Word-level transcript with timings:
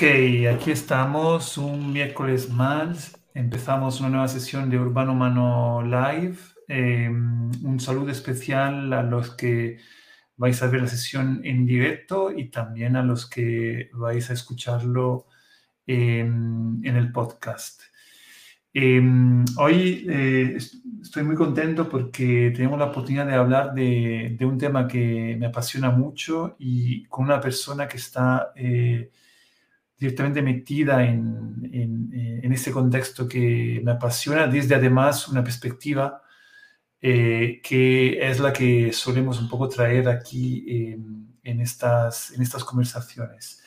Ok, 0.00 0.04
aquí 0.54 0.70
estamos, 0.70 1.58
un 1.58 1.92
miércoles 1.92 2.48
más. 2.50 3.20
Empezamos 3.34 3.98
una 3.98 4.10
nueva 4.10 4.28
sesión 4.28 4.70
de 4.70 4.78
Urbano 4.78 5.10
Humano 5.10 5.82
Live. 5.82 6.38
Em, 6.68 7.50
un 7.64 7.80
saludo 7.80 8.12
especial 8.12 8.92
a 8.92 9.02
los 9.02 9.34
que 9.34 9.78
vais 10.36 10.62
a 10.62 10.68
ver 10.68 10.82
la 10.82 10.86
sesión 10.86 11.40
en 11.42 11.66
directo 11.66 12.30
y 12.30 12.48
también 12.48 12.94
a 12.94 13.02
los 13.02 13.28
que 13.28 13.90
vais 13.92 14.30
a 14.30 14.34
escucharlo 14.34 15.26
en, 15.84 16.80
el 16.84 17.10
podcast. 17.10 17.82
Em, 18.72 19.44
hoy 19.56 20.06
eh, 20.08 20.58
estoy 21.02 21.24
muy 21.24 21.34
contento 21.34 21.88
porque 21.88 22.52
tenemos 22.54 22.78
la 22.78 22.84
oportunidad 22.84 23.26
de 23.26 23.34
hablar 23.34 23.74
de, 23.74 24.38
un 24.42 24.58
tema 24.58 24.86
que 24.86 25.36
me 25.40 25.46
apasiona 25.46 25.90
mucho 25.90 26.54
y 26.60 27.04
con 27.06 27.24
una 27.24 27.40
persona 27.40 27.88
que 27.88 27.96
está... 27.96 28.52
Eh, 29.98 30.08
directamente 30.08 30.42
metida 30.42 31.04
en, 31.04 31.70
en, 31.72 32.10
eh, 32.14 32.40
en, 32.42 32.52
ese 32.52 32.70
contexto 32.72 33.28
que 33.28 33.80
me 33.84 33.92
apasiona 33.92 34.46
desde 34.46 34.74
además 34.74 35.28
una 35.28 35.42
perspectiva 35.42 36.22
eh, 37.00 37.60
que 37.62 38.28
es 38.28 38.40
la 38.40 38.52
que 38.52 38.92
solemos 38.92 39.40
un 39.40 39.48
poco 39.48 39.68
traer 39.68 40.08
aquí 40.08 40.64
en, 41.42 41.60
estas, 41.60 42.32
en 42.32 42.42
estas 42.42 42.64
conversaciones. 42.64 43.62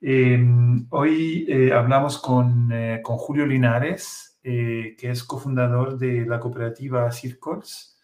Em, 0.00 0.86
hoy 0.90 1.46
eh, 1.48 1.72
hablamos 1.72 2.18
con, 2.18 2.70
con, 3.02 3.16
Julio 3.16 3.46
Linares, 3.46 4.38
que 4.42 4.96
es 5.00 5.24
cofundador 5.24 5.98
de 5.98 6.26
la 6.26 6.40
cooperativa 6.40 7.10
Circles, 7.12 7.98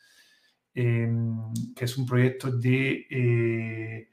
em, 0.74 1.52
que 1.74 1.84
es 1.84 1.96
un 1.98 2.06
proyecto 2.06 2.50
de 2.50 4.08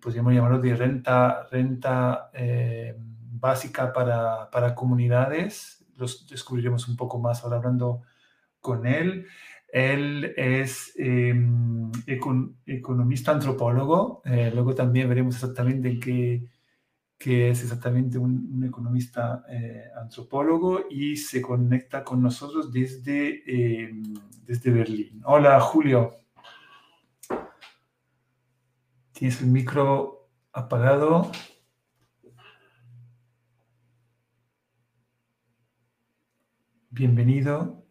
podríamos 0.00 0.34
llamarlo 0.34 0.58
de 0.60 0.76
renta, 0.76 1.46
renta 1.50 2.30
eh, 2.34 2.96
básica 2.98 3.92
para, 3.92 4.50
para, 4.50 4.74
comunidades. 4.74 5.84
Los 5.96 6.26
descubriremos 6.28 6.88
un 6.88 6.96
poco 6.96 7.18
más 7.18 7.42
ahora 7.42 7.56
hablando 7.56 8.02
con 8.60 8.86
él. 8.86 9.26
Él 9.68 10.32
es 10.36 10.92
em, 10.96 11.90
economista 12.66 13.32
antropólogo. 13.32 14.22
Eh, 14.24 14.50
luego 14.54 14.74
también 14.74 15.08
veremos 15.08 15.34
exactamente 15.34 15.98
qué, 15.98 16.46
qué 17.18 17.50
es 17.50 17.62
exactamente 17.62 18.18
un, 18.18 18.62
economista 18.64 19.44
eh, 19.48 19.84
antropólogo 20.00 20.84
y 20.88 21.16
se 21.16 21.42
conecta 21.42 22.04
con 22.04 22.22
nosotros 22.22 22.72
desde, 22.72 23.42
em, 23.84 24.14
desde 24.46 24.70
Berlín. 24.70 25.22
Hola, 25.24 25.58
Julio. 25.60 26.23
Tienes 29.14 29.40
el 29.42 29.46
micro 29.46 30.28
apagado. 30.52 31.30
Bienvenido. 36.90 37.84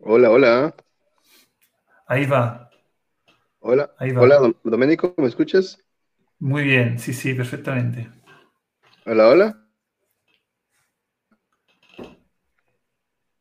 Hola, 0.00 0.30
hola. 0.30 0.74
Ahí 2.06 2.26
va. 2.26 2.70
Hola. 3.60 3.90
Ahí 3.98 4.12
va. 4.12 4.22
Hola, 4.22 4.54
Domenico, 4.64 5.14
¿me 5.16 5.28
escuchas? 5.28 5.78
Muy 6.40 6.64
bien, 6.64 6.98
sí, 6.98 7.14
sí, 7.14 7.32
perfectamente. 7.32 8.10
Hola, 9.06 9.28
hola. 9.28 9.68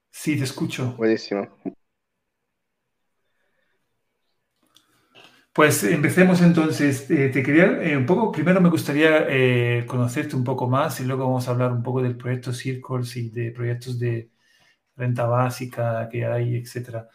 Sí, 0.09 0.37
te 0.37 0.43
escucho. 0.43 0.93
Buenísimo. 0.97 1.47
Pues 5.57 5.83
empecemos 5.83 6.39
entonces. 6.43 7.09
Eh, 7.09 7.29
te 7.29 7.41
quería 7.41 7.81
eh, 7.81 7.97
un 7.97 8.05
poco, 8.05 8.31
primero 8.31 8.61
me 8.61 8.69
gustaría 8.69 9.25
eh, 9.27 9.85
conocerte 9.87 10.35
un 10.35 10.43
poco 10.43 10.69
más 10.69 10.99
y 10.99 11.03
luego 11.03 11.25
vamos 11.25 11.47
a 11.47 11.51
hablar 11.51 11.71
un 11.71 11.81
poco 11.81 12.03
del 12.03 12.15
proyecto 12.15 12.53
Circles 12.53 13.17
y 13.17 13.31
de 13.31 13.49
proyectos 13.51 13.97
de 13.97 14.29
renta 14.95 15.25
básica 15.25 16.07
que 16.11 16.27
hay, 16.27 16.57
etcétera. 16.57 17.09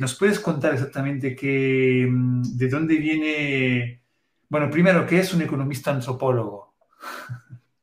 ¿Nos 0.00 0.16
puedes 0.16 0.38
contar 0.38 0.74
exactamente 0.74 1.34
qué, 1.34 2.06
mm, 2.08 2.42
de 2.56 2.68
dónde 2.68 2.96
viene, 2.98 4.04
bueno, 4.48 4.70
primero, 4.70 5.04
qué 5.04 5.18
es 5.18 5.34
un 5.34 5.42
economista 5.42 5.90
antropólogo? 5.90 6.76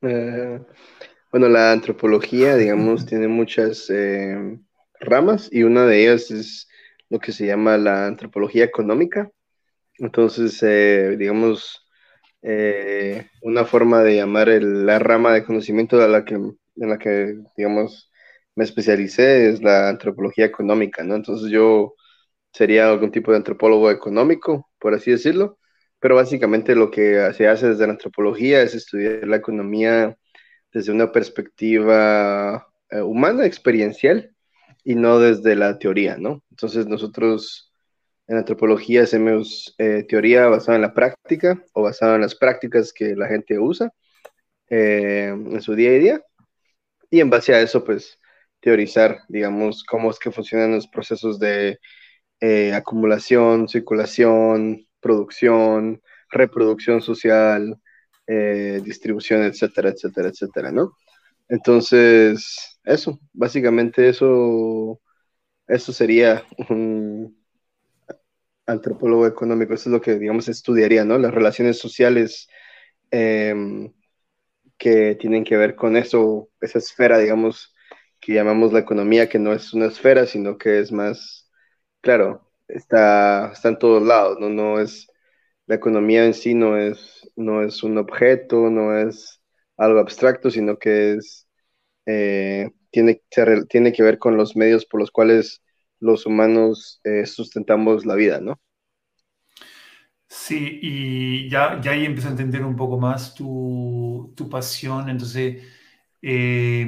bueno, 0.00 1.48
la 1.50 1.72
antropología, 1.72 2.56
digamos, 2.56 3.04
tiene 3.04 3.28
muchas 3.28 3.92
ramas 5.00 5.50
y 5.52 5.64
una 5.64 5.84
de 5.84 6.02
ellas 6.02 6.30
es 6.30 6.66
lo 7.10 7.18
que 7.18 7.32
se 7.32 7.44
llama 7.44 7.76
la 7.76 8.06
antropología 8.06 8.64
económica 8.64 9.30
entonces, 10.00 10.62
eh, 10.62 11.16
digamos, 11.18 11.86
eh, 12.42 13.28
una 13.42 13.64
forma 13.64 14.02
de 14.02 14.16
llamar 14.16 14.48
la 14.48 14.98
rama 14.98 15.32
de 15.34 15.44
conocimiento 15.44 15.96
la 16.08 16.24
que, 16.24 16.34
en 16.34 16.56
la 16.76 16.98
que, 16.98 17.36
digamos, 17.56 18.10
me 18.56 18.64
especialicé 18.64 19.50
es 19.50 19.62
la 19.62 19.88
antropología 19.90 20.46
económica, 20.46 21.04
¿no? 21.04 21.16
Entonces 21.16 21.50
yo 21.50 21.94
sería 22.52 22.90
algún 22.90 23.12
tipo 23.12 23.30
de 23.32 23.38
antropólogo 23.38 23.90
económico, 23.90 24.70
por 24.78 24.94
así 24.94 25.10
decirlo, 25.12 25.58
pero 26.00 26.16
básicamente 26.16 26.74
lo 26.74 26.90
que 26.90 27.32
se 27.34 27.48
hace 27.48 27.68
desde 27.70 27.86
la 27.86 27.92
antropología 27.94 28.62
es 28.62 28.74
estudiar 28.74 29.26
la 29.28 29.36
economía 29.36 30.16
desde 30.72 30.92
una 30.92 31.12
perspectiva 31.12 32.68
eh, 32.90 33.02
humana, 33.02 33.46
experiencial, 33.46 34.34
y 34.84 34.94
no 34.94 35.18
desde 35.18 35.56
la 35.56 35.78
teoría, 35.78 36.16
¿no? 36.18 36.42
Entonces 36.50 36.86
nosotros 36.86 37.69
en 38.30 38.36
antropología 38.36 39.02
hacemos 39.02 39.74
eh, 39.78 40.04
teoría 40.08 40.46
basada 40.46 40.76
en 40.76 40.82
la 40.82 40.94
práctica 40.94 41.60
o 41.72 41.82
basada 41.82 42.14
en 42.14 42.20
las 42.20 42.36
prácticas 42.36 42.92
que 42.92 43.16
la 43.16 43.26
gente 43.26 43.58
usa 43.58 43.92
eh, 44.68 45.30
en 45.30 45.60
su 45.60 45.74
día 45.74 45.90
a 45.90 45.94
día. 45.94 46.22
Y 47.10 47.20
en 47.20 47.30
base 47.30 47.54
a 47.54 47.60
eso, 47.60 47.84
pues, 47.84 48.20
teorizar, 48.60 49.18
digamos, 49.28 49.84
cómo 49.84 50.10
es 50.12 50.18
que 50.20 50.30
funcionan 50.30 50.72
los 50.72 50.86
procesos 50.86 51.40
de 51.40 51.80
eh, 52.40 52.72
acumulación, 52.72 53.68
circulación, 53.68 54.86
producción, 55.00 56.00
reproducción 56.30 57.02
social, 57.02 57.76
distribución, 58.28 59.42
etcétera, 59.42 59.90
etcétera, 59.90 60.28
etcétera, 60.28 60.70
¿no? 60.70 60.92
Entonces, 61.48 62.78
eso, 62.84 63.18
básicamente 63.32 64.08
eso, 64.08 65.00
eso 65.66 65.92
sería 65.92 66.44
un 66.68 67.39
antropólogo 68.70 69.26
económico, 69.26 69.74
eso 69.74 69.88
es 69.88 69.92
lo 69.92 70.00
que, 70.00 70.18
digamos, 70.18 70.48
estudiaría, 70.48 71.04
¿no? 71.04 71.18
Las 71.18 71.34
relaciones 71.34 71.78
sociales 71.78 72.48
em, 73.10 73.92
que 74.78 75.16
tienen 75.16 75.44
que 75.44 75.56
ver 75.56 75.76
con 75.76 75.96
eso, 75.96 76.50
esa 76.60 76.78
esfera, 76.78 77.18
digamos, 77.18 77.74
que 78.20 78.34
llamamos 78.34 78.72
la 78.72 78.80
economía, 78.80 79.28
que 79.28 79.38
no 79.38 79.52
es 79.52 79.74
una 79.74 79.86
esfera, 79.86 80.26
sino 80.26 80.58
que 80.58 80.80
es 80.80 80.92
más, 80.92 81.50
claro, 82.00 82.50
está, 82.68 83.52
está 83.52 83.68
en 83.70 83.78
todos 83.78 84.02
lados, 84.02 84.38
¿no? 84.40 84.48
No 84.50 84.80
es, 84.80 85.08
la 85.66 85.76
economía 85.76 86.24
en 86.26 86.34
sí 86.34 86.54
no 86.54 86.76
es, 86.76 87.30
no 87.36 87.62
es 87.62 87.82
un 87.82 87.98
objeto, 87.98 88.70
no 88.70 88.98
es 88.98 89.42
algo 89.76 90.00
abstracto, 90.00 90.50
sino 90.50 90.78
que 90.78 91.14
es, 91.14 91.48
eh, 92.06 92.70
tiene, 92.90 93.22
tiene 93.68 93.92
que 93.92 94.02
ver 94.02 94.18
con 94.18 94.36
los 94.36 94.56
medios 94.56 94.86
por 94.86 95.00
los 95.00 95.10
cuales 95.10 95.62
los 96.00 96.26
humanos 96.26 97.00
eh, 97.04 97.26
sustentamos 97.26 98.06
la 98.06 98.14
vida, 98.14 98.40
¿no? 98.40 98.58
Sí, 100.28 100.78
y 100.82 101.50
ya, 101.50 101.80
ya 101.80 101.90
ahí 101.92 102.04
empiezo 102.04 102.28
a 102.28 102.30
entender 102.32 102.64
un 102.64 102.76
poco 102.76 102.98
más 102.98 103.34
tu, 103.34 104.32
pasión. 104.50 105.10
Entonces, 105.10 105.62
eh, 106.22 106.86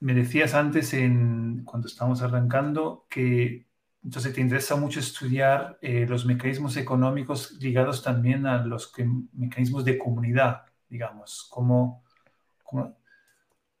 me 0.00 0.14
decías 0.14 0.54
antes, 0.54 0.92
en, 0.94 1.64
cuando 1.64 1.88
estábamos 1.88 2.22
arrancando, 2.22 3.06
que 3.08 3.66
entonces 4.04 4.34
te 4.34 4.40
interesa 4.40 4.76
mucho 4.76 5.00
estudiar 5.00 5.78
eh, 5.82 6.06
los 6.06 6.26
mecanismos 6.26 6.76
económicos 6.76 7.52
ligados 7.60 8.02
también 8.02 8.46
a 8.46 8.64
los 8.64 8.92
mecanismos 9.32 9.84
de 9.84 9.98
comunidad, 9.98 10.62
digamos. 10.88 11.46
¿Cómo, 11.50 12.04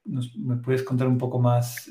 me 0.04 0.56
puedes 0.56 0.82
contar 0.82 1.08
un 1.08 1.18
poco 1.18 1.38
más? 1.38 1.90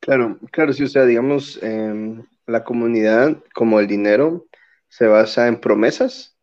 Claro, 0.00 0.38
claro, 0.50 0.72
sí, 0.72 0.82
o 0.84 0.88
sea, 0.88 1.04
digamos, 1.04 1.62
em, 1.62 2.24
la 2.46 2.64
comunidad, 2.64 3.36
como 3.54 3.80
el 3.80 3.86
dinero, 3.86 4.46
se 4.88 5.06
basa 5.06 5.46
en 5.46 5.60
promesas. 5.60 6.36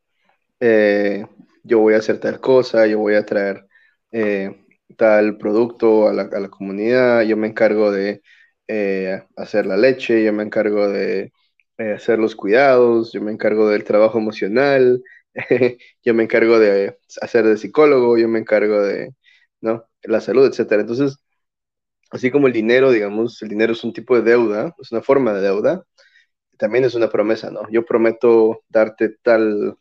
Eh, 0.60 1.26
yo 1.64 1.80
voy 1.80 1.96
a 1.96 1.98
hacer 2.00 2.20
tal 2.20 2.42
cosa, 2.42 2.88
yo 2.88 3.00
voy 3.00 3.16
a 3.16 3.26
traer 3.26 3.68
eh, 4.12 4.66
tal 4.98 5.38
producto 5.38 6.08
a 6.10 6.14
la, 6.14 6.30
comunidad, 6.50 7.24
yo 7.24 7.38
me 7.38 7.48
encargo 7.48 7.92
de 7.92 8.22
eh, 8.68 9.24
hacer 9.38 9.66
la 9.68 9.78
leche, 9.78 10.24
yo 10.24 10.34
me 10.34 10.44
encargo 10.44 10.90
de 10.90 11.34
hacer 11.78 12.20
los 12.20 12.36
cuidados, 12.36 13.12
yo 13.14 13.22
me 13.22 13.32
encargo 13.32 13.70
del 13.70 13.84
trabajo 13.84 14.18
emocional, 14.20 15.04
yo 16.04 16.14
me 16.14 16.24
encargo 16.24 16.60
de 16.60 16.98
hacer 17.22 17.46
de 17.46 17.58
psicólogo, 17.58 18.18
yo 18.18 18.28
me 18.28 18.40
encargo 18.40 18.82
de, 18.82 19.14
¿no? 19.62 19.86
La 20.04 20.22
salud, 20.22 20.46
etcétera. 20.48 20.82
Entonces, 20.82 21.18
así 22.12 22.32
como 22.32 22.48
el 22.48 22.54
dinero, 22.54 22.92
digamos, 22.92 23.42
el 23.42 23.50
dinero 23.50 23.74
es 23.74 23.84
un 23.84 23.94
tipo 23.94 24.16
de 24.16 24.22
deuda, 24.22 24.76
es 24.82 24.92
una 24.92 25.02
forma 25.02 25.34
de 25.34 25.42
deuda, 25.42 25.84
también 26.58 26.86
es 26.86 26.96
una 26.96 27.10
promesa, 27.10 27.52
¿no? 27.52 27.70
Yo 27.72 27.86
prometo 27.86 28.64
darte 28.70 29.10
tal 29.22 29.78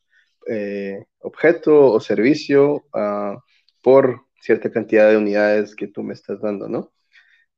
eh, 0.48 1.04
objeto 1.20 1.92
o 1.92 2.00
servicio 2.00 2.84
uh, 2.94 3.38
por 3.82 4.26
cierta 4.40 4.70
cantidad 4.70 5.10
de 5.10 5.16
unidades 5.16 5.74
que 5.74 5.88
tú 5.88 6.02
me 6.02 6.14
estás 6.14 6.40
dando, 6.40 6.68
¿no? 6.68 6.92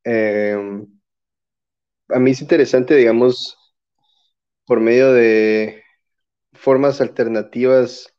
Em, 0.04 0.86
a 2.08 2.18
mí 2.18 2.30
es 2.30 2.40
interesante, 2.40 2.94
digamos, 2.94 3.56
por 4.66 4.80
medio 4.80 5.12
de 5.12 5.82
formas 6.52 7.00
alternativas 7.00 8.14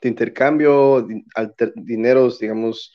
de 0.00 0.08
intercambio, 0.08 1.06
dineros, 1.76 2.38
digamos, 2.38 2.94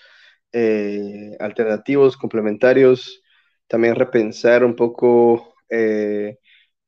eh, 0.58 1.36
alternativos, 1.42 2.16
complementarios, 2.16 3.22
también 3.68 3.96
repensar 3.96 4.64
un 4.64 4.78
poco 4.78 5.54
eh, 5.70 6.40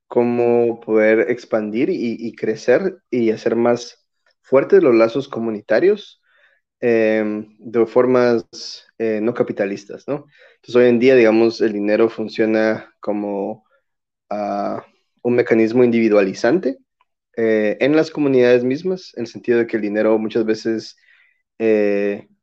cómo 0.08 0.80
poder 0.80 1.30
expandir 1.30 1.90
y, 1.90 2.34
crecer 2.34 3.00
y 3.12 3.31
hacer 3.31 3.58
más 3.58 4.08
fuertes 4.42 4.81
los 4.81 4.96
lazos 4.96 5.28
comunitarios 5.28 6.22
em, 6.80 7.58
de 7.60 7.86
formas 7.88 8.46
eh, 9.00 9.19
no 9.22 9.34
capitalistas, 9.34 10.08
¿no? 10.08 10.28
Entonces 10.56 10.75
hoy 10.78 10.88
en 10.88 11.00
día, 11.00 11.16
digamos, 11.16 11.60
el 11.60 11.74
dinero 11.74 12.10
funciona 12.10 12.96
como 13.02 13.66
ah, 14.30 14.86
un 15.24 15.36
mecanismo 15.36 15.84
individualizante 15.84 16.78
en 17.36 17.96
las 17.96 18.12
comunidades 18.12 18.64
mismas, 18.64 19.14
en 19.16 19.24
el 19.24 19.28
sentido 19.28 19.60
de 19.60 19.68
que 19.68 19.75
el 19.78 19.84
dinero 19.84 20.18
muchas 20.18 20.46
veces, 20.46 20.98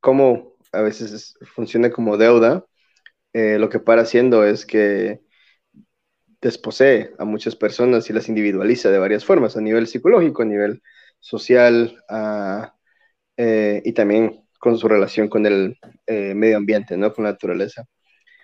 como 0.01 0.54
a 0.75 0.83
veces 0.83 1.37
funciona 1.55 1.91
como 1.91 2.17
deuda, 2.17 2.65
lo 3.33 3.69
que 3.69 3.81
para 3.81 4.03
haciendo 4.03 4.45
es 4.45 4.65
que 4.65 5.21
desposee 6.41 7.11
a 7.19 7.25
muchas 7.25 7.57
personas 7.57 8.09
y 8.09 8.13
las 8.13 8.29
individualiza 8.29 8.91
de 8.91 8.99
varias 8.99 9.25
formas, 9.25 9.57
a 9.57 9.61
nivel 9.61 9.87
psicológico, 9.87 10.43
a 10.43 10.45
nivel 10.45 10.83
social 11.19 11.97
eh, 13.37 13.83
y 13.85 13.93
también 13.93 14.45
con 14.61 14.79
su 14.79 14.89
relación 14.89 15.29
con 15.29 15.47
el 15.47 15.79
eh, 16.07 16.35
medio 16.35 16.59
ambiente, 16.59 16.97
¿no? 16.97 17.13
con 17.13 17.25
la 17.25 17.33
naturaleza. 17.33 17.85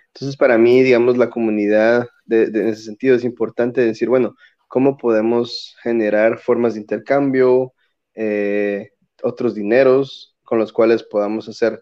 Entonces, 0.07 0.35
para 0.35 0.57
mí, 0.57 0.81
digamos, 0.81 1.17
la 1.17 1.29
comunidad 1.29 2.07
en 2.27 2.67
ese 2.69 2.83
sentido 2.83 3.15
es 3.15 3.23
importante 3.23 3.81
decir, 3.81 4.09
bueno, 4.09 4.35
¿cómo 4.67 4.97
podemos 4.97 5.75
generar 5.83 6.39
formas 6.39 6.73
de 6.73 6.81
intercambio, 6.81 7.73
eh, 8.15 8.91
otros 9.23 9.55
dineros 9.55 10.35
con 10.43 10.59
los 10.59 10.73
cuales 10.73 11.03
podamos 11.03 11.47
hacer 11.47 11.81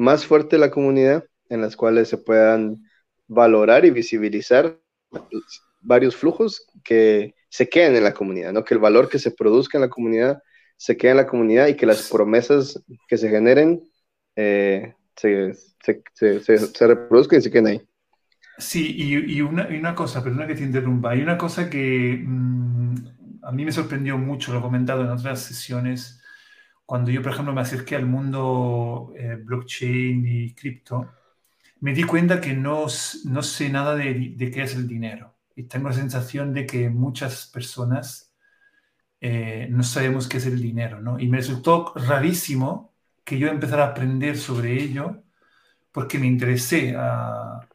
más 0.00 0.24
fuerte 0.24 0.56
la 0.56 0.70
comunidad, 0.70 1.24
en 1.50 1.60
las 1.60 1.76
cuales 1.76 2.08
se 2.08 2.16
puedan 2.16 2.82
valorar 3.28 3.84
y 3.84 3.90
visibilizar 3.90 4.80
varios 5.82 6.16
flujos 6.16 6.66
que 6.82 7.34
se 7.50 7.68
queden 7.68 7.96
en 7.96 8.04
la 8.04 8.14
comunidad, 8.14 8.52
¿no? 8.52 8.64
Que 8.64 8.74
el 8.74 8.80
valor 8.80 9.08
que 9.08 9.18
se 9.18 9.30
produzca 9.30 9.76
en 9.76 9.82
la 9.82 9.90
comunidad 9.90 10.42
se 10.76 10.96
quede 10.96 11.10
en 11.10 11.16
la 11.18 11.26
comunidad 11.26 11.66
y 11.66 11.76
que 11.76 11.84
las 11.84 12.08
promesas 12.08 12.82
que 13.06 13.18
se 13.18 13.28
generen 13.28 13.82
eh, 14.36 14.94
se, 15.16 15.52
reproduzcan 16.80 17.38
y 17.38 17.42
se 17.42 17.50
queden 17.50 17.66
ahí. 17.66 17.82
Sí, 18.56 18.94
y, 18.96 19.40
una, 19.42 19.94
cosa, 19.94 20.24
perdona 20.24 20.46
que 20.46 20.54
te 20.54 20.62
interrumpa, 20.62 21.10
hay 21.10 21.20
una 21.20 21.36
cosa 21.36 21.68
que 21.68 22.22
mm, 22.26 22.94
a 23.42 23.52
mí 23.52 23.64
me 23.66 23.72
sorprendió 23.72 24.16
mucho, 24.16 24.52
lo 24.52 24.60
he 24.60 24.62
comentado 24.62 25.02
en 25.02 25.10
otras 25.10 25.42
sesiones, 25.42 26.19
cuando 26.90 27.12
yo, 27.12 27.22
por 27.22 27.30
ejemplo, 27.30 27.54
me 27.54 27.60
acerqué 27.60 27.94
al 27.94 28.04
mundo 28.04 29.12
eh, 29.16 29.36
blockchain 29.40 30.26
y 30.26 30.54
cripto, 30.54 31.08
me 31.78 31.94
di 31.94 32.02
cuenta 32.02 32.40
que 32.40 32.52
no, 32.52 32.86
no 33.26 33.42
sé 33.44 33.68
nada 33.70 33.94
de, 33.94 34.34
de, 34.36 34.50
qué 34.50 34.64
es 34.64 34.74
el 34.74 34.88
dinero. 34.88 35.36
Y 35.54 35.62
tengo 35.68 35.88
la 35.88 35.94
sensación 35.94 36.52
de 36.52 36.66
que 36.66 36.90
muchas 36.90 37.46
personas 37.46 38.34
eh, 39.20 39.68
no 39.70 39.84
sabemos 39.84 40.26
qué 40.26 40.38
es 40.38 40.46
el 40.46 40.60
dinero, 40.60 41.00
¿no? 41.00 41.20
Y 41.20 41.28
me 41.28 41.36
resultó 41.36 41.92
rarísimo 41.94 42.92
que 43.22 43.38
yo 43.38 43.46
empezara 43.46 43.84
a 43.84 43.90
aprender 43.90 44.36
sobre 44.36 44.72
ello 44.82 45.22
porque 45.92 46.18
me 46.18 46.26
interesé. 46.26 46.96
A... 46.96 47.68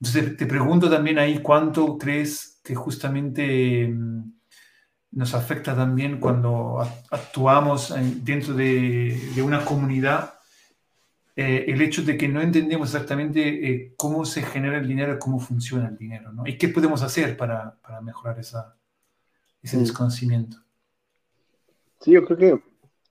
Entonces 0.00 0.38
te 0.38 0.46
pregunto 0.46 0.88
también 0.88 1.18
ahí 1.18 1.42
cuánto 1.42 1.98
crees 1.98 2.62
que 2.64 2.74
justamente 2.74 3.88
mm, 3.88 4.37
nos 5.10 5.34
afecta 5.34 5.74
también 5.74 6.20
cuando 6.20 6.78
actuamos 7.10 7.94
dentro 8.24 8.54
de, 8.54 9.18
de 9.34 9.42
una 9.42 9.64
comunidad 9.64 10.34
eh, 11.40 11.70
el 11.72 11.80
hecho 11.82 12.02
de 12.02 12.18
que 12.18 12.26
no 12.26 12.40
entendemos 12.40 12.92
exactamente 12.92 13.70
eh, 13.70 13.94
cómo 13.96 14.24
se 14.24 14.42
genera 14.42 14.76
el 14.76 14.88
dinero 14.88 15.20
cómo 15.20 15.38
funciona 15.38 15.86
el 15.86 15.96
dinero, 15.96 16.32
¿no? 16.32 16.44
Y 16.44 16.58
qué 16.58 16.66
podemos 16.66 17.00
hacer 17.02 17.36
para, 17.36 17.78
para 17.80 18.00
mejorar 18.00 18.40
esa, 18.40 18.76
ese 19.62 19.76
mm. 19.76 19.80
desconocimiento. 19.80 20.56
Sí, 22.00 22.10
yo 22.10 22.24
creo 22.24 22.38
que 22.38 22.62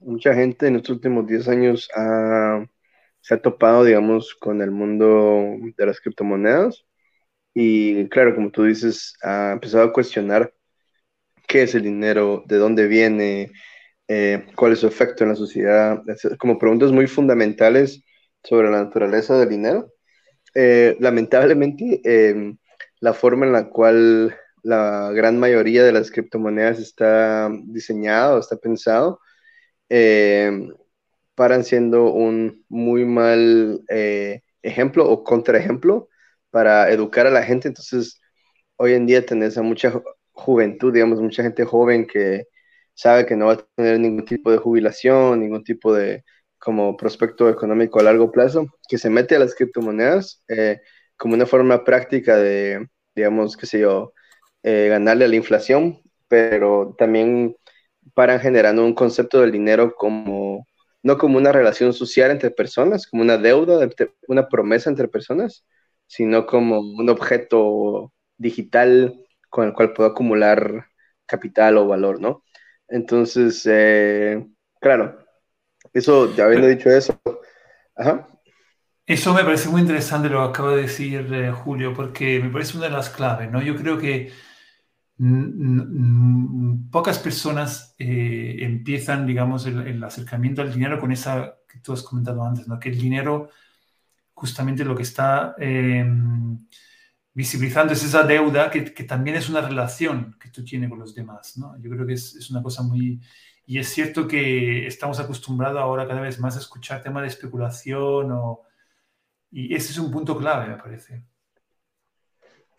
mucha 0.02 0.34
gente 0.34 0.68
en 0.68 0.76
estos 0.76 0.98
últimos 0.98 1.26
10 1.26 1.48
años 1.48 1.88
se 3.22 3.34
ha 3.34 3.42
topado, 3.42 3.86
digamos, 3.86 4.36
con 4.36 4.62
el 4.62 4.72
mundo 4.72 5.56
de 5.78 5.86
las 5.86 6.02
criptomonedas 6.02 6.86
y 7.54 8.10
claro, 8.10 8.36
como 8.36 8.52
tú 8.52 8.66
dices, 8.66 9.14
ha 9.24 9.54
empezado 9.54 9.86
a 9.86 9.94
cuestionar 9.94 10.54
qué 11.48 11.64
es 11.64 11.76
el 11.76 11.84
dinero, 11.84 12.44
de 12.48 12.58
dónde 12.58 12.88
viene, 12.88 13.52
eh, 14.08 14.46
cuál 14.56 14.74
es 14.74 14.80
su 14.80 14.88
efecto 14.88 15.24
en 15.24 15.32
la 15.32 15.36
sociedad, 15.36 16.02
como 16.40 16.60
preguntas 16.60 16.92
muy 16.92 17.08
fundamentales 17.08 18.04
sobre 18.44 18.70
la 18.72 18.84
naturaleza 18.84 19.38
del 19.40 19.50
dinero. 19.50 19.94
Eh, 20.56 20.98
lamentablemente, 21.00 22.02
em, 22.04 22.58
la 23.00 23.14
forma 23.14 23.46
en 23.46 23.54
la 23.54 23.70
cual 23.70 24.36
la 24.64 25.12
gran 25.14 25.40
mayoría 25.40 25.84
de 25.84 25.92
las 25.94 26.12
criptomonedas 26.12 26.80
está 26.80 27.50
diseñado, 27.66 28.40
está 28.40 28.58
pensado, 28.58 29.20
em, 29.90 30.74
paran 31.36 31.64
siendo 31.64 32.12
un 32.12 32.66
muy 32.70 33.06
mal 33.06 33.82
eh, 33.90 34.42
ejemplo 34.64 35.10
o 35.10 35.24
contraejemplo 35.24 36.10
para 36.50 36.92
educar 36.92 37.28
a 37.28 37.32
la 37.32 37.44
gente. 37.44 37.68
Entonces, 37.70 38.22
hoy 38.78 38.94
en 38.94 39.06
día 39.08 39.26
tenés 39.26 39.58
a 39.58 39.62
mucha 39.64 39.94
juventud, 40.38 40.94
digamos, 40.94 41.20
mucha 41.22 41.44
gente 41.44 41.66
joven 41.66 42.08
que 42.08 42.48
sabe 42.94 43.26
que 43.26 43.36
no 43.36 43.48
va 43.48 43.54
a 43.54 43.68
tener 43.76 44.00
ningún 44.00 44.26
tipo 44.26 44.52
de 44.52 44.58
jubilación, 44.58 45.40
ningún 45.40 45.64
tipo 45.64 45.94
de, 45.94 46.24
como 46.60 46.98
prospecto 46.98 47.50
económico 47.50 48.00
a 48.00 48.04
largo 48.04 48.32
plazo, 48.32 48.68
que 48.88 48.98
se 48.98 49.10
mete 49.10 49.36
a 49.36 49.40
las 49.40 49.56
criptomonedas 49.56 50.44
eh, 50.48 50.80
como 51.18 51.36
una 51.36 51.46
forma 51.46 51.84
práctica 51.84 52.38
de, 52.38 52.88
digamos, 53.16 53.58
qué 53.58 53.66
sé 53.66 53.80
yo, 53.80 54.14
eh, 54.64 54.88
ganarle 54.90 55.26
a 55.26 55.28
la 55.28 55.36
inflación, 55.36 56.02
pero 56.28 56.96
también 56.98 57.56
paran 58.14 58.40
generando 58.40 58.86
un 58.86 58.94
concepto 58.94 59.42
del 59.42 59.52
dinero 59.52 59.96
como, 59.96 60.66
no 61.04 61.18
como 61.18 61.38
una 61.38 61.52
relación 61.52 61.94
social 61.94 62.32
entre 62.32 62.52
personas, 62.52 63.08
como 63.08 63.24
una 63.24 63.38
deuda, 63.38 63.88
una 64.28 64.48
promesa 64.50 64.90
entre 64.90 65.08
personas, 65.08 65.66
sino 66.08 66.46
como 66.46 66.80
un 66.80 67.10
objeto 67.10 68.14
digital 68.38 69.27
con 69.50 69.68
el 69.68 69.74
cual 69.74 69.94
puedo 69.94 70.10
acumular 70.10 70.88
capital 71.26 71.78
o 71.78 71.88
valor, 71.88 72.20
¿no? 72.22 72.44
Entonces, 72.88 73.68
eh, 73.70 74.48
claro, 74.80 75.20
eso, 75.94 76.34
ya 76.36 76.46
habiendo 76.46 76.68
dicho 76.68 76.90
eso. 76.90 77.20
Eso 79.06 79.34
me 79.34 79.44
parece 79.44 79.70
muy 79.70 79.82
interesante 79.82 80.30
lo 80.30 80.44
que 80.44 80.50
acaba 80.50 80.76
de 80.76 80.82
decir 80.84 81.34
eh, 81.34 81.52
Julio, 81.52 81.94
porque 81.94 82.40
me 82.42 82.50
parece 82.50 82.78
una 82.78 82.88
de 82.88 82.94
las 82.94 83.10
claves, 83.10 83.50
¿no? 83.52 83.62
Yo 83.62 83.76
creo 83.76 83.98
que 83.98 84.32
pocas 86.92 87.18
personas 87.18 87.96
eh, 87.98 88.58
empiezan, 88.60 89.26
digamos, 89.26 89.66
el, 89.66 90.04
acercamiento 90.04 90.62
al 90.62 90.72
dinero 90.72 91.00
con 91.00 91.12
esa 91.12 91.56
que 91.68 91.80
tú 91.80 91.94
has 91.94 92.04
comentado 92.04 92.44
antes, 92.44 92.68
¿no? 92.68 92.80
Que 92.80 92.90
el 92.90 93.00
dinero 93.00 93.50
justamente 94.34 94.86
lo 94.86 94.96
que 94.96 95.02
está 95.02 95.56
em, 95.58 96.60
visibilizando 97.38 97.94
es 97.94 98.04
esa 98.04 98.24
deuda 98.24 98.72
que, 98.72 98.82
también 99.04 99.36
es 99.36 99.48
una 99.48 99.62
relación 99.62 100.36
que 100.42 100.50
tú 100.50 100.66
tienes 100.66 100.90
con 100.90 100.98
los 100.98 101.14
demás, 101.14 101.56
¿no? 101.56 101.80
Yo 101.80 101.92
creo 101.92 102.08
que 102.08 102.14
es, 102.14 102.50
una 102.50 102.64
cosa 102.64 102.82
muy 102.82 103.22
y 103.68 103.78
es 103.78 103.90
cierto 103.90 104.28
que 104.28 104.88
estamos 104.88 105.20
acostumbrados 105.20 105.80
ahora 105.80 106.08
cada 106.08 106.22
vez 106.22 106.40
más 106.40 106.56
a 106.56 106.60
escuchar 106.60 107.04
temas 107.04 107.22
de 107.22 107.28
especulación 107.28 108.32
o, 108.32 108.64
y 109.52 109.76
ese 109.76 109.92
es 109.92 110.00
un 110.00 110.10
punto 110.10 110.36
clave, 110.36 110.68
me 110.68 110.78
parece. 110.78 111.26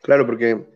Claro, 0.03 0.27
porque 0.27 0.67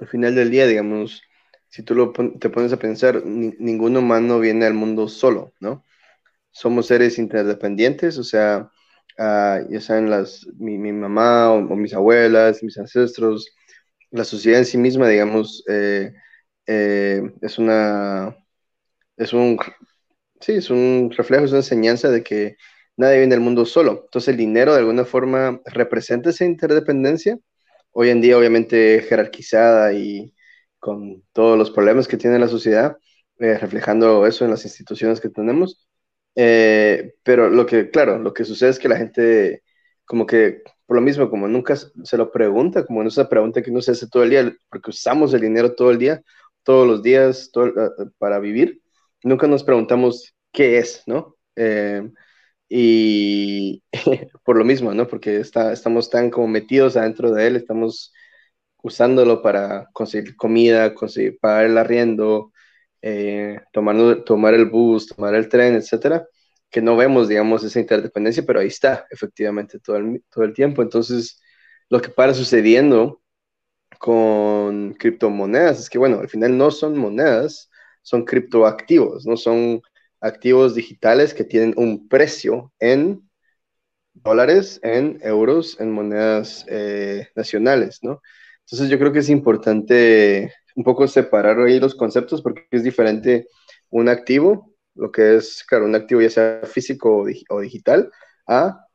al 0.00 0.06
final 0.06 0.36
del 0.36 0.52
día, 0.52 0.68
digamos, 0.68 1.20
si 1.66 1.82
tú 1.82 2.12
te 2.38 2.50
pones 2.50 2.72
a 2.72 2.78
pensar, 2.78 3.24
ningún 3.26 3.96
humano 3.96 4.38
viene 4.38 4.64
al 4.64 4.74
mundo 4.74 5.08
solo, 5.08 5.54
¿no? 5.58 5.84
Somos 6.52 6.86
seres 6.86 7.18
interdependientes, 7.18 8.16
o 8.16 8.22
sea, 8.22 8.70
ah, 9.18 9.60
ya 9.70 9.80
saben, 9.80 10.10
las, 10.10 10.46
mi, 10.58 10.78
mamá 10.92 11.52
o, 11.52 11.60
mis 11.76 11.94
abuelas, 11.94 12.62
mis 12.62 12.78
ancestros, 12.78 13.54
la 14.10 14.24
sociedad 14.24 14.60
en 14.60 14.66
sí 14.66 14.78
misma, 14.78 15.08
digamos, 15.08 15.64
eh, 15.68 16.12
eh, 16.66 17.22
es 17.42 17.58
una 17.58 18.36
es 19.16 19.32
un, 19.32 19.58
sí, 20.40 20.52
es 20.54 20.70
un 20.70 21.12
reflejo, 21.16 21.44
es 21.44 21.50
una 21.52 21.60
enseñanza 21.60 22.10
de 22.10 22.22
que 22.22 22.56
nadie 22.96 23.18
viene 23.18 23.34
del 23.34 23.44
mundo 23.44 23.66
solo. 23.66 24.02
Entonces 24.04 24.28
el 24.28 24.36
dinero 24.38 24.72
de 24.74 24.80
alguna 24.80 25.04
forma 25.04 25.60
representa 25.66 26.30
esa 26.30 26.44
interdependencia, 26.44 27.38
hoy 27.92 28.10
en 28.10 28.20
día 28.20 28.38
obviamente 28.38 29.02
jerarquizada 29.08 29.92
y, 29.92 30.34
con 30.78 31.24
todos 31.32 31.58
los 31.58 31.70
problemas 31.70 32.08
que 32.08 32.16
tiene 32.16 32.38
la 32.38 32.48
sociedad, 32.48 32.96
eh, 33.38 33.58
reflejando 33.58 34.26
eso 34.26 34.44
en 34.44 34.50
las 34.52 34.64
instituciones 34.64 35.20
que 35.20 35.28
tenemos. 35.28 35.87
Eh, 36.40 37.14
pero 37.24 37.50
lo 37.50 37.66
que, 37.66 37.90
claro, 37.90 38.18
lo 38.18 38.32
que 38.32 38.44
sucede 38.44 38.70
es 38.70 38.78
que 38.78 38.88
la 38.88 38.96
gente, 38.96 39.64
como 40.04 40.24
que, 40.24 40.62
por 40.86 40.96
lo 40.96 41.02
mismo, 41.02 41.28
como 41.30 41.48
nunca 41.48 41.74
se 41.76 42.16
lo 42.16 42.30
pregunta, 42.30 42.86
como 42.86 43.02
no 43.02 43.08
es 43.08 43.16
una 43.16 43.28
pregunta 43.28 43.60
que 43.62 43.70
uno 43.72 43.82
se 43.82 43.90
hace 43.92 44.08
todo 44.08 44.22
el 44.22 44.30
día, 44.30 44.56
porque 44.70 44.90
usamos 44.90 45.34
el 45.34 45.40
dinero 45.42 45.74
todo 45.74 45.90
el 45.90 45.98
día, 45.98 46.22
todos 46.62 46.86
los 46.86 47.02
días 47.02 47.50
todo, 47.52 47.72
para 48.18 48.38
vivir, 48.38 48.80
nunca 49.24 49.48
nos 49.48 49.64
preguntamos 49.64 50.34
qué 50.52 50.78
es, 50.78 51.02
¿no? 51.06 51.36
y 52.68 53.82
por 54.44 54.56
lo 54.56 54.64
mismo, 54.64 54.94
¿no? 54.94 55.06
Porque 55.08 55.38
está, 55.40 55.72
estamos 55.72 56.10
tan 56.10 56.30
como 56.30 56.48
metidos 56.48 56.96
adentro 56.96 57.32
de 57.32 57.46
él, 57.46 57.56
estamos 57.56 58.12
usándolo 58.82 59.42
para 59.42 59.88
conseguir 59.92 60.36
comida, 60.36 60.94
conseguir 60.94 61.38
pagar 61.40 61.66
el 61.66 61.78
arriendo, 61.78 62.52
eh, 63.10 63.60
tomar, 63.72 64.24
tomar 64.24 64.54
el 64.54 64.66
bus, 64.66 65.06
tomar 65.06 65.34
el 65.34 65.48
tren, 65.48 65.74
etcétera, 65.76 66.26
que 66.70 66.82
no 66.82 66.96
vemos, 66.96 67.28
digamos, 67.28 67.64
esa 67.64 67.80
interdependencia, 67.80 68.44
pero 68.46 68.60
ahí 68.60 68.68
está, 68.68 69.06
efectivamente, 69.10 69.78
todo 69.80 69.96
el, 69.96 70.22
todo 70.30 70.44
el 70.44 70.52
tiempo. 70.52 70.82
Entonces, 70.82 71.40
lo 71.88 72.00
que 72.02 72.10
para 72.10 72.34
sucediendo 72.34 73.22
con 73.98 74.94
criptomonedas 74.94 75.80
es 75.80 75.90
que, 75.90 75.98
bueno, 75.98 76.20
al 76.20 76.28
final 76.28 76.56
no 76.58 76.70
son 76.70 76.98
monedas, 76.98 77.70
son 78.02 78.24
criptoactivos, 78.24 79.26
no 79.26 79.36
son 79.36 79.80
activos 80.20 80.74
digitales 80.74 81.34
que 81.34 81.44
tienen 81.44 81.74
un 81.76 82.08
precio 82.08 82.72
en 82.78 83.22
dólares, 84.14 84.80
en 84.82 85.18
euros, 85.22 85.80
en 85.80 85.92
monedas 85.92 86.64
eh, 86.68 87.28
nacionales, 87.36 88.00
¿no? 88.02 88.20
Entonces 88.60 88.90
yo 88.90 88.98
creo 88.98 89.12
que 89.12 89.20
es 89.20 89.30
importante 89.30 90.52
un 90.78 90.84
poco 90.84 91.08
separar 91.08 91.58
ahí 91.58 91.80
los 91.80 91.96
conceptos 91.96 92.40
porque 92.40 92.68
es 92.70 92.84
diferente 92.84 93.48
un 93.90 94.08
activo, 94.08 94.76
lo 94.94 95.10
que 95.10 95.34
es, 95.34 95.64
claro, 95.64 95.86
un 95.86 95.96
activo 95.96 96.20
ya 96.20 96.30
sea 96.30 96.60
físico 96.62 97.24
o, 97.48 97.60
digital, 97.60 98.12
a 98.46 98.86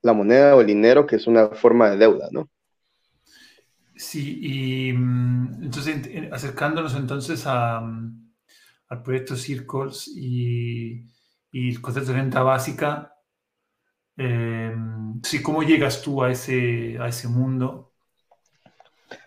la 0.00 0.12
moneda 0.14 0.56
o 0.56 0.62
el 0.62 0.66
dinero, 0.68 1.06
que 1.06 1.16
es 1.16 1.26
una 1.26 1.48
forma 1.48 1.90
de 1.90 1.98
deuda, 1.98 2.28
¿no? 2.32 2.48
Sí, 3.94 4.38
y 4.40 4.92
mm, 4.94 5.64
entonces 5.64 6.00
acercándonos 6.32 6.96
entonces 6.96 7.46
a, 7.46 7.78
mm, 7.82 8.32
al 8.88 9.02
proyecto 9.02 9.36
Circles 9.36 10.08
y, 10.08 11.08
el 11.52 11.82
concepto 11.82 12.12
de 12.12 12.20
renta 12.22 12.42
básica. 12.42 13.14
Eh, 14.16 14.74
sí, 15.22 15.42
¿cómo 15.42 15.62
llegas 15.62 16.00
tú 16.00 16.22
a 16.22 16.30
ese, 16.30 16.96
a 16.98 17.08
ese 17.08 17.28
mundo? 17.28 17.92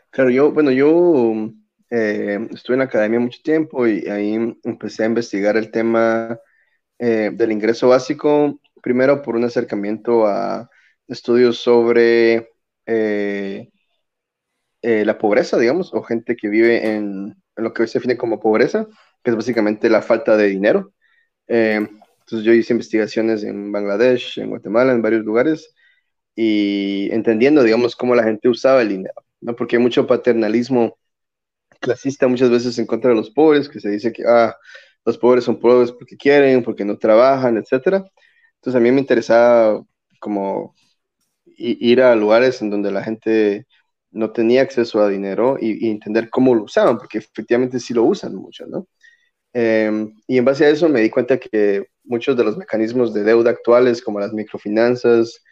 Claro, 0.10 0.32
yo, 0.32 0.52
bueno, 0.52 0.72
yo 0.72 1.52
eh, 1.90 2.48
estuve 2.54 2.76
en 2.76 2.80
la 2.80 2.86
academia 2.86 3.20
mucho 3.20 3.40
tiempo 3.44 3.88
y 3.88 4.08
ahí 4.08 4.34
empecé 4.64 5.04
a 5.04 5.08
investigar 5.08 5.58
el 5.58 5.72
tema 5.72 6.40
eh, 7.00 7.32
del 7.34 7.52
ingreso 7.52 7.90
básico, 7.90 8.60
primero 8.82 9.22
por 9.22 9.36
un 9.36 9.46
acercamiento 9.46 10.28
a 10.28 10.70
estudios 11.08 11.58
sobre 11.60 12.50
la 14.82 15.18
pobreza, 15.18 15.58
digamos, 15.58 15.94
o 15.94 16.04
gente 16.04 16.36
que 16.36 16.48
vive 16.50 16.96
en, 16.96 17.36
en 17.56 17.64
lo 17.64 17.74
que 17.74 17.84
hoy 17.84 17.88
se 17.88 18.00
define 18.00 18.18
como 18.18 18.40
pobreza, 18.40 18.88
que 19.24 19.32
es 19.32 19.36
básicamente 19.36 19.90
la 19.90 20.02
falta 20.02 20.38
de 20.38 20.48
dinero. 20.48 20.94
Eh, 21.48 21.76
entonces 22.20 22.46
yo 22.46 22.54
hice 22.54 22.74
investigaciones 22.74 23.44
en 23.44 23.72
Bangladesh, 23.72 24.40
en 24.40 24.50
Guatemala, 24.50 24.94
en 24.94 25.02
varios 25.02 25.26
lugares, 25.26 25.74
y 26.36 27.10
entendiendo, 27.12 27.64
digamos, 27.64 27.96
cómo 27.96 28.16
la 28.16 28.24
gente 28.24 28.50
usaba 28.50 28.82
el 28.82 28.90
dinero, 28.90 29.26
¿no? 29.42 29.56
Porque 29.56 29.78
hay 29.78 29.82
mucho 29.82 30.08
paternalismo 30.08 30.98
clasista 31.86 32.28
muchas 32.28 32.50
veces 32.50 32.78
en 32.80 32.88
contra 32.88 33.12
de 33.12 33.16
los 33.16 33.30
pobres, 33.32 33.70
que 33.70 33.80
se 33.80 33.90
dice 33.90 34.12
que, 34.12 34.24
ah, 34.28 34.56
los 35.06 35.18
pobres 35.18 35.44
son 35.44 35.60
pobres 35.60 35.92
porque 35.92 36.18
quieren, 36.18 36.64
porque 36.64 36.84
no 36.86 36.98
trabajan, 36.98 37.58
etc. 37.58 38.04
Entonces 38.56 38.76
a 38.76 38.80
mí 38.80 38.92
me 38.92 39.02
interesaba 39.02 39.84
como 40.20 40.76
ir 41.58 42.02
a 42.02 42.16
lugares 42.16 42.62
en 42.62 42.70
donde 42.72 42.92
la 42.92 43.04
gente 43.04 43.68
no 44.12 44.32
tenía 44.32 44.62
acceso 44.62 45.02
a 45.02 45.10
dinero 45.10 45.58
y, 45.62 45.90
entender 45.90 46.30
cómo 46.30 46.56
lo 46.56 46.64
usaban, 46.64 46.98
porque 46.98 47.20
efectivamente 47.20 47.80
sí 47.80 47.94
lo 47.94 48.04
usan 48.04 48.36
mucho, 48.36 48.66
¿no? 48.68 48.88
Em, 49.54 50.14
y 50.28 50.38
en 50.38 50.46
base 50.46 50.66
a 50.66 50.70
eso 50.70 50.90
me 50.90 51.02
di 51.02 51.10
cuenta 51.10 51.38
que 51.40 51.88
muchos 52.04 52.36
de 52.38 52.44
los 52.44 52.58
mecanismos 52.58 53.14
de 53.14 53.24
deuda 53.24 53.52
actuales, 53.52 54.02
como 54.02 54.20
las 54.20 54.34
microfinanzas, 54.34 55.44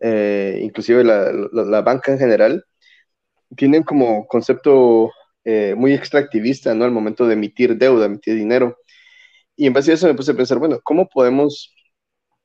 eh, 0.00 0.60
inclusive 0.62 1.04
la, 1.04 1.80
banca 1.82 2.12
en 2.12 2.18
general, 2.18 2.64
tienen 3.56 3.82
como 3.82 4.26
concepto 4.26 5.10
eh, 5.44 5.74
muy 5.76 5.92
extractivista, 5.94 6.74
¿no? 6.74 6.84
Al 6.84 6.92
momento 6.92 7.26
de 7.26 7.34
emitir 7.34 7.76
deuda, 7.76 8.06
emitir 8.06 8.34
dinero. 8.36 8.78
Y 9.56 9.66
en 9.66 9.72
base 9.72 9.90
a 9.92 9.94
eso 9.94 10.06
me 10.06 10.14
puse 10.14 10.32
a 10.32 10.36
pensar, 10.36 10.58
bueno, 10.58 10.80
¿cómo 10.82 11.08
podemos 11.08 11.74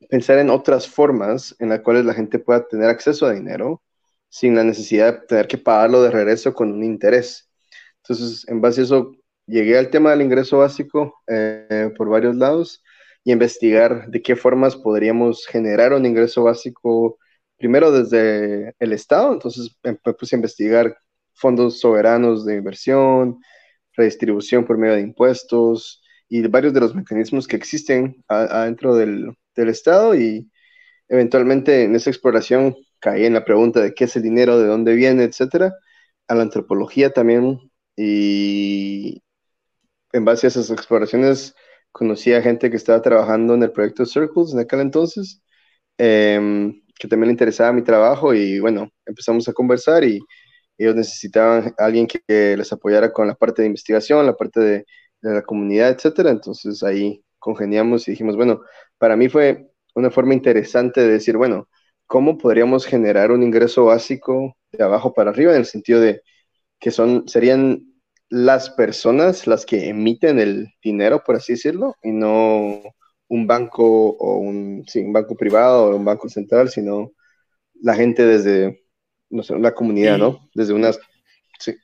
pensar 0.09 0.39
en 0.39 0.49
otras 0.49 0.87
formas 0.87 1.55
en 1.59 1.69
las 1.69 1.81
cuales 1.81 2.05
la 2.05 2.13
gente 2.13 2.39
pueda 2.39 2.67
tener 2.67 2.89
acceso 2.89 3.25
a 3.25 3.33
dinero 3.33 3.83
sin 4.29 4.55
la 4.55 4.63
necesidad 4.63 5.21
de 5.21 5.27
tener 5.27 5.47
que 5.47 5.57
pagarlo 5.57 6.03
de 6.03 6.11
regreso 6.11 6.53
con 6.53 6.71
un 6.73 6.83
interés? 6.83 7.49
Entonces, 8.03 8.47
en 8.47 8.61
base 8.61 8.81
a 8.81 8.83
eso, 8.85 9.11
llegué 9.47 9.77
al 9.77 9.89
tema 9.89 10.11
del 10.11 10.21
ingreso 10.21 10.59
básico 10.59 11.15
eh, 11.27 11.91
por 11.97 12.09
varios 12.09 12.35
lados 12.35 12.83
y 13.23 13.31
investigar 13.31 14.07
de 14.07 14.21
qué 14.21 14.35
formas 14.35 14.75
podríamos 14.75 15.45
generar 15.47 15.93
un 15.93 16.05
ingreso 16.05 16.43
básico, 16.43 17.17
primero 17.57 17.91
desde 17.91 18.73
el 18.79 18.93
Estado, 18.93 19.33
entonces 19.33 19.77
me 19.83 19.95
puse 20.13 20.35
a 20.35 20.37
investigar 20.37 20.97
fondos 21.37 21.79
soberanos 21.79 22.45
de 22.45 22.55
inversión, 22.55 23.39
redistribución 23.93 24.65
por 24.65 24.77
medio 24.77 24.95
de 24.95 25.01
impuestos 25.01 26.01
y 26.29 26.45
varios 26.47 26.73
de 26.73 26.81
los 26.81 26.95
mecanismos 26.95 27.47
que 27.47 27.55
existen 27.55 28.23
adentro 28.27 28.95
del, 28.95 29.35
del 29.55 29.69
Estado 29.69 30.15
y 30.15 30.49
eventualmente 31.09 31.83
en 31.83 31.95
esa 31.95 32.09
exploración 32.09 32.75
caí 32.99 33.25
en 33.25 33.33
la 33.33 33.45
pregunta 33.45 33.81
de 33.81 33.93
qué 33.93 34.05
es 34.05 34.15
el 34.15 34.23
dinero, 34.23 34.59
de 34.59 34.67
dónde 34.67 34.95
viene, 34.95 35.23
etcétera, 35.23 35.73
a 36.27 36.35
la 36.35 36.43
antropología 36.43 37.11
también 37.11 37.59
y 37.95 39.21
en 40.13 40.25
base 40.25 40.47
a 40.47 40.49
esas 40.49 40.69
exploraciones 40.69 41.55
conocí 41.91 42.33
a 42.33 42.41
gente 42.41 42.69
que 42.69 42.77
estaba 42.77 43.01
trabajando 43.01 43.55
en 43.55 43.63
el 43.63 43.71
proyecto 43.71 44.05
Circles 44.05 44.53
en 44.53 44.59
aquel 44.59 44.81
entonces, 44.81 45.41
em, 45.97 46.81
que 46.99 47.07
también 47.07 47.27
le 47.29 47.33
interesaba 47.33 47.73
mi 47.73 47.83
trabajo 47.83 48.33
y 48.33 48.59
bueno, 48.59 48.89
empezamos 49.05 49.47
a 49.47 49.53
conversar 49.53 50.03
y 50.03 50.19
ellos 50.77 50.95
necesitaban 50.95 51.73
alguien 51.77 52.07
que, 52.07 52.57
les 52.57 52.71
apoyara 52.73 53.11
con 53.13 53.27
la 53.27 53.35
parte 53.35 53.61
de 53.61 53.67
investigación, 53.67 54.25
la 54.25 54.35
parte 54.35 54.59
de, 54.59 54.85
la 55.21 55.41
comunidad, 55.41 55.89
etcétera. 55.89 56.29
Entonces 56.31 56.83
ahí 56.83 57.23
congeniamos 57.39 58.07
y 58.07 58.11
dijimos, 58.11 58.35
bueno, 58.35 58.61
para 58.97 59.15
mí 59.15 59.29
fue 59.29 59.69
una 59.95 60.11
forma 60.11 60.33
interesante 60.33 61.01
de 61.01 61.09
decir, 61.09 61.37
bueno, 61.37 61.67
¿cómo 62.05 62.37
podríamos 62.37 62.85
generar 62.85 63.31
un 63.31 63.43
ingreso 63.43 63.85
básico 63.85 64.55
de 64.71 64.83
abajo 64.83 65.13
para 65.13 65.31
arriba 65.31 65.53
en 65.53 65.59
el 65.59 65.65
sentido 65.65 65.99
de 66.01 66.21
que 66.79 66.91
son, 66.91 67.27
serían 67.27 67.83
las 68.29 68.69
personas 68.69 69.47
las 69.47 69.65
que 69.65 69.89
emiten 69.89 70.39
el 70.39 70.67
dinero, 70.83 71.23
por 71.25 71.35
así 71.35 71.53
decirlo, 71.53 71.95
y 72.03 72.11
no 72.11 72.81
un 73.29 73.47
banco 73.47 73.85
o 73.85 74.37
un, 74.37 74.83
sí, 74.87 74.99
un 74.99 75.13
banco 75.13 75.35
privado 75.35 75.85
o 75.85 75.95
un 75.95 76.05
banco 76.05 76.29
central, 76.29 76.69
sino 76.69 77.11
la 77.81 77.95
gente 77.95 78.25
desde, 78.25 78.86
no 79.29 79.43
sé, 79.43 79.57
la 79.59 79.73
comunidad, 79.73 80.17
¿no? 80.17 80.49
Desde 80.53 80.73
unas... 80.73 80.99
Sí. 81.59 81.75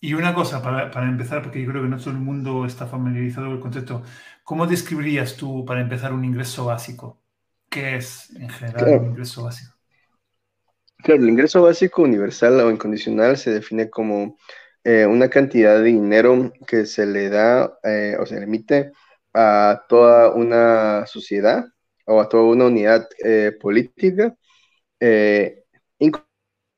Y 0.00 0.14
una 0.14 0.34
cosa, 0.34 0.62
para, 0.62 0.90
para, 0.90 1.08
empezar, 1.08 1.42
porque 1.42 1.62
yo 1.62 1.70
creo 1.70 1.82
que 1.82 1.88
no 1.88 1.98
todo 1.98 2.10
el 2.10 2.18
mundo 2.18 2.66
está 2.66 2.86
familiarizado 2.86 3.46
con 3.46 3.56
el 3.56 3.60
concepto, 3.60 4.02
¿cómo 4.42 4.66
describirías 4.66 5.36
tú, 5.36 5.64
para 5.64 5.80
empezar, 5.80 6.12
un 6.12 6.24
ingreso 6.24 6.66
básico? 6.66 7.22
¿Qué 7.68 7.96
es, 7.96 8.30
en 8.36 8.48
general, 8.48 9.00
un 9.00 9.06
ingreso 9.06 9.44
básico? 9.44 9.72
Claro, 10.98 11.22
el 11.22 11.28
ingreso 11.28 11.62
básico 11.62 12.02
universal 12.02 12.60
o 12.60 12.70
incondicional 12.70 13.36
se 13.36 13.50
define 13.50 13.90
como 13.90 14.36
eh, 14.84 15.06
una 15.06 15.28
cantidad 15.28 15.78
de 15.78 15.84
dinero 15.84 16.52
que 16.66 16.86
se 16.86 17.06
le 17.06 17.28
da 17.28 17.78
eh, 17.82 18.16
o 18.20 18.26
se 18.26 18.36
le 18.36 18.44
emite 18.44 18.92
a 19.34 19.84
toda 19.88 20.32
una 20.32 21.06
sociedad 21.06 21.64
o 22.06 22.20
a 22.20 22.28
toda 22.28 22.44
una 22.44 22.66
unidad 22.66 23.08
eh, 23.24 23.52
política 23.60 24.36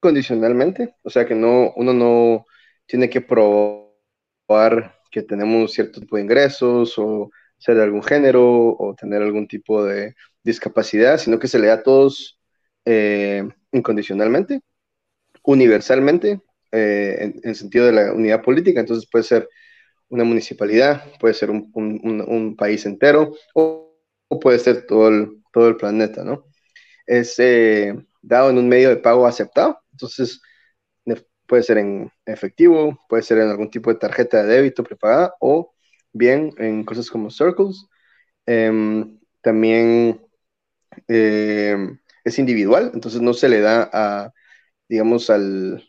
incondicionalmente, 0.05 0.97
o 1.03 1.09
sea 1.09 1.25
que 1.25 1.35
no, 1.35 1.73
uno 1.77 1.95
no 1.95 2.45
tiene 2.87 3.09
que 3.09 3.23
probar 3.23 5.01
que 5.11 5.23
tenemos 5.23 5.73
cierto 5.73 6.01
tipo 6.01 6.17
de 6.17 6.23
ingresos 6.23 6.99
o 6.99 7.31
ser 7.57 7.77
de 7.77 7.85
algún 7.85 8.03
género 8.03 8.77
o 8.79 8.95
tener 8.95 9.23
algún 9.23 9.49
tipo 9.49 9.83
de 9.83 10.15
discapacidad, 10.43 11.17
sino 11.17 11.39
que 11.39 11.49
se 11.49 11.59
le 11.59 11.69
da 11.69 11.75
a 11.75 11.83
todos 11.83 12.39
incondicionalmente, 13.73 14.61
universalmente, 15.43 16.43
eh, 16.71 17.17
en, 17.21 17.41
el 17.43 17.55
sentido 17.57 17.87
de 17.87 17.93
la 17.93 18.13
unidad 18.13 18.43
política, 18.43 18.81
entonces 18.81 19.09
puede 19.11 19.25
ser 19.25 19.49
una 20.09 20.25
municipalidad, 20.25 21.03
puede 21.19 21.33
ser 21.33 21.51
un, 21.51 22.57
país 22.59 22.85
entero 22.85 23.35
o, 23.55 23.97
puede 24.43 24.59
ser 24.59 24.85
todo 24.87 25.09
el, 25.09 25.43
todo 25.51 25.69
el 25.69 25.77
planeta, 25.77 26.25
¿no? 26.25 26.45
Es 27.07 27.39
eh, 27.39 27.95
dado 28.21 28.51
en 28.51 28.59
un 28.59 28.69
medio 28.69 28.91
de 28.91 28.97
pago 28.97 29.27
aceptado, 29.27 29.84
entonces 29.95 30.41
puede 31.47 31.63
ser 31.63 31.79
en 31.79 32.11
efectivo, 32.27 32.99
puede 33.09 33.23
ser 33.23 33.39
en 33.39 33.51
algún 33.51 33.71
tipo 33.71 33.91
de 33.93 33.99
tarjeta 33.99 34.43
de 34.43 34.55
débito 34.55 34.85
prepagada 34.85 35.35
o 35.41 35.75
bien 36.13 36.53
en 36.59 36.85
cosas 36.85 37.11
como 37.11 37.31
Circles. 37.31 37.87
Em, 38.47 39.19
también 39.43 40.21
em, 41.09 41.99
es 42.25 42.39
individual, 42.39 42.91
entonces 42.95 43.21
no 43.21 43.35
se 43.35 43.49
le 43.49 43.61
da 43.61 43.91
a, 43.93 44.33
digamos, 44.89 45.31
al, 45.31 45.85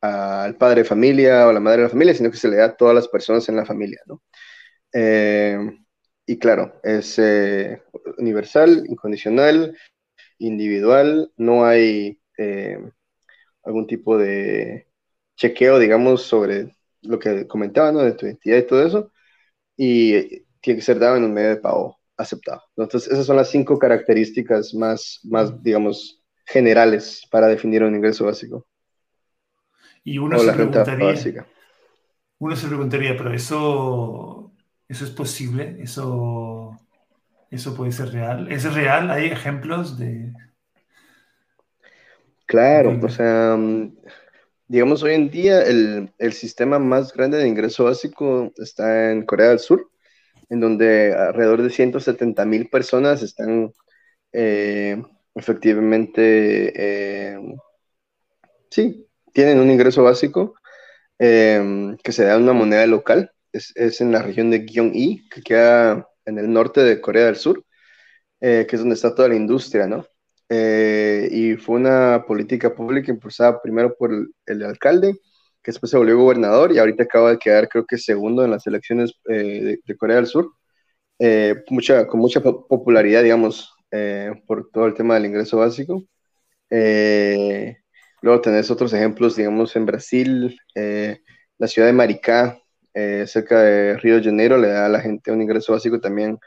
al 0.00 0.56
padre 0.56 0.82
de 0.82 0.88
familia 0.88 1.46
o 1.48 1.52
la 1.52 1.60
madre 1.60 1.78
de 1.78 1.84
la 1.84 1.90
familia, 1.90 2.14
sino 2.14 2.30
que 2.30 2.36
se 2.38 2.48
le 2.48 2.56
da 2.56 2.66
a 2.66 2.76
todas 2.76 2.94
las 2.94 3.08
personas 3.08 3.48
en 3.48 3.56
la 3.56 3.66
familia, 3.66 4.00
¿no? 4.06 4.22
Em, 4.92 5.84
y 6.26 6.38
claro, 6.38 6.80
es 6.82 7.18
eh, 7.18 7.82
universal, 8.18 8.84
incondicional, 8.88 9.76
individual, 10.38 11.32
no 11.36 11.64
hay 11.64 12.20
algún 13.64 13.86
tipo 13.86 14.18
de 14.18 14.88
chequeo, 15.36 15.78
digamos, 15.78 16.22
sobre 16.22 16.76
lo 17.02 17.18
que 17.18 17.46
comentaba, 17.46 17.92
¿no? 17.92 18.00
De 18.00 18.12
tu 18.12 18.26
identidad 18.26 18.58
y 18.58 18.66
todo 18.66 18.86
eso, 18.86 19.12
y 19.76 20.42
tiene 20.60 20.78
que 20.78 20.82
ser 20.82 20.98
dado 20.98 21.16
en 21.16 21.24
un 21.24 21.34
medio 21.34 21.50
de 21.50 21.56
pago 21.56 21.98
aceptado. 22.16 22.62
Entonces, 22.76 23.10
esas 23.12 23.26
son 23.26 23.36
las 23.36 23.50
cinco 23.50 23.78
características 23.78 24.74
más, 24.74 25.20
más 25.24 25.62
digamos, 25.62 26.22
generales 26.46 27.22
para 27.30 27.48
definir 27.48 27.82
un 27.82 27.94
ingreso 27.94 28.26
básico. 28.26 28.66
Y 30.04 30.18
uno 30.18 30.38
se 30.38 30.52
preguntaría, 30.52 31.46
uno 32.38 32.56
se 32.56 32.66
preguntaría, 32.66 33.16
pero 33.16 33.32
eso 33.32 34.52
¿Eso 34.92 35.06
es 35.06 35.10
posible? 35.10 35.78
¿Eso, 35.80 36.78
eso 37.50 37.74
puede 37.74 37.92
ser 37.92 38.10
real? 38.10 38.52
¿Es 38.52 38.70
real? 38.74 39.10
¿Hay 39.10 39.24
ejemplos 39.24 39.98
de...? 39.98 40.34
Claro, 42.46 42.98
o 43.02 43.08
sea, 43.08 43.56
mm, 43.56 43.96
digamos 44.68 45.02
hoy 45.02 45.14
en 45.14 45.30
día 45.30 45.62
el, 45.62 46.10
sistema 46.32 46.78
más 46.78 47.12
grande 47.12 47.38
de 47.38 47.48
ingreso 47.48 47.84
básico 47.84 48.52
está 48.56 49.12
en 49.12 49.24
Corea 49.24 49.50
del 49.50 49.58
Sur, 49.58 49.90
en 50.48 50.60
donde 50.60 51.14
alrededor 51.14 51.62
de 51.62 51.70
170 51.70 52.44
mil 52.44 52.68
personas 52.68 53.22
están 53.22 53.72
eh, 54.32 55.02
efectivamente, 55.34 56.72
eh, 56.76 57.38
sí, 58.70 59.06
tienen 59.32 59.58
un 59.58 59.70
ingreso 59.70 60.02
básico 60.02 60.54
eh, 61.18 61.96
que 62.02 62.12
se 62.12 62.24
da 62.24 62.36
en 62.36 62.42
una 62.42 62.52
moneda 62.52 62.86
local 62.86 63.32
es, 63.52 64.00
en 64.00 64.12
la 64.12 64.22
región 64.22 64.50
de 64.50 64.64
Gyeonggi, 64.64 65.28
que 65.28 65.42
queda 65.42 66.08
en 66.24 66.38
el 66.38 66.52
norte 66.52 66.82
de 66.82 67.00
Corea 67.00 67.26
del 67.26 67.36
Sur, 67.36 67.64
eh, 68.40 68.66
que 68.68 68.76
es 68.76 68.80
donde 68.80 68.94
está 68.94 69.14
toda 69.14 69.28
la 69.28 69.36
industria, 69.36 69.86
¿no? 69.86 70.06
Eh, 70.54 71.28
y 71.30 71.56
fue 71.56 71.76
una 71.76 72.24
política 72.26 72.74
pública 72.74 73.10
impulsada 73.10 73.62
primero 73.62 73.96
por 73.96 74.10
el, 74.46 74.62
alcalde, 74.64 75.14
que 75.62 75.72
después 75.72 75.90
se 75.90 75.96
volvió 75.96 76.18
gobernador 76.18 76.72
y 76.72 76.78
ahorita 76.78 77.04
acaba 77.04 77.30
de 77.30 77.38
quedar, 77.38 77.68
creo 77.68 77.86
que 77.86 77.96
segundo 77.98 78.44
en 78.44 78.50
las 78.50 78.66
elecciones 78.66 79.14
eh, 79.30 79.78
de, 79.86 79.96
Corea 79.96 80.16
del 80.16 80.26
Sur, 80.26 80.52
mucha, 81.70 82.06
con 82.06 82.20
mucha 82.20 82.42
popularidad, 82.42 83.22
digamos, 83.22 83.74
por 84.46 84.70
todo 84.72 84.86
el 84.86 84.94
tema 84.94 85.14
del 85.14 85.26
ingreso 85.26 85.58
básico. 85.58 86.02
luego 88.22 88.40
tenés 88.40 88.70
otros 88.70 88.92
ejemplos, 88.92 89.36
digamos, 89.36 89.76
en 89.76 89.86
Brasil, 89.86 90.56
la 91.58 91.68
ciudad 91.68 91.88
de 91.88 91.92
Maricá, 91.94 92.58
eh, 92.94 93.24
cerca 93.26 93.62
de 93.62 93.96
Río 93.98 94.16
de 94.16 94.24
Janeiro, 94.24 94.58
le 94.58 94.68
da 94.68 94.86
a 94.86 94.88
la 94.88 95.00
gente 95.00 95.32
un 95.32 95.40
ingreso 95.40 95.72
básico 95.72 96.00
también 96.00 96.38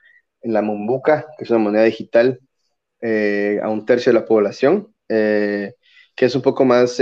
en 0.41 0.53
la 0.53 0.61
Mumbuca, 0.61 1.25
que 1.37 1.45
es 1.45 1.49
una 1.49 1.59
moneda 1.59 1.83
digital, 1.83 2.39
eh, 3.07 3.59
a 3.61 3.69
un 3.69 3.85
tercio 3.85 4.11
de 4.11 4.19
la 4.19 4.25
población, 4.25 4.93
eh, 5.09 5.75
que 6.15 6.25
es 6.25 6.35
un 6.35 6.41
poco 6.41 6.65
más 6.65 6.99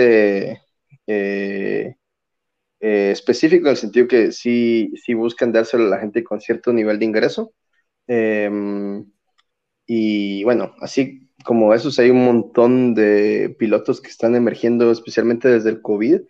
específico 2.80 3.68
en 3.68 3.72
el 3.72 3.78
sentido 3.78 4.08
que 4.08 4.32
sí, 4.32 4.92
buscan 5.16 5.52
dárselo 5.52 5.86
a 5.86 5.90
la 5.90 6.00
gente 6.00 6.24
con 6.24 6.42
cierto 6.42 6.74
nivel 6.74 7.00
de 7.00 7.06
ingreso. 7.06 7.54
Em, 8.08 9.06
y 9.86 10.44
bueno, 10.44 10.76
así 10.82 11.30
como 11.46 11.74
esos, 11.74 12.00
hay 12.00 12.10
un 12.10 12.26
montón 12.26 12.94
de 12.96 13.56
pilotos 13.60 14.02
que 14.02 14.10
están 14.10 14.36
emergiendo, 14.36 14.92
especialmente 14.92 15.50
desde 15.50 15.70
el 15.70 15.82
COVID 15.82 16.22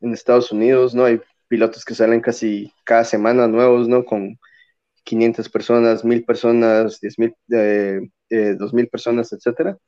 en 0.00 0.12
Estados 0.12 0.52
Unidos, 0.52 0.94
¿no? 0.94 1.04
Hay 1.04 1.20
pilotos 1.48 1.84
que 1.84 1.94
salen 1.94 2.20
casi 2.20 2.72
cada 2.84 3.04
semana 3.04 3.48
nuevos, 3.48 3.88
¿no? 3.88 4.04
Con 4.04 4.38
500 5.04 5.48
personas, 5.50 6.04
1000 6.04 6.24
personas, 6.24 7.00
10.000, 7.00 7.34
eh, 7.52 8.00
2000 8.30 8.88
personas, 8.88 9.32
etcétera. 9.32 9.78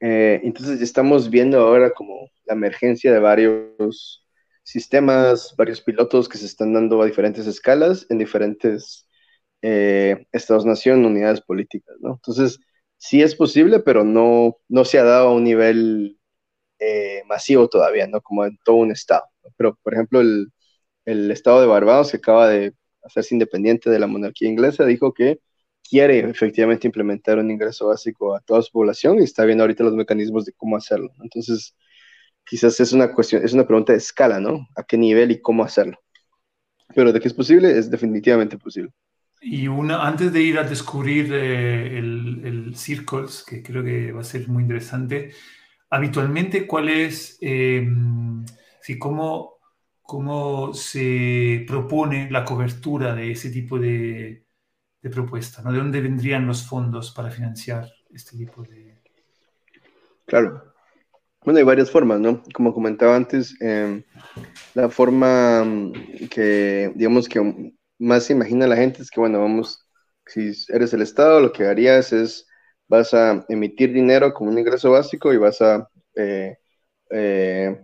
Eh, 0.00 0.40
entonces 0.44 0.80
estamos 0.80 1.30
viendo 1.30 1.58
ahora 1.60 1.90
como 1.92 2.30
la 2.44 2.54
emergencia 2.54 3.12
de 3.12 3.20
varios 3.20 4.26
sistemas, 4.62 5.54
varios 5.56 5.80
pilotos 5.80 6.28
que 6.28 6.38
se 6.38 6.46
están 6.46 6.72
dando 6.74 7.00
a 7.02 7.06
diferentes 7.06 7.46
escalas 7.46 8.06
en 8.10 8.18
diferentes 8.18 9.08
eh, 9.62 10.26
estados-nación, 10.32 11.04
unidades 11.04 11.40
políticas, 11.40 11.96
¿no? 12.00 12.14
Entonces, 12.14 12.58
sí 12.98 13.22
es 13.22 13.34
posible, 13.34 13.80
pero 13.80 14.04
no, 14.04 14.58
no 14.68 14.84
se 14.84 14.98
ha 14.98 15.04
dado 15.04 15.28
a 15.28 15.34
un 15.34 15.44
nivel 15.44 16.18
eh, 16.78 17.22
masivo 17.26 17.68
todavía, 17.68 18.06
¿no? 18.06 18.20
Como 18.20 18.44
en 18.44 18.58
todo 18.64 18.76
un 18.76 18.92
estado. 18.92 19.24
Pero, 19.56 19.78
por 19.82 19.94
ejemplo, 19.94 20.20
el, 20.20 20.52
el 21.06 21.30
estado 21.30 21.60
de 21.60 21.66
Barbados, 21.66 22.10
que 22.10 22.18
acaba 22.18 22.48
de 22.48 22.74
hacerse 23.02 23.34
independiente 23.34 23.90
de 23.90 23.98
la 23.98 24.06
monarquía 24.06 24.48
inglesa, 24.48 24.84
dijo 24.86 25.14
que 25.14 25.40
quiere 25.94 26.28
efectivamente 26.28 26.88
implementar 26.88 27.38
un 27.38 27.48
ingreso 27.52 27.86
básico 27.86 28.34
a 28.34 28.40
toda 28.40 28.60
su 28.62 28.72
población 28.72 29.20
y 29.20 29.22
está 29.22 29.44
viendo 29.44 29.62
ahorita 29.62 29.84
los 29.84 29.94
mecanismos 29.94 30.44
de 30.44 30.52
cómo 30.52 30.76
hacerlo. 30.76 31.12
Entonces, 31.22 31.76
quizás 32.44 32.80
es 32.80 32.92
una 32.92 33.12
cuestión, 33.12 33.44
es 33.44 33.52
una 33.52 33.64
pregunta 33.64 33.92
de 33.92 33.98
escala, 33.98 34.40
¿no? 34.40 34.66
¿A 34.74 34.82
qué 34.82 34.98
nivel 34.98 35.30
y 35.30 35.40
cómo 35.40 35.62
hacerlo? 35.62 35.96
Pero 36.96 37.12
de 37.12 37.20
que 37.20 37.28
es 37.28 37.34
posible, 37.34 37.78
es 37.78 37.88
definitivamente 37.92 38.58
posible. 38.58 38.90
Y 39.40 39.68
una, 39.68 40.04
antes 40.04 40.32
de 40.32 40.42
ir 40.42 40.58
a 40.58 40.64
descubrir 40.64 41.32
eh, 41.32 41.96
el, 41.96 42.40
el, 42.44 42.76
Circles, 42.76 43.44
que 43.46 43.62
creo 43.62 43.84
que 43.84 44.10
va 44.10 44.22
a 44.22 44.24
ser 44.24 44.48
muy 44.48 44.64
interesante, 44.64 45.30
habitualmente, 45.90 46.66
¿cuál 46.66 46.88
es, 46.88 47.38
eh, 47.40 47.86
si 48.82 48.98
cómo 48.98 49.54
cómo 50.02 50.74
se 50.74 51.64
propone 51.66 52.30
la 52.30 52.44
cobertura 52.44 53.14
de 53.14 53.30
ese 53.30 53.50
tipo 53.50 53.78
de, 53.78 54.43
de 55.04 55.10
propuesta, 55.10 55.60
¿no? 55.60 55.70
¿De 55.70 55.76
dónde 55.76 56.00
vendrían 56.00 56.46
los 56.46 56.66
fondos 56.66 57.10
para 57.10 57.30
financiar 57.30 57.92
este 58.10 58.38
tipo 58.38 58.62
de... 58.62 58.96
Claro. 60.24 60.72
Bueno, 61.44 61.58
hay 61.58 61.64
varias 61.64 61.90
formas, 61.90 62.20
¿no? 62.20 62.42
Como 62.54 62.72
comentaba 62.72 63.14
antes, 63.14 63.54
em, 63.60 64.02
la 64.72 64.88
forma 64.88 65.62
mm, 65.62 65.92
que, 66.30 66.90
digamos, 66.94 67.28
que 67.28 67.74
más 67.98 68.24
se 68.24 68.32
imagina 68.32 68.66
la 68.66 68.76
gente 68.76 69.02
es 69.02 69.10
que, 69.10 69.20
bueno, 69.20 69.40
vamos, 69.40 69.86
si 70.26 70.52
eres 70.68 70.94
el 70.94 71.02
Estado, 71.02 71.38
lo 71.38 71.52
que 71.52 71.66
harías 71.66 72.14
es, 72.14 72.46
vas 72.88 73.12
a 73.12 73.44
emitir 73.50 73.92
dinero 73.92 74.32
como 74.32 74.48
un 74.48 74.58
ingreso 74.58 74.90
básico 74.90 75.34
y 75.34 75.36
vas 75.36 75.60
a 75.60 75.86
eh, 76.16 76.56
eh, 77.10 77.78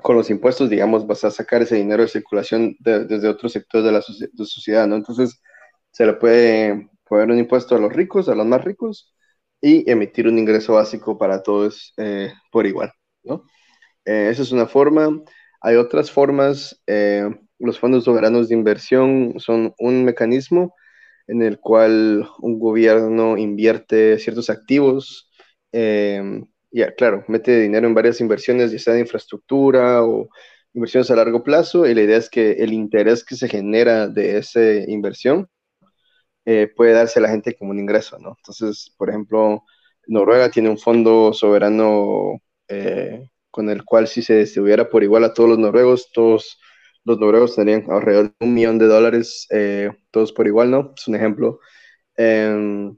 con 0.00 0.14
los 0.14 0.30
impuestos, 0.30 0.70
digamos, 0.70 1.08
vas 1.08 1.24
a 1.24 1.32
sacar 1.32 1.62
ese 1.62 1.74
dinero 1.74 2.04
de 2.04 2.08
circulación 2.08 2.76
desde 2.78 3.26
otros 3.26 3.50
sectores 3.50 3.84
de 3.84 3.90
la 3.90 4.02
sociedad, 4.46 4.86
¿no? 4.86 4.94
Entonces, 4.94 5.40
se 5.96 6.04
le 6.04 6.12
puede 6.12 6.90
poner 7.08 7.30
un 7.30 7.38
impuesto 7.38 7.74
a 7.74 7.78
los 7.78 7.90
ricos, 7.90 8.28
a 8.28 8.34
los 8.34 8.44
más 8.44 8.62
ricos, 8.62 9.14
y 9.62 9.90
emitir 9.90 10.28
un 10.28 10.38
ingreso 10.38 10.74
básico 10.74 11.16
para 11.16 11.42
todos 11.42 11.94
eh, 11.96 12.34
por 12.52 12.66
igual, 12.66 12.92
¿no? 13.24 13.44
Eh, 14.04 14.28
esa 14.30 14.42
es 14.42 14.52
una 14.52 14.66
forma. 14.66 15.22
Hay 15.62 15.76
otras 15.76 16.10
formas. 16.10 16.82
Eh, 16.86 17.26
los 17.58 17.80
fondos 17.80 18.04
soberanos 18.04 18.50
de 18.50 18.56
inversión 18.56 19.36
son 19.38 19.74
un 19.78 20.04
mecanismo 20.04 20.74
en 21.28 21.40
el 21.40 21.58
cual 21.60 22.28
un 22.40 22.58
gobierno 22.58 23.38
invierte 23.38 24.18
ciertos 24.18 24.50
activos 24.50 25.30
ya, 25.72 26.94
claro, 26.94 27.24
mete 27.28 27.58
dinero 27.58 27.86
en 27.86 27.94
varias 27.94 28.20
inversiones, 28.20 28.70
ya 28.70 28.78
sea 28.78 28.94
de 28.94 29.00
infraestructura 29.00 30.04
o 30.04 30.28
inversiones 30.74 31.10
a 31.10 31.16
largo 31.16 31.42
plazo, 31.42 31.86
y 31.86 31.94
la 31.94 32.02
idea 32.02 32.18
es 32.18 32.28
que 32.28 32.52
el 32.52 32.72
interés 32.74 33.24
que 33.24 33.36
se 33.36 33.48
genera 33.48 34.08
de 34.08 34.38
esa 34.38 34.60
inversión 34.88 35.48
eh, 36.46 36.72
puede 36.76 36.92
darse 36.92 37.18
a 37.18 37.22
la 37.22 37.28
gente 37.28 37.56
como 37.56 37.72
un 37.72 37.80
ingreso, 37.80 38.18
¿no? 38.20 38.36
Entonces, 38.38 38.94
por 38.96 39.10
ejemplo, 39.10 39.64
Noruega 40.06 40.48
tiene 40.48 40.70
un 40.70 40.78
fondo 40.78 41.32
soberano 41.32 42.40
eh, 42.68 43.28
con 43.50 43.68
el 43.68 43.84
cual 43.84 44.06
si 44.06 44.22
se 44.22 44.38
distribuyera 44.38 44.88
por 44.88 45.02
igual 45.02 45.24
a 45.24 45.34
todos 45.34 45.50
los 45.50 45.58
noruegos, 45.58 46.10
todos 46.12 46.60
los 47.04 47.18
noruegos 47.18 47.56
tendrían 47.56 47.90
alrededor 47.90 48.26
de 48.38 48.46
un 48.46 48.54
millón 48.54 48.78
de 48.78 48.86
dólares, 48.86 49.48
eh, 49.50 49.90
todos 50.12 50.32
por 50.32 50.46
igual, 50.46 50.70
¿no? 50.70 50.94
Es 50.96 51.08
un 51.08 51.16
ejemplo. 51.16 51.58
Em, 52.16 52.96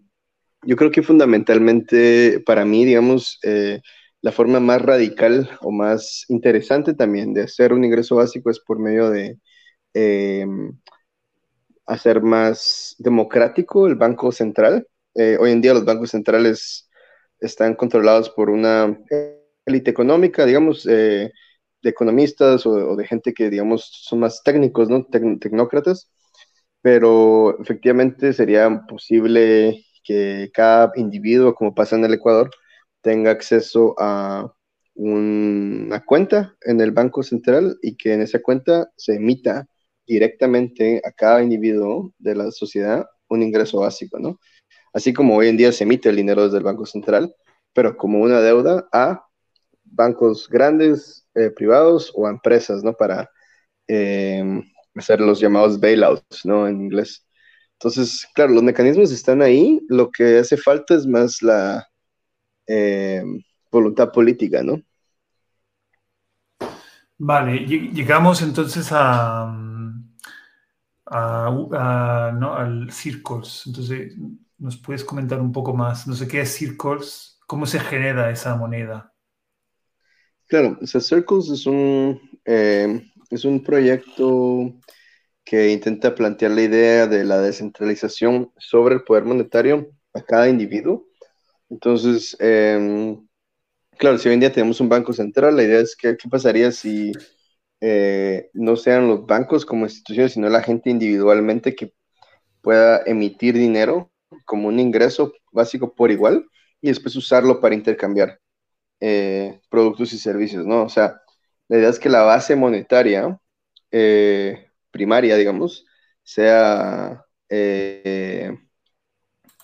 yo 0.63 0.77
creo 0.77 0.91
que 0.91 1.03
fundamentalmente 1.03 2.41
para 2.47 2.65
mí, 2.67 2.85
digamos, 2.85 3.41
la 4.21 4.33
forma 4.33 4.61
más 4.61 4.83
radical 4.83 5.51
o 5.63 5.71
más 5.71 6.25
interesante 6.29 6.95
también 6.95 7.33
de 7.35 7.43
hacer 7.45 7.73
un 7.73 7.85
ingreso 7.85 8.17
básico 8.17 8.51
es 8.51 8.61
por 8.61 8.79
medio 8.79 9.11
de 9.11 9.39
em, 9.95 10.73
hacer 11.89 12.23
más 12.23 12.95
democrático 12.99 13.87
el 13.87 13.97
Banco 13.97 14.31
Central. 14.31 14.87
Eh, 15.15 15.37
hoy 15.41 15.53
en 15.53 15.61
día 15.61 15.75
los 15.75 15.85
bancos 15.85 16.11
centrales 16.11 16.89
están 17.41 17.75
controlados 17.75 18.31
por 18.31 18.51
una 18.51 18.99
élite 19.65 19.91
económica, 19.91 20.45
digamos, 20.45 20.87
eh, 20.89 21.33
economistas 21.83 22.67
o, 22.67 22.95
de 22.97 23.07
gente 23.07 23.33
que, 23.33 23.51
digamos, 23.51 23.89
son 23.93 24.21
más 24.21 24.43
técnicos, 24.43 24.89
¿no? 24.89 25.07
tecnócratas, 25.07 26.11
pero 26.83 27.59
efectivamente 27.61 28.33
sería 28.33 28.83
posible 28.89 29.85
que 30.05 30.51
cada 30.53 30.93
individuo, 30.97 31.55
como 31.55 31.75
pasa 31.75 31.97
en 31.97 32.05
el 32.05 32.15
Ecuador, 32.15 32.51
tenga 33.01 33.31
acceso 33.31 33.95
a 33.99 34.53
una 34.95 36.05
cuenta 36.05 36.57
en 36.63 36.81
el 36.81 36.91
Banco 36.93 37.23
Central 37.23 37.79
y 37.83 37.97
que 37.97 38.15
en 38.15 38.23
esa 38.23 38.41
cuenta 38.41 38.91
se 38.97 39.15
emita 39.15 39.67
directamente 40.09 41.01
a 41.05 41.13
cada 41.13 41.43
individuo 41.43 42.13
de 42.19 42.35
la 42.35 42.51
sociedad 42.51 43.07
un 43.29 43.43
ingreso 43.43 43.81
básico, 43.81 44.19
¿no? 44.19 44.41
Así 44.93 45.13
como 45.13 45.37
hoy 45.37 45.49
en 45.49 45.57
día 45.57 45.71
se 45.71 45.85
emite 45.85 46.09
el 46.09 46.17
dinero 46.17 46.45
desde 46.45 46.59
el 46.59 46.65
Banco 46.65 46.87
Central, 46.87 47.35
pero 47.73 47.97
como 47.97 48.21
una 48.21 48.41
deuda 48.41 48.89
a 48.93 49.25
bancos 49.85 50.49
grandes, 50.49 51.27
eh, 51.35 51.51
privados 51.51 52.11
o 52.15 52.27
a 52.27 52.31
empresas, 52.31 52.83
¿no? 52.83 52.95
Para 52.95 53.31
eh, 53.87 54.63
hacer 54.95 55.21
los 55.21 55.41
llamados 55.41 55.79
bailouts, 55.79 56.45
¿no? 56.45 56.67
En 56.67 56.81
inglés. 56.81 57.27
Entonces, 57.75 58.27
claro, 58.35 58.53
los 58.53 58.63
mecanismos 58.63 59.13
están 59.13 59.41
ahí, 59.41 59.81
lo 59.89 60.11
que 60.11 60.39
hace 60.39 60.57
falta 60.57 60.95
es 60.95 61.07
más 61.07 61.43
la 61.43 61.87
eh, 62.67 63.23
voluntad 63.71 64.11
política, 64.11 64.63
¿no? 64.63 64.83
Vale, 67.19 67.67
llegamos 67.67 68.43
entonces 68.43 68.89
a, 68.93 69.53
al 71.11 72.91
Circles. 72.93 73.65
Entonces, 73.67 74.15
¿nos 74.59 74.77
puedes 74.77 75.05
comentar 75.05 75.41
un 75.41 75.53
poco 75.53 75.75
más? 75.75 76.07
No 76.07 76.15
sé 76.15 76.29
qué 76.29 76.43
es 76.43 76.55
Circles, 76.55 77.39
cómo 77.47 77.67
se 77.67 77.81
genera 77.81 78.31
esa 78.31 78.57
moneda. 78.57 79.13
Claro, 80.49 80.79
o 80.81 80.87
Circles 80.87 81.51
es 81.51 81.67
un, 81.67 82.21
eh, 82.45 83.03
es 83.31 83.45
un 83.45 83.63
proyecto 83.63 84.73
que 85.45 85.71
intenta 85.71 86.15
plantear 86.15 86.53
la 86.53 86.63
idea 86.63 87.07
de 87.07 87.25
la 87.25 87.39
descentralización 87.41 88.53
sobre 88.59 88.97
el 88.97 89.03
poder 89.03 89.25
monetario 89.25 89.91
a 90.15 90.23
cada 90.23 90.49
individuo. 90.49 91.07
Entonces, 91.71 92.37
em, 92.41 93.27
claro, 93.99 94.19
si 94.19 94.29
hoy 94.29 94.35
en 94.35 94.41
día 94.41 94.53
tenemos 94.53 94.81
un 94.81 94.89
banco 94.89 95.13
central, 95.13 95.57
la 95.57 95.65
idea 95.65 95.81
es 95.81 95.97
que 95.97 96.17
qué 96.17 96.29
pasaría 96.29 96.73
si 96.73 97.13
eh, 97.81 98.51
no 98.55 98.77
sean 98.77 99.09
los 99.09 99.27
bancos 99.27 99.65
como 99.65 99.87
instituciones, 99.87 100.33
sino 100.33 100.49
la 100.49 100.63
gente 100.63 100.91
individualmente 100.91 101.75
que 101.75 101.95
pueda 102.63 103.03
emitir 103.07 103.55
dinero 103.55 104.11
como 104.45 104.69
un 104.69 104.81
ingreso 104.81 105.33
básico 105.53 105.95
por 105.95 106.11
igual 106.11 106.47
y 106.81 106.89
después 106.89 107.17
usarlo 107.17 107.61
para 107.61 107.75
intercambiar 107.75 108.41
eh, 109.01 109.61
productos 109.71 110.13
y 110.13 110.19
servicios, 110.19 110.67
¿no? 110.67 110.85
O 110.85 110.89
sea, 110.89 111.21
la 111.69 111.79
idea 111.79 111.89
es 111.91 111.99
que 111.99 112.09
la 112.09 112.23
base 112.23 112.57
monetaria 112.57 113.39
eh, 113.91 114.71
primaria, 114.91 115.37
digamos, 115.37 115.87
sea, 116.23 117.25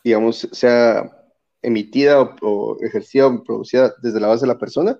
digamos, 0.02 0.48
sea 0.52 1.10
emitida 1.64 2.20
o, 2.42 2.76
ejercida 2.80 3.26
o 3.26 3.42
producida 3.42 3.94
desde 4.02 4.20
la 4.20 4.28
base 4.28 4.42
de 4.42 4.52
la 4.52 4.58
persona 4.58 4.98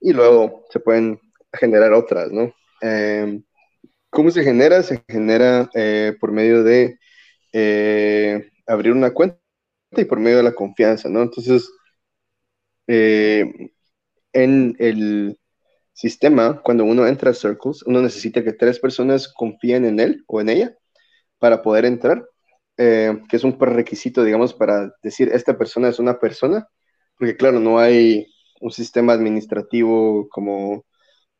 y 0.00 0.12
luego 0.12 0.64
se 0.70 0.80
pueden 0.80 1.20
generar 1.52 1.92
otras, 1.92 2.30
¿no? 2.32 2.54
Em, 2.80 3.42
¿Cómo 4.10 4.30
se 4.30 4.42
genera? 4.44 4.82
Se 4.82 5.02
genera 5.08 5.70
eh, 5.74 6.16
por 6.20 6.32
medio 6.32 6.64
de 6.64 6.98
eh, 7.52 8.50
abrir 8.66 8.92
una 8.92 9.12
cuenta 9.12 9.38
y 9.92 10.04
por 10.04 10.20
medio 10.20 10.38
de 10.38 10.42
la 10.44 10.54
confianza, 10.54 11.08
¿no? 11.08 11.22
Entonces, 11.22 11.70
eh, 12.86 13.70
en 14.32 14.76
el 14.78 15.38
sistema, 15.92 16.60
cuando 16.62 16.84
uno 16.84 17.06
entra 17.06 17.30
a 17.30 17.34
Circles, 17.34 17.82
uno 17.84 18.02
necesita 18.02 18.42
que 18.44 18.52
tres 18.52 18.78
personas 18.80 19.28
confíen 19.32 19.84
en 19.84 20.00
él 20.00 20.24
o 20.26 20.40
en 20.40 20.48
ella 20.50 20.76
para 21.38 21.62
poder 21.62 21.84
entrar 21.84 22.26
que 22.76 23.36
es 23.36 23.44
un 23.44 23.58
prerequisito, 23.58 24.24
digamos, 24.24 24.54
para 24.54 24.90
decir 25.02 25.30
esta 25.34 25.58
persona 25.58 25.88
es 25.88 25.98
una 25.98 26.18
persona, 26.18 26.66
porque 27.18 27.36
claro, 27.36 27.60
no 27.60 27.78
hay 27.78 28.26
un 28.60 28.70
sistema 28.70 29.12
administrativo 29.12 30.28
como 30.30 30.86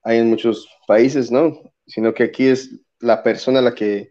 hay 0.02 0.18
en 0.18 0.28
muchos 0.30 0.68
países, 0.86 1.30
¿no? 1.30 1.60
Sino 1.86 2.14
que 2.14 2.24
aquí 2.24 2.46
es 2.48 2.70
la 3.00 3.22
persona 3.22 3.60
la 3.60 3.74
que 3.74 4.10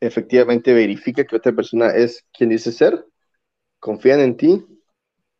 efectivamente 0.00 0.72
verifica 0.72 1.24
que 1.24 1.36
otra 1.36 1.52
persona 1.52 1.90
es 1.90 2.24
quien 2.32 2.50
dice 2.50 2.72
ser, 2.72 3.04
confían 3.78 4.20
en 4.20 4.36
ti, 4.36 4.64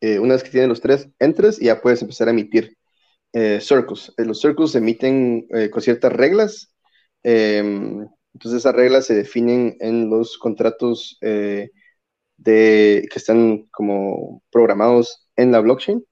eh, 0.01 0.19
una 0.19 0.33
vez 0.33 0.43
que 0.43 0.51
tienen 0.51 0.69
los 0.69 0.81
tres, 0.81 1.09
entras 1.19 1.61
y 1.61 1.65
ya 1.65 1.81
puedes 1.81 2.01
empezar 2.01 2.27
a 2.27 2.31
emitir 2.31 2.77
eh, 3.33 3.59
circles. 3.61 4.13
los 4.17 4.41
circles 4.41 4.71
se 4.71 4.79
emiten 4.79 5.47
con 5.71 5.81
ciertas 5.81 6.11
reglas. 6.13 6.73
Em, 7.23 8.07
entonces 8.33 8.59
esas 8.59 8.75
reglas 8.75 9.05
se 9.05 9.15
definen 9.15 9.77
en 9.79 10.09
los 10.09 10.37
contratos 10.37 11.17
eh, 11.21 11.71
de, 12.37 13.07
que 13.11 13.19
están 13.19 13.67
como 13.71 14.43
programados 14.51 15.27
en 15.35 15.51
la 15.51 15.59
blockchain. 15.59 16.03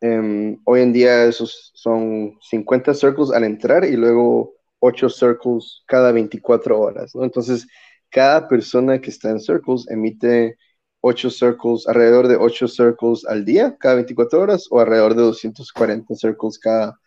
Em, 0.00 0.58
hoy 0.64 0.80
en 0.80 0.92
día 0.92 1.24
esos 1.24 1.72
son 1.74 2.38
50 2.42 2.94
circles 2.94 3.30
al 3.30 3.44
entrar 3.44 3.84
y 3.84 3.96
luego 3.96 4.54
8 4.80 5.08
circles 5.10 5.82
cada 5.86 6.12
24 6.12 6.78
horas. 6.80 7.12
Entonces 7.14 7.66
cada 8.10 8.48
persona 8.48 9.00
que 9.00 9.10
está 9.10 9.30
en 9.30 9.40
circles 9.40 9.86
emite 9.88 10.56
8 11.00 11.30
circles, 11.30 11.86
alrededor 11.86 12.28
de 12.28 12.36
8 12.36 12.68
circles 12.68 13.24
al 13.26 13.44
día, 13.44 13.76
cada 13.78 13.96
24 13.96 14.40
horas, 14.40 14.66
o 14.70 14.80
alrededor 14.80 15.14
de 15.14 15.22
240 15.22 16.14
circles 16.14 16.58
cada 16.58 16.98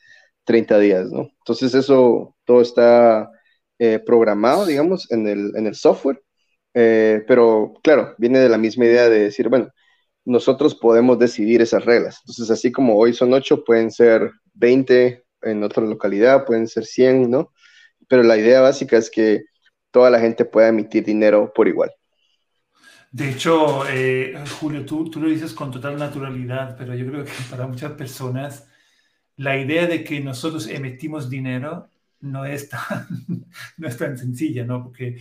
30 0.45 0.79
días, 0.79 1.11
¿no? 1.11 1.29
Entonces 1.39 1.73
eso 1.75 2.35
todo 2.45 2.61
está 2.61 3.29
eh, 3.79 3.99
programado, 4.05 4.65
digamos, 4.65 5.09
en 5.11 5.27
el, 5.27 5.55
en 5.55 5.67
el 5.67 5.75
software, 5.75 6.21
eh, 6.73 7.23
pero 7.27 7.73
claro, 7.83 8.15
viene 8.17 8.39
de 8.39 8.49
la 8.49 8.57
misma 8.57 8.85
idea 8.85 9.09
de 9.09 9.19
decir, 9.19 9.49
bueno, 9.49 9.69
nosotros 10.25 10.75
podemos 10.75 11.19
decidir 11.19 11.61
esas 11.61 11.85
reglas. 11.85 12.19
Entonces, 12.21 12.49
así 12.49 12.71
como 12.71 12.97
hoy 12.97 13.13
son 13.13 13.33
8, 13.33 13.63
pueden 13.63 13.91
ser 13.91 14.31
20 14.53 15.23
en 15.41 15.63
otra 15.63 15.83
localidad, 15.83 16.45
pueden 16.45 16.67
ser 16.67 16.85
100, 16.85 17.29
¿no? 17.29 17.51
Pero 18.07 18.23
la 18.23 18.37
idea 18.37 18.61
básica 18.61 18.97
es 18.97 19.09
que 19.09 19.43
toda 19.91 20.09
la 20.09 20.19
gente 20.19 20.45
pueda 20.45 20.69
emitir 20.69 21.03
dinero 21.03 21.51
por 21.53 21.67
igual. 21.67 21.91
De 23.11 23.29
hecho, 23.29 23.87
eh, 23.87 24.33
Julio, 24.59 24.85
tú, 24.85 25.09
tú 25.09 25.19
lo 25.19 25.29
dices 25.29 25.53
con 25.53 25.69
total 25.69 25.97
naturalidad, 25.97 26.75
pero 26.77 26.95
yo 26.95 27.05
creo 27.05 27.23
que 27.23 27.31
para 27.49 27.67
muchas 27.67 27.91
personas 27.91 28.67
la 29.35 29.57
idea 29.57 29.87
de 29.87 30.03
que 30.03 30.19
nosotros 30.19 30.67
emitimos 30.67 31.29
dinero 31.29 31.89
no 32.21 32.45
es 32.45 32.69
tan, 32.69 33.07
no 33.77 33.87
es 33.87 33.97
tan 33.97 34.17
sencilla, 34.17 34.65
¿no? 34.65 34.83
Porque 34.83 35.17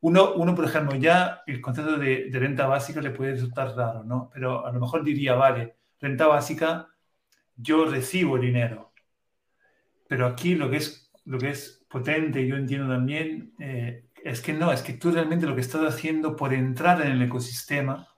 uno, 0.00 0.34
uno, 0.34 0.54
por 0.54 0.64
ejemplo, 0.64 0.96
ya 0.96 1.42
el 1.46 1.60
concepto 1.60 1.96
de, 1.98 2.28
renta 2.32 2.66
básica 2.66 3.00
le 3.00 3.10
puede 3.10 3.32
resultar 3.32 3.74
raro, 3.76 4.04
¿no? 4.04 4.30
Pero 4.32 4.66
a 4.66 4.72
lo 4.72 4.80
mejor 4.80 5.02
diría, 5.04 5.34
vale, 5.34 5.76
renta 6.00 6.26
básica, 6.26 6.88
yo 7.56 7.86
recibo 7.86 8.38
dinero. 8.38 8.92
Pero 10.08 10.26
aquí 10.26 10.54
lo 10.54 10.70
que 10.70 10.76
es, 10.78 11.10
lo 11.24 11.38
que 11.38 11.50
es 11.50 11.84
potente, 11.88 12.46
yo 12.46 12.56
entiendo 12.56 12.88
también, 12.92 13.54
eh, 13.58 14.06
es 14.22 14.40
que 14.40 14.52
no, 14.52 14.72
es 14.72 14.82
que 14.82 14.94
tú 14.94 15.10
realmente 15.10 15.46
lo 15.46 15.54
que 15.54 15.60
estás 15.60 15.82
haciendo 15.82 16.36
por 16.36 16.52
entrar 16.52 17.00
en 17.02 17.12
el 17.12 17.22
ecosistema, 17.22 18.08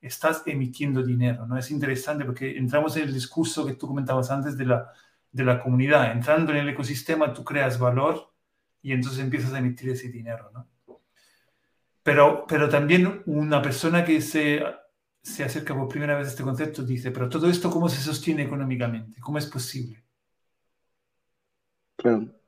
estás 0.00 0.42
emitiendo 0.46 1.02
dinero, 1.02 1.46
¿no? 1.46 1.58
Es 1.58 1.70
interesante 1.70 2.24
porque 2.24 2.56
entramos 2.56 2.96
en 2.96 3.04
el 3.04 3.12
discurso 3.12 3.66
que 3.66 3.74
tú 3.74 3.86
comentabas 3.86 4.30
antes 4.30 4.56
de 4.56 4.66
la 4.66 4.90
de 5.32 5.44
la 5.44 5.62
comunidad. 5.62 6.12
Entrando 6.12 6.52
en 6.52 6.58
el 6.58 6.68
ecosistema, 6.68 7.32
tú 7.32 7.44
creas 7.44 7.78
valor 7.78 8.32
y 8.82 8.92
entonces 8.92 9.20
empiezas 9.20 9.52
a 9.52 9.58
emitir 9.58 9.90
ese 9.90 10.08
dinero, 10.08 10.50
¿no? 10.52 10.68
Pero, 12.02 12.46
pero 12.48 12.68
también 12.68 13.22
una 13.26 13.60
persona 13.60 14.04
que 14.04 14.20
se, 14.20 14.62
se 15.22 15.44
acerca 15.44 15.74
por 15.74 15.88
primera 15.88 16.16
vez 16.16 16.28
a 16.28 16.30
este 16.30 16.42
concepto 16.42 16.82
dice, 16.82 17.10
pero 17.10 17.28
todo 17.28 17.48
esto, 17.48 17.70
¿cómo 17.70 17.88
se 17.88 18.00
sostiene 18.00 18.42
económicamente? 18.42 19.20
¿Cómo 19.20 19.38
es 19.38 19.46
posible? 19.46 20.02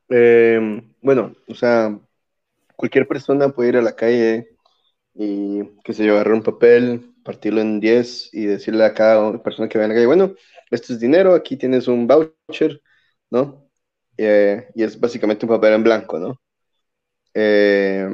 Eh, 0.08 0.82
bueno, 1.02 1.34
o 1.48 1.54
sea, 1.54 1.98
cualquier 2.76 3.06
persona 3.06 3.50
puede 3.50 3.70
ir 3.70 3.76
a 3.76 3.82
la 3.82 3.94
calle 3.96 4.56
y, 5.14 5.64
que 5.84 5.92
se 5.92 6.04
yo, 6.04 6.14
agarrar 6.14 6.34
un 6.34 6.42
papel, 6.42 7.14
partirlo 7.24 7.60
en 7.60 7.80
10 7.80 8.30
y 8.32 8.46
decirle 8.46 8.84
a 8.84 8.94
cada 8.94 9.42
persona 9.42 9.68
que 9.68 9.78
vea 9.78 9.86
en 9.86 9.90
la 9.90 9.94
calle, 9.96 10.06
bueno, 10.06 10.34
esto 10.70 10.92
es 10.92 11.00
dinero, 11.00 11.34
aquí 11.34 11.56
tienes 11.56 11.88
un 11.88 12.06
voucher, 12.06 12.82
¿no? 13.30 13.68
Eh, 14.16 14.68
y 14.74 14.82
es 14.82 14.98
básicamente 14.98 15.46
un 15.46 15.50
papel 15.52 15.74
en 15.74 15.84
blanco, 15.84 16.18
¿no? 16.18 16.40
Eh, 17.34 18.08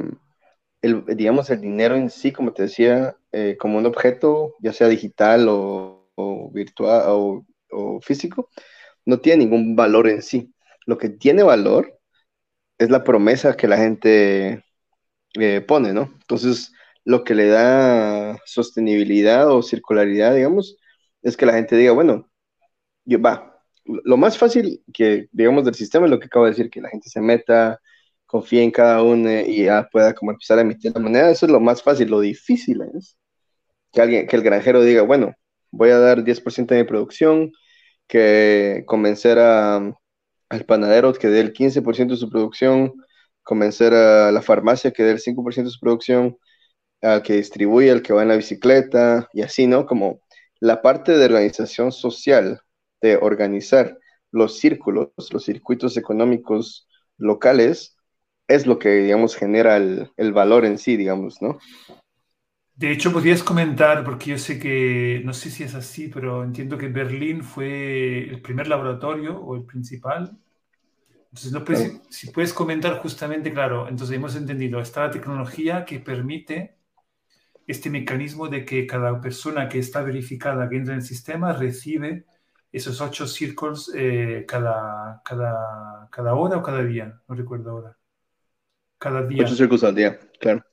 el, 0.81 1.05
digamos, 1.05 1.49
el 1.49 1.61
dinero 1.61 1.95
en 1.95 2.09
sí, 2.09 2.31
como 2.31 2.53
te 2.53 2.63
decía, 2.63 3.17
eh, 3.31 3.57
como 3.59 3.77
un 3.77 3.85
objeto, 3.85 4.55
ya 4.59 4.73
sea 4.73 4.87
digital 4.87 5.47
o, 5.49 5.97
virtual 6.53 7.03
o, 7.07 8.01
físico, 8.01 8.49
no 9.05 9.19
tiene 9.19 9.45
ningún 9.45 9.75
valor 9.75 10.09
en 10.09 10.21
sí. 10.21 10.53
Lo 10.85 10.97
que 10.97 11.09
tiene 11.09 11.43
valor 11.43 11.99
es 12.77 12.89
la 12.89 13.03
promesa 13.03 13.57
que 13.57 13.67
la 13.67 13.77
gente 13.77 14.63
pone, 15.67 15.93
¿no? 15.93 16.09
Entonces, 16.21 16.73
lo 17.05 17.23
que 17.23 17.35
le 17.35 17.47
da 17.47 18.39
sostenibilidad 18.45 19.49
o 19.51 19.61
circularidad, 19.63 20.35
digamos, 20.35 20.77
es 21.21 21.37
que 21.37 21.45
la 21.45 21.53
gente 21.53 21.75
diga, 21.75 21.91
bueno, 21.91 22.29
yo 23.05 23.21
va, 23.21 23.59
lo 23.85 24.17
más 24.17 24.37
fácil 24.37 24.83
que, 24.93 25.27
digamos, 25.31 25.65
del 25.65 25.75
sistema 25.75 26.05
es 26.05 26.11
lo 26.11 26.19
que 26.19 26.27
acabo 26.27 26.45
de 26.45 26.51
decir, 26.51 26.69
que 26.69 26.81
la 26.81 26.89
gente 26.89 27.09
se 27.09 27.21
meta, 27.21 27.79
confíe 28.29 28.61
en 28.63 28.71
cada 28.71 29.01
uno 29.01 29.27
y 29.41 29.65
ya 29.65 29.89
pueda 29.91 30.13
como 30.13 30.31
empezar 30.31 30.59
a 30.59 30.61
emitir 30.61 30.91
la 30.93 31.01
moneda. 31.01 31.31
Eso 31.31 31.47
es 31.47 31.51
lo 31.51 31.59
más 31.59 31.81
fácil. 31.81 32.09
Lo 32.09 32.19
difícil 32.19 32.81
es 32.95 33.17
que 33.91 34.01
alguien, 34.01 34.27
que 34.27 34.35
el 34.35 34.43
granjero 34.43 34.83
diga, 34.83 35.01
bueno, 35.01 35.33
voy 35.71 35.89
a 35.89 35.99
dar 35.99 36.23
10% 36.23 36.75
de 36.75 36.83
mi 36.83 36.87
producción, 36.87 37.51
que 38.07 38.83
convencer 38.87 39.39
a, 39.39 39.77
al 40.49 40.65
panadero 40.65 41.13
que 41.13 41.27
dé 41.29 41.39
el 41.41 41.53
15% 41.53 42.09
de 42.13 42.17
su 42.17 42.29
producción, 42.29 42.93
convencer 43.43 43.95
a 43.95 44.31
la 44.31 44.41
farmacia 44.43 44.91
que 44.91 45.03
dé 45.03 45.11
el 45.11 45.19
5% 45.19 45.63
de 45.65 45.71
su 45.71 45.79
producción, 45.79 46.37
al 47.01 47.23
que 47.23 47.33
distribuye, 47.33 47.91
al 47.91 48.03
que 48.03 48.13
va 48.13 48.21
en 48.23 48.29
la 48.29 48.35
bicicleta, 48.35 49.27
y 49.33 49.41
así, 49.41 49.65
¿no? 49.67 49.87
Como 49.87 50.21
la 50.59 50.83
parte 50.83 51.17
de 51.17 51.25
organización 51.25 51.91
social, 51.91 52.61
de 53.01 53.17
organizar 53.17 53.97
los 54.31 54.59
círculos, 54.59 55.09
los 55.31 55.45
circuitos 55.45 55.97
económicos 55.97 56.87
locales, 57.17 57.95
es 58.49 58.67
lo 58.67 58.79
que, 58.79 58.89
digamos, 58.89 59.35
genera 59.35 59.77
el, 59.77 60.11
el 60.17 60.33
valor 60.33 60.65
en 60.65 60.77
sí, 60.77 60.97
digamos, 60.97 61.41
¿no? 61.41 61.59
De 62.75 62.91
hecho, 62.91 63.11
podrías 63.11 63.43
comentar, 63.43 64.03
porque 64.03 64.31
yo 64.31 64.37
sé 64.37 64.57
que, 64.59 65.21
no 65.25 65.33
sé 65.33 65.51
si 65.51 65.63
es 65.63 65.75
así, 65.75 66.07
pero 66.07 66.43
entiendo 66.43 66.77
que 66.77 66.87
Berlín 66.87 67.43
fue 67.43 68.19
el 68.29 68.41
primer 68.41 68.67
laboratorio 68.67 69.39
o 69.39 69.55
el 69.55 69.63
principal. 69.63 70.37
Entonces, 71.25 71.51
no 71.51 71.63
puedes, 71.63 72.01
si 72.09 72.31
puedes 72.31 72.53
comentar 72.53 72.97
justamente, 72.99 73.53
claro, 73.53 73.87
entonces 73.87 74.15
hemos 74.15 74.35
entendido, 74.35 74.79
está 74.79 75.01
la 75.07 75.11
tecnología 75.11 75.85
que 75.85 75.99
permite 75.99 76.77
este 77.67 77.91
mecanismo 77.91 78.47
de 78.47 78.65
que 78.65 78.87
cada 78.87 79.21
persona 79.21 79.69
que 79.69 79.77
está 79.77 80.01
verificada, 80.01 80.67
que 80.67 80.77
entra 80.77 80.93
en 80.93 81.01
el 81.01 81.05
sistema, 81.05 81.53
recibe 81.53 82.25
esos 82.71 82.99
ocho 82.99 83.27
círculos 83.27 83.91
eh, 83.93 84.45
cada, 84.47 85.21
cada, 85.23 86.07
cada 86.09 86.33
hora 86.33 86.57
o 86.57 86.63
cada 86.63 86.83
día, 86.83 87.21
no 87.27 87.35
recuerdo 87.35 87.71
ahora. 87.71 87.98
Cada 88.99 89.25
día. 89.25 89.43
Ocho 89.43 89.55
círculos 89.55 89.83
al 89.83 89.95
día, 89.95 90.19
claro. 90.39 90.63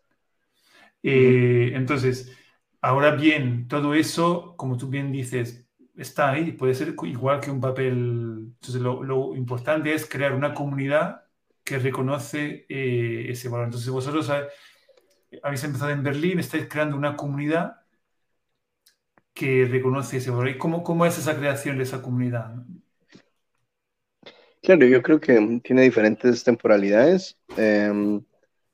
Eh, 1.02 1.70
entonces, 1.74 2.36
ahora 2.80 3.12
bien, 3.12 3.68
todo 3.68 3.94
eso, 3.94 4.56
como 4.56 4.76
tú 4.76 4.88
bien 4.88 5.12
dices, 5.12 5.64
está 5.96 6.30
ahí, 6.32 6.52
puede 6.52 6.74
ser 6.74 6.94
igual 7.04 7.40
que 7.40 7.50
un 7.50 7.60
papel. 7.60 7.92
Entonces, 8.54 8.82
lo, 8.82 9.02
lo 9.02 9.34
importante 9.36 9.94
es 9.94 10.08
crear 10.08 10.34
una 10.34 10.52
comunidad 10.52 11.22
que 11.62 11.78
reconoce 11.78 12.66
eh, 12.68 13.26
ese 13.28 13.48
valor. 13.48 13.66
Entonces, 13.66 13.90
vosotros 13.90 14.30
habéis 15.42 15.64
empezado 15.64 15.90
en 15.90 16.02
Berlín, 16.02 16.38
estáis 16.38 16.66
creando 16.68 16.96
una 16.96 17.16
comunidad 17.16 17.76
que 19.34 19.66
reconoce 19.66 20.16
ese 20.16 20.30
valor. 20.30 20.48
¿Y 20.48 20.58
cómo, 20.58 20.82
cómo 20.82 21.06
es 21.06 21.18
esa 21.18 21.36
creación 21.36 21.76
de 21.76 21.84
esa 21.84 22.02
comunidad? 22.02 22.54
Claro, 24.66 24.84
yo 24.86 25.00
creo 25.02 25.20
que 25.20 25.60
tiene 25.62 25.82
diferentes 25.82 26.42
temporalidades. 26.42 27.38
Em, 27.56 28.20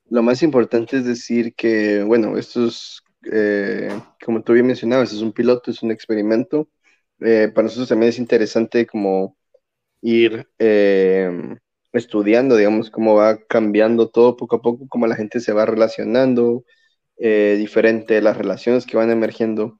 lo 0.09 0.23
más 0.23 0.41
importante 0.43 0.97
es 0.97 1.05
decir 1.05 1.53
que, 1.55 2.01
bueno, 2.03 2.35
esto 2.37 2.65
es, 2.67 3.03
eh, 3.31 3.89
como 4.25 4.41
tú 4.43 4.53
bien 4.53 4.65
mencionabas, 4.67 5.13
es 5.13 5.21
un 5.21 5.33
piloto, 5.33 5.69
es 5.71 5.83
un 5.83 5.91
experimento. 5.91 6.67
Eh, 7.19 7.51
para 7.53 7.65
nosotros 7.65 7.89
también 7.89 8.09
es 8.09 8.17
interesante 8.19 8.87
como 8.87 9.37
ir 10.01 10.47
em, 10.59 11.57
estudiando, 11.93 12.57
digamos, 12.57 12.91
cómo 12.91 13.15
va 13.15 13.39
cambiando 13.47 14.09
todo 14.09 14.37
poco 14.37 14.57
a 14.57 14.61
poco, 14.63 14.87
cómo 14.89 15.07
la 15.07 15.15
gente 15.17 15.39
se 15.41 15.53
va 15.53 15.65
relacionando, 15.67 16.65
eh, 17.17 17.55
diferente 17.59 18.21
las 18.21 18.37
relaciones 18.37 18.85
que 18.87 18.97
van 18.97 19.11
emergiendo. 19.11 19.79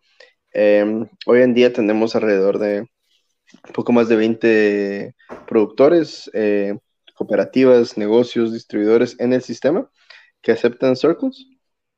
Em, 0.54 1.08
hoy 1.28 1.42
en 1.44 1.54
día 1.56 1.74
tenemos 1.74 2.16
alrededor 2.16 2.60
de 2.60 2.88
poco 3.74 3.92
más 3.92 4.10
de 4.10 4.16
20 4.16 5.16
productores, 5.48 6.30
eh, 6.34 6.78
cooperativas, 7.16 7.98
negocios, 7.98 8.54
distribuidores 8.54 9.16
en 9.20 9.34
el 9.34 9.42
sistema 9.42 9.90
que 10.42 10.52
aceptan 10.52 10.96
Circles. 10.96 11.48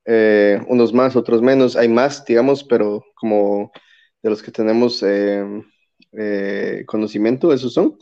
Eh, 0.06 0.60
unos 0.68 0.94
más, 0.94 1.15
otros 1.15 1.41
menos. 1.41 1.76
Hay 1.76 1.89
más, 1.89 2.24
digamos, 2.26 2.63
pero 2.63 3.04
como 3.15 3.72
de 4.22 4.30
los 4.30 4.44
que 4.44 4.52
tenemos 4.52 5.02
em, 5.04 5.63
conocimiento, 6.86 7.54
esos 7.54 7.74
son. 7.74 7.98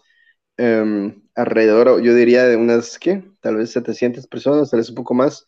Em, 0.57 1.23
alrededor, 1.35 2.01
yo 2.03 2.13
diría, 2.15 2.43
de 2.45 2.55
unas, 2.57 2.99
¿qué? 2.99 3.23
Tal 3.41 3.57
vez 3.57 3.71
700 3.71 4.27
personas, 4.27 4.69
tal 4.71 4.79
vez 4.79 4.89
un 4.89 4.95
poco 4.95 5.13
más, 5.13 5.47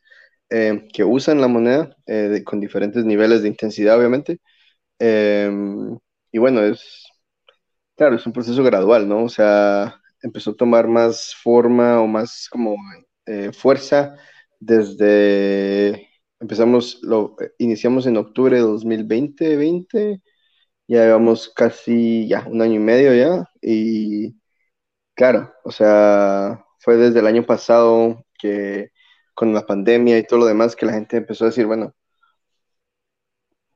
em, 0.49 0.87
que 0.89 1.03
usan 1.03 1.41
la 1.41 1.47
moneda 1.47 1.95
eh, 2.07 2.43
con 2.45 2.59
diferentes 2.59 3.05
niveles 3.05 3.41
de 3.43 3.49
intensidad, 3.49 3.97
obviamente. 3.97 4.39
Y 6.31 6.37
bueno, 6.37 6.61
es, 6.63 7.04
claro, 7.95 8.15
es 8.15 8.25
un 8.25 8.33
proceso 8.33 8.63
gradual, 8.63 9.07
¿no? 9.07 9.23
O 9.23 9.29
sea, 9.29 10.01
empezó 10.21 10.51
a 10.51 10.55
tomar 10.55 10.87
más 10.87 11.35
forma 11.41 12.01
o 12.01 12.07
más 12.07 12.47
como 12.49 12.75
eh, 13.25 13.51
fuerza 13.53 14.15
desde, 14.59 16.09
empezamos, 16.39 16.99
lo 17.03 17.35
iniciamos 17.57 18.05
en 18.07 18.17
octubre 18.17 18.55
de 18.57 18.61
2020, 18.63 19.55
20, 19.57 20.21
ya 20.87 21.05
llevamos 21.05 21.49
casi 21.55 22.27
ya 22.27 22.45
un 22.49 22.61
año 22.61 22.75
y 22.75 22.79
medio 22.79 23.13
ya, 23.15 23.49
y 23.61 24.35
Claro, 25.15 25.53
o 25.63 25.71
sea, 25.71 26.65
fue 26.79 26.97
desde 26.97 27.19
el 27.19 27.27
año 27.27 27.45
pasado 27.45 28.25
que 28.39 28.91
con 29.33 29.53
la 29.53 29.65
pandemia 29.65 30.17
y 30.17 30.25
todo 30.27 30.39
lo 30.39 30.45
demás 30.45 30.75
que 30.75 30.85
la 30.85 30.93
gente 30.93 31.17
empezó 31.17 31.45
a 31.45 31.47
decir, 31.49 31.65
bueno, 31.67 31.93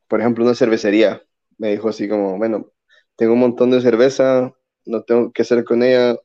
por 0.08 0.19
ejemplo, 0.21 0.43
una 0.45 0.55
cervecería 0.55 1.21
me 1.58 1.71
dijo 1.71 1.89
así 1.89 2.08
como, 2.10 2.38
bueno, 2.38 2.71
tengo 3.19 3.34
un 3.34 3.41
montón 3.41 3.69
de 3.69 3.82
cerveza, 3.82 4.53
no 4.86 5.03
tengo 5.03 5.34
qué 5.34 5.41
hacer 5.41 5.65
con 5.65 5.84
ella, 5.84 6.15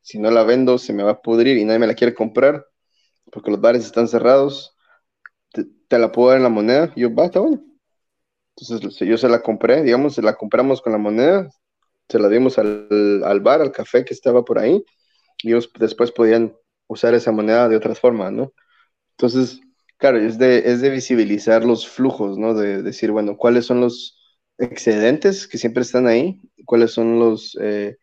si 0.00 0.20
no 0.20 0.30
la 0.30 0.44
vendo 0.44 0.78
se 0.78 0.92
me 0.92 1.02
va 1.02 1.10
a 1.10 1.22
pudrir 1.22 1.58
y 1.58 1.64
nadie 1.64 1.80
me 1.80 1.88
la 1.88 1.94
quiere 1.94 2.14
comprar 2.14 2.64
porque 3.32 3.50
los 3.50 3.60
bares 3.60 3.84
están 3.84 4.06
cerrados, 4.06 4.76
te, 5.50 5.98
la 5.98 6.12
puedo 6.12 6.28
dar 6.28 6.36
en 6.36 6.44
la 6.44 6.50
moneda, 6.50 6.92
y 6.94 7.00
yo, 7.00 7.12
va, 7.12 7.24
está 7.24 7.40
bueno. 7.40 7.64
Entonces 8.56 9.08
yo 9.08 9.18
se 9.18 9.28
la 9.28 9.42
compré, 9.42 9.82
digamos, 9.82 10.14
se 10.14 10.22
la 10.22 10.36
compramos 10.36 10.80
con 10.80 10.92
la 10.92 10.98
moneda, 10.98 11.50
se 12.08 12.20
la 12.20 12.28
dimos 12.28 12.58
al, 12.58 13.24
al, 13.24 13.40
bar, 13.40 13.60
al 13.60 13.72
café 13.72 14.04
que 14.04 14.14
estaba 14.14 14.44
por 14.44 14.60
ahí, 14.60 14.84
y 15.42 15.48
ellos 15.48 15.68
después 15.80 16.12
podían 16.12 16.54
usar 16.86 17.14
esa 17.14 17.32
moneda 17.32 17.68
de 17.68 17.76
otras 17.76 17.98
formas, 17.98 18.30
¿no? 18.30 18.52
Entonces, 19.16 19.60
claro, 19.96 20.18
es 20.18 20.38
de, 20.38 20.58
es 20.70 20.80
de 20.80 20.90
visibilizar 20.90 21.64
los 21.64 21.88
flujos, 21.88 22.38
¿no? 22.38 22.54
De, 22.54 22.82
decir, 22.82 23.10
bueno, 23.10 23.36
cuáles 23.36 23.66
son 23.66 23.80
los 23.80 24.23
excedentes 24.58 25.46
que 25.48 25.58
siempre 25.58 25.82
están 25.82 26.06
ahí, 26.06 26.40
cuáles 26.64 26.92
son 26.92 27.18
los, 27.18 27.56
eh, 27.60 27.98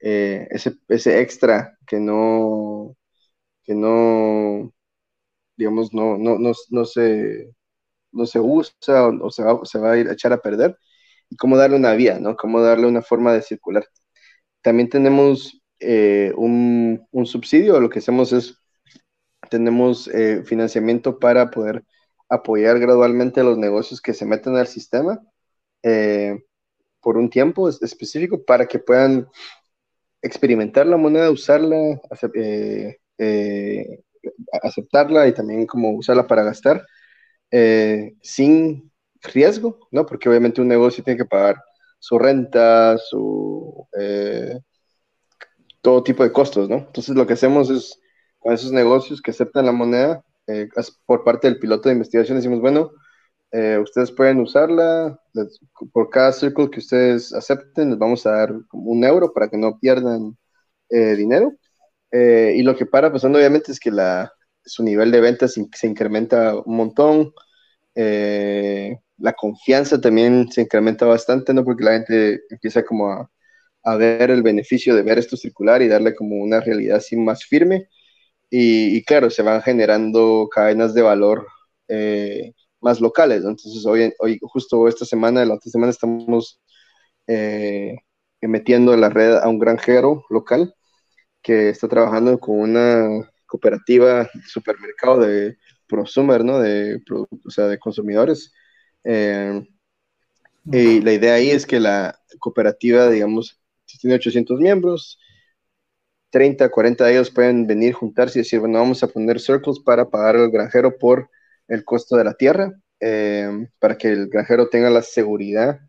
eh, 0.00 0.46
ese, 0.50 0.76
ese 0.88 1.20
extra 1.20 1.78
que 1.86 1.98
no, 2.00 2.96
que 3.64 3.74
no, 3.74 4.72
digamos, 5.56 5.94
no, 5.94 6.18
no, 6.18 6.38
no, 6.38 6.52
no 6.70 6.84
se, 6.84 7.50
no 8.12 8.26
se 8.26 8.40
usa 8.40 9.08
o, 9.08 9.30
se, 9.30 9.44
va, 9.44 9.60
se 9.64 9.78
va 9.78 9.92
a 9.92 9.98
ir 9.98 10.08
a 10.08 10.14
echar 10.14 10.32
a 10.32 10.42
perder 10.42 10.78
y 11.30 11.36
cómo 11.36 11.56
darle 11.56 11.76
una 11.76 11.94
vía, 11.94 12.18
¿no? 12.20 12.36
Cómo 12.36 12.60
darle 12.62 12.86
una 12.86 13.02
forma 13.02 13.32
de 13.34 13.42
circular. 13.42 13.86
También 14.62 14.88
tenemos 14.90 15.60
eh, 15.80 16.32
un, 16.36 17.06
un, 17.12 17.26
subsidio, 17.26 17.80
lo 17.80 17.90
que 17.90 18.00
hacemos 18.00 18.32
es, 18.32 18.58
tenemos 19.50 20.10
financiamiento 20.44 21.18
para 21.18 21.50
poder 21.50 21.84
apoyar 22.28 22.78
gradualmente 22.80 23.44
los 23.44 23.58
negocios 23.58 24.00
que 24.00 24.14
se 24.14 24.26
meten 24.26 24.56
al 24.56 24.66
sistema 24.66 25.20
eh, 25.82 26.44
por 27.00 27.16
un 27.16 27.30
tiempo 27.30 27.68
específico 27.68 28.44
para 28.44 28.66
que 28.66 28.78
puedan 28.78 29.28
experimentar 30.22 30.86
la 30.86 30.96
moneda, 30.96 31.30
usarla, 31.30 32.00
aceptarla 34.62 35.28
y 35.28 35.34
también 35.34 35.66
como 35.66 35.90
usarla 35.92 36.26
para 36.26 36.42
gastar 36.42 36.84
sin 38.22 38.90
riesgo, 39.22 39.88
¿no? 39.90 40.06
Porque 40.06 40.28
obviamente 40.28 40.60
un 40.60 40.68
negocio 40.68 41.04
tiene 41.04 41.18
que 41.18 41.24
pagar 41.24 41.56
su 41.98 42.18
renta, 42.18 42.96
su 42.98 43.86
eh, 43.98 44.60
todo 45.80 46.02
tipo 46.02 46.22
de 46.22 46.32
costos, 46.32 46.68
¿no? 46.68 46.76
Entonces 46.76 47.14
lo 47.14 47.26
que 47.26 47.34
hacemos 47.34 47.70
es 47.70 48.00
con 48.38 48.52
esos 48.52 48.72
negocios 48.72 49.20
que 49.20 49.30
aceptan 49.30 49.66
la 49.66 49.72
moneda, 49.72 50.24
eh, 50.46 50.68
por 51.04 51.24
parte 51.24 51.48
del 51.48 51.58
piloto 51.58 51.88
de 51.88 51.94
investigación 51.94 52.38
decimos, 52.38 52.60
bueno, 52.60 52.92
eh, 53.52 53.78
ustedes 53.78 54.12
pueden 54.12 54.40
usarla, 54.40 55.20
por 55.92 56.10
cada 56.10 56.32
círculo 56.32 56.70
que 56.70 56.80
ustedes 56.80 57.32
acepten 57.32 57.90
les 57.90 57.98
vamos 57.98 58.26
a 58.26 58.32
dar 58.32 58.54
un 58.72 59.04
euro 59.04 59.32
para 59.32 59.48
que 59.48 59.56
no 59.56 59.78
pierdan 59.78 60.36
dinero. 60.90 61.52
y 62.12 62.62
lo 62.62 62.76
que 62.76 62.86
para 62.86 63.12
pasando 63.12 63.38
obviamente 63.38 63.72
es 63.72 63.80
que 63.80 63.90
la, 63.90 64.32
su 64.66 64.82
nivel 64.82 65.10
de 65.10 65.20
ventas 65.20 65.54
se 65.54 65.86
incrementa 65.86 66.56
un 66.56 66.76
montón. 66.76 67.32
Eh, 67.94 68.98
la 69.18 69.32
confianza 69.32 70.00
también 70.00 70.50
se 70.52 70.62
incrementa 70.62 71.06
bastante, 71.06 71.54
¿no? 71.54 71.64
Porque 71.64 71.84
la 71.84 71.92
gente 71.92 72.42
empieza 72.50 72.84
como 72.84 73.30
a, 73.84 73.96
ver 73.96 74.30
el 74.30 74.42
beneficio 74.42 74.94
de 74.94 75.02
ver 75.02 75.18
esto 75.18 75.36
circular 75.36 75.80
y 75.82 75.88
darle 75.88 76.14
como 76.14 76.36
una 76.36 76.60
realidad 76.60 76.98
así 76.98 77.16
más 77.16 77.44
firme. 77.44 77.88
Y, 78.50 79.04
claro, 79.04 79.30
se 79.30 79.42
van 79.42 79.62
generando 79.62 80.48
cadenas 80.52 80.94
de 80.94 81.02
valor 81.02 81.46
eh, 81.88 82.54
más 82.80 83.00
locales, 83.00 83.38
Entonces, 83.38 83.84
hoy, 83.86 84.12
hoy, 84.18 84.38
justo 84.42 84.88
esta 84.88 85.04
semana, 85.04 85.44
la 85.44 85.54
otra 85.54 85.70
semana, 85.70 85.90
estamos 85.90 86.60
eh, 87.26 87.96
metiendo 88.42 88.94
en 88.94 89.00
la 89.00 89.08
red 89.10 89.34
a 89.36 89.48
un 89.48 89.58
granjero 89.58 90.24
local 90.30 90.74
que 91.42 91.70
está 91.70 91.88
trabajando 91.88 92.38
con 92.38 92.60
una 92.60 93.30
cooperativa 93.46 94.28
supermercado 94.46 95.20
de 95.20 95.56
prosumer, 95.86 96.44
¿no? 96.44 96.60
De, 96.60 97.02
o 97.10 97.50
sea, 97.50 97.66
de 97.68 97.78
consumidores. 97.78 98.52
Eh, 99.04 99.62
y 100.72 101.00
la 101.00 101.12
idea 101.12 101.34
ahí 101.34 101.50
es 101.50 101.64
que 101.66 101.78
la 101.78 102.18
cooperativa, 102.40 103.08
digamos, 103.08 103.60
tiene 104.00 104.16
800 104.16 104.60
miembros, 104.60 105.18
30, 106.30 106.68
40 106.70 107.04
de 107.04 107.12
ellos 107.12 107.30
pueden 107.30 107.66
venir, 107.66 107.94
juntarse 107.94 108.38
y 108.38 108.42
decir, 108.42 108.60
bueno, 108.60 108.78
vamos 108.78 109.02
a 109.02 109.08
poner 109.08 109.40
circles 109.40 109.78
para 109.78 110.10
pagar 110.10 110.36
al 110.36 110.50
granjero 110.50 110.98
por 110.98 111.30
el 111.68 111.84
costo 111.84 112.16
de 112.16 112.24
la 112.24 112.34
tierra, 112.34 112.72
eh, 113.00 113.68
para 113.78 113.98
que 113.98 114.08
el 114.08 114.28
granjero 114.28 114.68
tenga 114.68 114.90
la 114.90 115.02
seguridad 115.02 115.80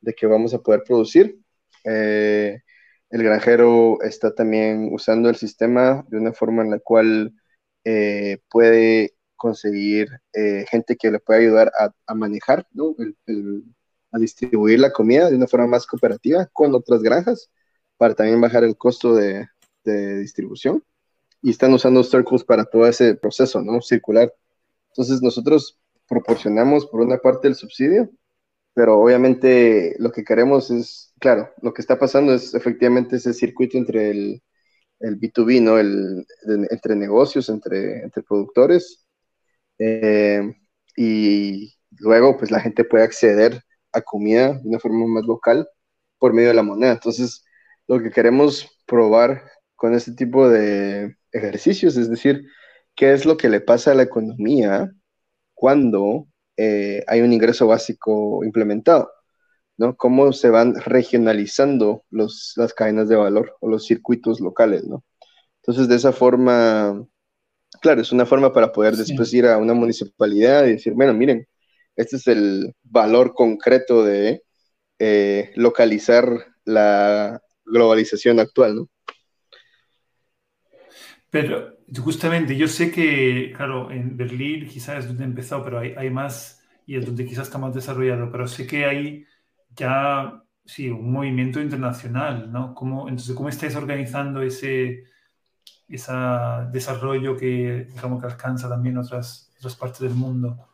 de 0.00 0.14
que 0.14 0.26
vamos 0.26 0.54
a 0.54 0.60
poder 0.60 0.82
producir. 0.84 1.38
Eh, 1.84 2.60
el 3.10 3.22
granjero 3.22 3.98
está 4.02 4.34
también 4.34 4.90
usando 4.92 5.28
el 5.28 5.36
sistema 5.36 6.04
de 6.08 6.18
una 6.18 6.32
forma 6.32 6.62
en 6.62 6.70
la 6.70 6.78
cual 6.80 7.32
eh, 7.84 8.38
puede 8.50 9.14
conseguir 9.36 10.08
gente 10.70 10.96
que 10.96 11.10
le 11.10 11.20
pueda 11.20 11.40
ayudar 11.40 11.72
a, 12.06 12.14
manejar, 12.14 12.66
¿no? 12.72 12.96
a 14.12 14.18
distribuir 14.18 14.80
la 14.80 14.92
comida 14.92 15.28
de 15.28 15.36
una 15.36 15.46
forma 15.46 15.66
más 15.66 15.86
cooperativa 15.86 16.46
con 16.52 16.74
otras 16.74 17.02
granjas 17.02 17.50
para 17.98 18.14
también 18.14 18.40
bajar 18.40 18.64
el 18.64 18.76
costo 18.76 19.14
de, 19.14 19.46
de 19.84 20.18
distribución 20.18 20.82
y 21.42 21.50
están 21.50 21.74
usando 21.74 22.02
Circles 22.02 22.42
para 22.42 22.64
todo 22.64 22.86
ese 22.86 23.14
proceso, 23.16 23.60
¿no? 23.62 23.82
Circular. 23.82 24.32
Entonces 24.94 25.22
nosotros 25.22 25.78
proporcionamos 26.08 26.86
por 26.86 27.00
una 27.00 27.18
parte 27.18 27.48
el 27.48 27.56
subsidio, 27.56 28.10
pero 28.74 29.00
obviamente 29.00 29.96
lo 29.98 30.12
que 30.12 30.24
queremos 30.24 30.70
es, 30.70 31.12
claro, 31.20 31.50
lo 31.62 31.74
que 31.74 31.82
está 31.82 31.98
pasando 31.98 32.32
es 32.32 32.54
efectivamente 32.54 33.16
ese 33.16 33.32
circuito 33.34 33.76
entre 33.76 34.10
el, 34.10 34.42
el 35.00 35.18
B2B, 35.20 35.62
¿no? 35.62 35.78
El, 35.78 36.26
entre 36.70 36.94
negocios, 36.96 37.48
entre, 37.48 38.04
entre 38.04 38.22
productores, 38.22 39.06
eh, 39.78 40.54
y 40.96 41.74
luego 41.98 42.36
pues 42.36 42.50
la 42.52 42.60
gente 42.60 42.84
puede 42.84 43.04
acceder 43.04 43.62
a 43.92 44.00
comida 44.02 44.54
de 44.54 44.68
una 44.68 44.78
forma 44.78 45.06
más 45.08 45.24
local 45.24 45.68
por 46.18 46.32
medio 46.32 46.48
de 46.48 46.54
la 46.54 46.62
moneda. 46.62 46.92
Entonces, 46.92 47.44
lo 47.88 48.00
que 48.02 48.10
queremos 48.10 48.78
probar 48.86 49.42
con 49.76 49.94
este 49.94 50.12
tipo 50.12 50.48
de 50.48 51.16
ejercicios, 51.32 51.96
es 51.96 52.08
decir, 52.10 52.44
qué 52.96 53.12
es 53.12 53.24
lo 53.26 53.36
que 53.36 53.48
le 53.48 53.60
pasa 53.60 53.92
a 53.92 53.94
la 53.94 54.02
economía 54.04 54.90
cuando 55.54 56.26
eh, 56.56 57.02
hay 57.06 57.20
un 57.20 57.32
ingreso 57.32 57.66
básico 57.66 58.44
implementado, 58.44 59.10
¿no? 59.76 59.96
Cómo 59.96 60.32
se 60.32 60.50
van 60.50 60.74
regionalizando 60.74 62.04
los, 62.10 62.52
las 62.56 62.74
cadenas 62.74 63.08
de 63.08 63.16
valor 63.16 63.56
o 63.60 63.68
los 63.68 63.86
circuitos 63.86 64.40
locales, 64.40 64.84
¿no? 64.84 65.04
Entonces, 65.62 65.88
de 65.88 65.96
esa 65.96 66.12
forma, 66.12 67.04
claro, 67.80 68.00
es 68.02 68.12
una 68.12 68.26
forma 68.26 68.52
para 68.52 68.72
poder 68.72 68.96
después 68.96 69.32
ir 69.34 69.46
a 69.46 69.58
una 69.58 69.74
municipalidad 69.74 70.66
y 70.66 70.72
decir, 70.72 70.92
bueno, 70.94 71.14
miren, 71.14 71.46
este 71.96 72.16
es 72.16 72.26
el 72.26 72.74
valor 72.82 73.34
concreto 73.34 74.04
de 74.04 74.42
eh, 74.98 75.52
localizar 75.56 76.28
la 76.64 77.40
globalización 77.64 78.40
actual, 78.40 78.76
¿no? 78.76 78.88
Pero 81.30 81.73
justamente 82.02 82.56
yo 82.56 82.68
sé 82.68 82.90
que, 82.90 83.52
claro, 83.56 83.90
en 83.90 84.16
Berlín 84.16 84.66
quizás 84.68 85.00
es 85.00 85.08
donde 85.08 85.24
he 85.24 85.26
empezado, 85.26 85.64
pero 85.64 85.78
hay, 85.78 85.94
hay 85.96 86.10
más 86.10 86.62
y 86.86 86.96
es 86.96 87.06
donde 87.06 87.24
quizás 87.24 87.46
está 87.46 87.58
más 87.58 87.74
desarrollado, 87.74 88.30
pero 88.30 88.46
sé 88.46 88.66
que 88.66 88.84
hay 88.84 89.26
ya, 89.76 90.42
sí, 90.64 90.88
un 90.90 91.12
movimiento 91.12 91.60
internacional, 91.60 92.50
¿no? 92.52 92.74
¿Cómo, 92.74 93.08
entonces, 93.08 93.34
¿cómo 93.34 93.48
estáis 93.48 93.74
organizando 93.74 94.42
ese, 94.42 95.04
ese 95.88 96.12
desarrollo 96.72 97.36
que, 97.36 97.86
digamos, 97.92 98.20
que 98.20 98.26
alcanza 98.28 98.68
también 98.68 98.98
otras, 98.98 99.52
otras 99.58 99.76
partes 99.76 100.00
del 100.00 100.14
mundo? 100.14 100.68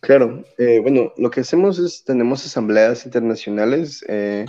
Claro, 0.00 0.44
eh, 0.58 0.80
bueno, 0.80 1.12
lo 1.16 1.30
que 1.30 1.40
hacemos 1.40 1.78
es, 1.78 2.04
tenemos 2.04 2.44
asambleas 2.44 3.04
internacionales, 3.06 4.04
eh, 4.08 4.46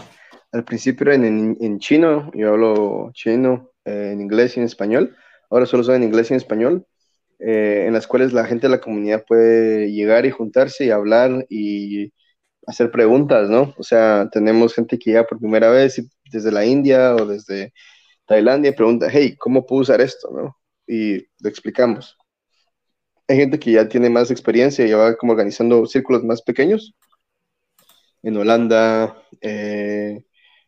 al 0.52 0.64
principio 0.64 1.12
en, 1.12 1.26
en, 1.26 1.58
en 1.60 1.80
chino, 1.80 2.32
yo 2.34 2.54
hablo 2.54 3.12
chino, 3.14 3.72
en 3.86 4.22
inglés 4.22 4.56
y 4.56 4.60
en 4.60 4.66
español. 4.66 5.16
Ahora 5.50 5.66
solo 5.66 5.84
son 5.84 5.96
en 5.96 6.04
inglés 6.04 6.30
y 6.30 6.34
en 6.34 6.38
español, 6.38 6.86
eh, 7.40 7.86
en 7.88 7.94
las 7.94 8.08
cuales 8.08 8.34
la 8.34 8.46
gente 8.46 8.68
de 8.68 8.72
la 8.72 8.82
comunidad 8.82 9.26
puede 9.26 9.92
llegar 9.92 10.26
y 10.26 10.32
juntarse 10.32 10.86
y 10.86 10.92
hablar 10.92 11.46
y 11.50 12.14
hacer 12.68 12.92
preguntas, 12.92 13.50
¿no? 13.50 13.74
O 13.78 13.84
sea, 13.84 14.30
tenemos 14.32 14.74
gente 14.74 15.00
que 15.00 15.12
llega 15.12 15.26
por 15.26 15.40
primera 15.40 15.70
vez 15.70 16.02
desde 16.32 16.52
la 16.52 16.66
India 16.66 17.16
o 17.16 17.26
desde 17.26 17.74
Tailandia 18.28 18.76
pregunta, 18.76 19.08
hey, 19.10 19.36
¿cómo 19.40 19.66
puedo 19.66 19.84
usar 19.84 20.02
esto? 20.02 20.30
¿no? 20.32 20.58
Y 20.86 21.16
le 21.18 21.50
explicamos. 21.50 22.18
Hay 23.28 23.38
gente 23.38 23.60
que 23.60 23.72
ya 23.72 23.88
tiene 23.88 24.10
más 24.10 24.32
experiencia 24.32 24.86
y 24.86 24.92
va 24.92 25.16
como 25.18 25.34
organizando 25.34 25.86
círculos 25.86 26.24
más 26.24 26.42
pequeños. 26.42 26.94
En 28.24 28.36
Holanda, 28.38 29.22
eh, 29.42 30.24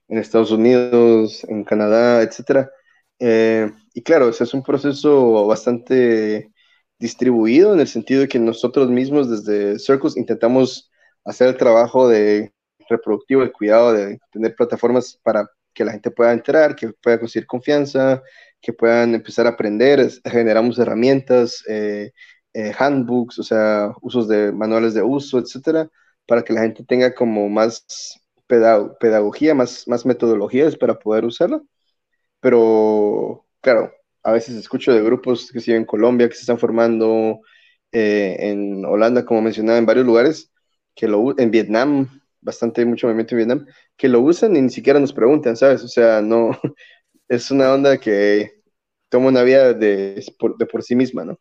en 0.08 0.18
Estados 0.18 0.52
Unidos, 0.52 1.44
en 1.50 1.64
Canadá, 1.66 2.22
etcétera. 2.22 2.72
Eh, 3.20 3.72
y 3.94 4.02
claro, 4.04 4.30
ese 4.30 4.44
es 4.46 4.54
un 4.54 4.64
proceso 4.64 5.46
bastante 5.48 6.52
distribuido 7.00 7.74
en 7.74 7.80
el 7.82 7.88
sentido 7.88 8.22
de 8.22 8.28
que 8.28 8.40
nosotros 8.40 8.90
mismos 8.90 9.30
desde 9.30 9.80
Circus 9.80 10.18
intentamos 10.18 10.92
hacer 11.26 11.50
el 11.50 11.58
trabajo 11.58 12.08
de 12.08 12.54
reproductivo, 12.90 13.44
el 13.44 13.52
cuidado 13.52 13.94
de 13.94 14.20
tener 14.32 14.56
plataformas 14.56 15.20
para 15.24 15.50
que 15.74 15.86
la 15.86 15.92
gente 15.92 16.12
pueda 16.12 16.34
entrar, 16.34 16.76
que 16.76 16.92
pueda 16.94 17.20
conseguir 17.20 17.48
confianza, 17.48 18.22
que 18.62 18.74
puedan 18.74 19.16
empezar 19.16 19.46
a 19.46 19.52
aprender, 19.52 20.10
generamos 20.26 20.80
herramientas, 20.80 21.64
eh, 21.68 22.12
eh, 22.54 22.74
handbooks, 22.78 23.40
o 23.40 23.44
sea, 23.44 23.94
usos 24.02 24.28
de 24.28 24.52
manuales 24.52 24.94
de 24.94 25.04
uso, 25.04 25.40
etcétera, 25.40 25.90
para 26.26 26.42
que 26.44 26.54
la 26.54 26.62
gente 26.62 26.84
tenga 26.84 27.14
como 27.14 27.48
más 27.50 27.86
pedagogía, 28.48 29.54
más, 29.54 29.88
más 29.88 30.06
metodologías 30.06 30.76
para 30.76 30.98
poder 31.00 31.26
usarla. 31.26 31.62
Pero, 32.40 33.46
claro, 33.62 33.92
a 34.24 34.32
veces 34.32 34.56
escucho 34.56 34.94
de 34.94 35.04
grupos 35.04 35.52
que 35.52 35.60
siguen 35.60 35.82
en 35.82 35.86
Colombia, 35.86 36.28
que 36.30 36.36
se 36.36 36.42
están 36.42 36.60
formando 36.60 37.42
eh, 37.92 38.38
en 38.40 38.86
Holanda, 38.86 39.26
como 39.26 39.42
mencionaba, 39.42 39.78
en 39.78 39.86
varios 39.86 40.06
lugares, 40.06 40.52
que 40.96 41.08
lo 41.08 41.38
en 41.40 41.52
Vietnam, 41.52 42.22
bastante 42.42 42.86
mucho 42.86 43.08
movimiento 43.08 43.36
en 43.36 43.38
Vietnam, 43.38 43.66
que 43.98 44.10
lo 44.10 44.22
usan 44.22 44.56
y 44.56 44.62
ni 44.62 44.70
siquiera 44.70 45.00
nos 45.00 45.14
preguntan, 45.14 45.56
¿sabes? 45.58 45.84
O 45.84 45.88
sea, 45.88 46.22
no, 46.22 46.52
es 47.28 47.52
una 47.52 47.74
onda 47.74 47.98
que 47.98 48.62
toma 49.10 49.28
una 49.28 49.44
vida 49.44 49.74
de, 49.74 50.24
de 50.58 50.66
por 50.66 50.84
sí 50.84 50.96
misma, 50.96 51.26
¿no? 51.26 51.38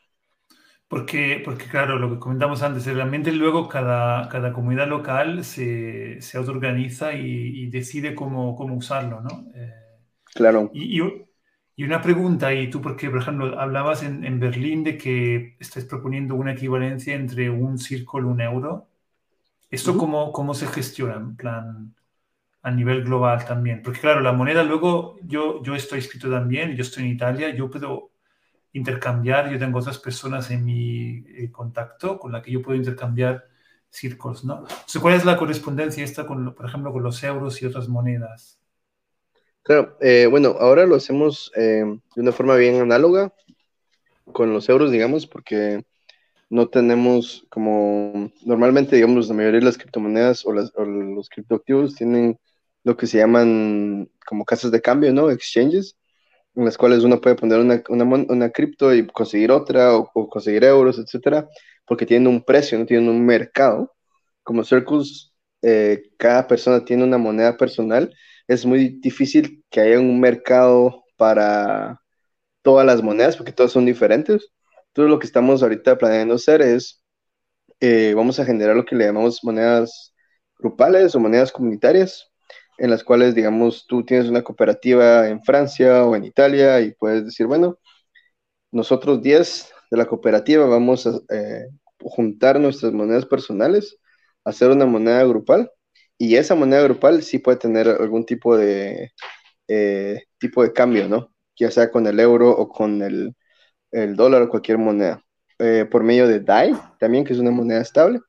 Porque, 0.89 1.43
porque, 1.45 1.67
claro, 1.67 1.99
lo 1.99 2.11
que 2.11 2.19
comentamos 2.19 2.63
antes, 2.63 2.87
realmente 2.87 3.31
luego 3.31 3.69
cada, 3.69 4.27
cada 4.31 4.55
comunidad 4.55 4.89
local 4.89 5.45
se, 5.45 6.23
se 6.23 6.39
autoorganiza 6.39 7.13
y, 7.13 7.67
decide 7.67 8.15
cómo, 8.15 8.57
cómo 8.57 8.75
usarlo, 8.75 9.21
¿no? 9.21 9.51
Eh, 9.55 9.78
Claro. 10.35 10.71
Y, 10.73 11.01
y, 11.77 11.85
una 11.85 12.03
pregunta, 12.03 12.53
y 12.53 12.69
tú, 12.71 12.81
porque, 12.81 13.09
por 13.09 13.21
ejemplo, 13.21 13.59
hablabas 13.59 14.03
en, 14.03 14.25
en 14.25 14.41
Berlín 14.41 14.85
de 14.85 14.99
que 14.99 15.57
estáis 15.61 15.87
proponiendo 15.87 16.35
una 16.35 16.53
equivalencia 16.53 17.15
entre 17.15 17.51
un 17.51 17.79
círculo 17.79 18.29
y 18.29 18.33
un 18.33 18.41
euro. 18.41 18.89
¿Esto 19.71 19.97
cómo, 19.99 20.33
cómo 20.33 20.55
se 20.55 20.67
gestiona 20.67 21.17
en 21.17 21.37
plan 21.37 21.95
a 22.63 22.71
nivel 22.71 23.05
global 23.05 23.45
también? 23.45 23.83
Porque, 23.83 24.01
claro, 24.01 24.21
la 24.21 24.33
moneda 24.33 24.65
luego, 24.65 25.19
yo, 25.23 25.63
yo 25.63 25.75
estoy 25.75 26.01
escrito 26.01 26.31
también, 26.31 26.75
yo 26.75 26.83
estoy 26.83 27.05
en 27.05 27.11
Italia, 27.11 27.55
yo 27.55 27.71
puedo 27.71 28.11
intercambiar, 28.73 29.51
yo 29.51 29.59
tengo 29.59 29.79
otras 29.79 29.99
personas 29.99 30.51
en 30.51 30.65
mi 30.65 31.25
eh, 31.29 31.51
contacto 31.53 32.19
con 32.19 32.33
la 32.33 32.43
que 32.43 32.53
yo 32.53 32.63
puedo 32.63 32.77
intercambiar 32.77 33.45
círculos, 33.91 34.45
¿no? 34.45 34.61
Entonces, 34.61 35.01
¿cuál 35.01 35.15
es 35.15 35.25
la 35.25 35.37
correspondencia 35.37 36.05
esta, 36.05 36.27
con, 36.27 36.55
por 36.55 36.67
ejemplo, 36.67 36.93
con 36.93 37.03
los 37.03 37.23
euros 37.25 37.61
y 37.63 37.67
otras 37.67 37.89
monedas? 37.89 38.58
Claro, 39.69 39.99
eh, 40.01 40.27
bueno, 40.31 40.57
ahora 40.59 40.87
lo 40.87 40.95
hacemos 40.95 41.53
eh, 41.55 41.85
de 42.17 42.23
una 42.23 42.33
forma 42.33 42.57
bien 42.57 42.81
análoga 42.81 43.35
con 44.33 44.51
los 44.51 44.67
euros, 44.71 44.91
digamos, 44.91 45.27
porque 45.27 45.85
no 46.49 46.69
tenemos 46.71 47.47
como, 47.51 48.33
normalmente, 48.47 48.97
digamos, 48.97 49.29
la 49.29 49.35
mayoría 49.35 49.61
de 49.61 49.67
las 49.67 49.77
criptomonedas 49.77 50.47
o, 50.47 50.55
los 50.55 51.29
criptoactivos 51.29 51.95
tienen 51.97 52.39
lo 52.83 52.97
que 52.97 53.07
se 53.07 53.19
llaman 53.19 54.11
como 54.27 54.47
casas 54.47 54.71
de 54.71 54.81
cambio, 54.81 55.13
¿no? 55.13 55.31
Exchanges, 55.31 55.99
en 56.55 56.65
las 56.65 56.79
cuales 56.79 57.05
uno 57.05 57.21
puede 57.21 57.37
poner 57.37 57.59
una, 57.61 57.83
una, 57.91 58.51
cripto 58.51 58.95
y 58.95 59.07
conseguir 59.09 59.51
otra 59.51 59.95
o, 59.99 60.31
conseguir 60.31 60.65
euros, 60.65 60.99
etcétera, 60.99 61.47
porque 61.85 62.07
tienen 62.07 62.29
un 62.29 62.43
precio, 62.43 62.79
no 62.79 62.87
tienen 62.87 63.11
un 63.11 63.27
mercado. 63.27 63.95
Como 64.43 64.65
Circus, 64.65 65.35
eh, 65.61 66.05
cada 66.17 66.47
persona 66.47 66.87
tiene 66.87 67.05
una 67.05 67.19
moneda 67.19 67.55
personal 67.59 68.15
es 68.49 68.67
muy 68.67 68.89
difícil 69.01 69.65
que 69.71 69.81
haya 69.81 70.01
un 70.01 70.21
mercado 70.21 71.05
para 71.17 72.01
todas 72.63 72.87
las 72.87 73.03
monedas 73.03 73.37
porque 73.37 73.53
todas 73.53 73.73
son 73.73 73.87
diferentes. 73.87 74.51
Entonces 74.89 75.11
lo 75.11 75.19
que 75.19 75.27
estamos 75.27 75.63
ahorita 75.63 75.99
planeando 75.99 76.35
hacer 76.35 76.63
es, 76.63 77.03
eh, 77.81 78.15
vamos 78.17 78.41
a 78.41 78.45
generar 78.47 78.77
lo 78.77 78.85
que 78.85 78.97
le 78.97 79.07
llamamos 79.07 79.45
monedas 79.45 80.15
grupales 80.59 81.15
o 81.15 81.21
monedas 81.21 81.53
comunitarias, 81.53 82.31
en 82.79 82.91
las 82.91 83.05
cuales, 83.05 83.35
digamos, 83.35 83.87
tú 83.87 84.05
tienes 84.05 84.29
una 84.29 84.43
cooperativa 84.43 85.29
en 85.29 85.43
Francia 85.43 86.05
o 86.05 86.17
en 86.17 86.25
Italia 86.25 86.81
y 86.81 86.95
puedes 86.95 87.25
decir, 87.25 87.47
bueno, 87.47 87.79
nosotros 88.73 89.23
10 89.23 89.73
de 89.91 89.97
la 89.97 90.07
cooperativa 90.07 90.67
vamos 90.67 91.07
a 91.07 91.21
eh, 91.31 91.69
juntar 92.01 92.61
nuestras 92.61 92.93
monedas 92.93 93.27
personales, 93.27 93.99
hacer 94.45 94.71
una 94.71 94.87
moneda 94.87 95.25
grupal 95.25 95.71
y 96.19 96.37
esa 96.37 96.55
moneda 96.55 96.83
grupal 96.83 97.23
sí 97.23 97.39
puede 97.39 97.59
tener 97.59 97.89
algún 97.89 98.27
tipo 98.27 98.57
de, 98.57 99.13
eh, 99.69 100.23
tipo 100.39 100.63
de 100.63 100.73
cambio, 100.73 101.09
¿no? 101.09 101.33
Ya 101.57 101.71
sea 101.71 101.91
con 101.91 102.07
el 102.07 102.21
euro 102.21 102.51
o 102.51 102.69
con 102.69 103.03
el, 103.03 103.35
el 103.93 104.17
dólar 104.17 104.43
o 104.43 104.49
cualquier 104.49 104.79
moneda. 104.79 105.23
Eh, 105.59 105.87
por 105.91 106.05
medio 106.05 106.29
de 106.29 106.41
DAI, 106.41 106.75
también, 107.01 107.25
que 107.25 107.33
es 107.33 107.39
una 107.39 107.51
moneda 107.51 107.81
estable, 107.81 108.21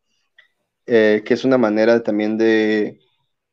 que 0.86 1.24
es 1.28 1.46
una 1.46 1.60
manera 1.60 2.02
también 2.02 2.38
de 2.38 3.00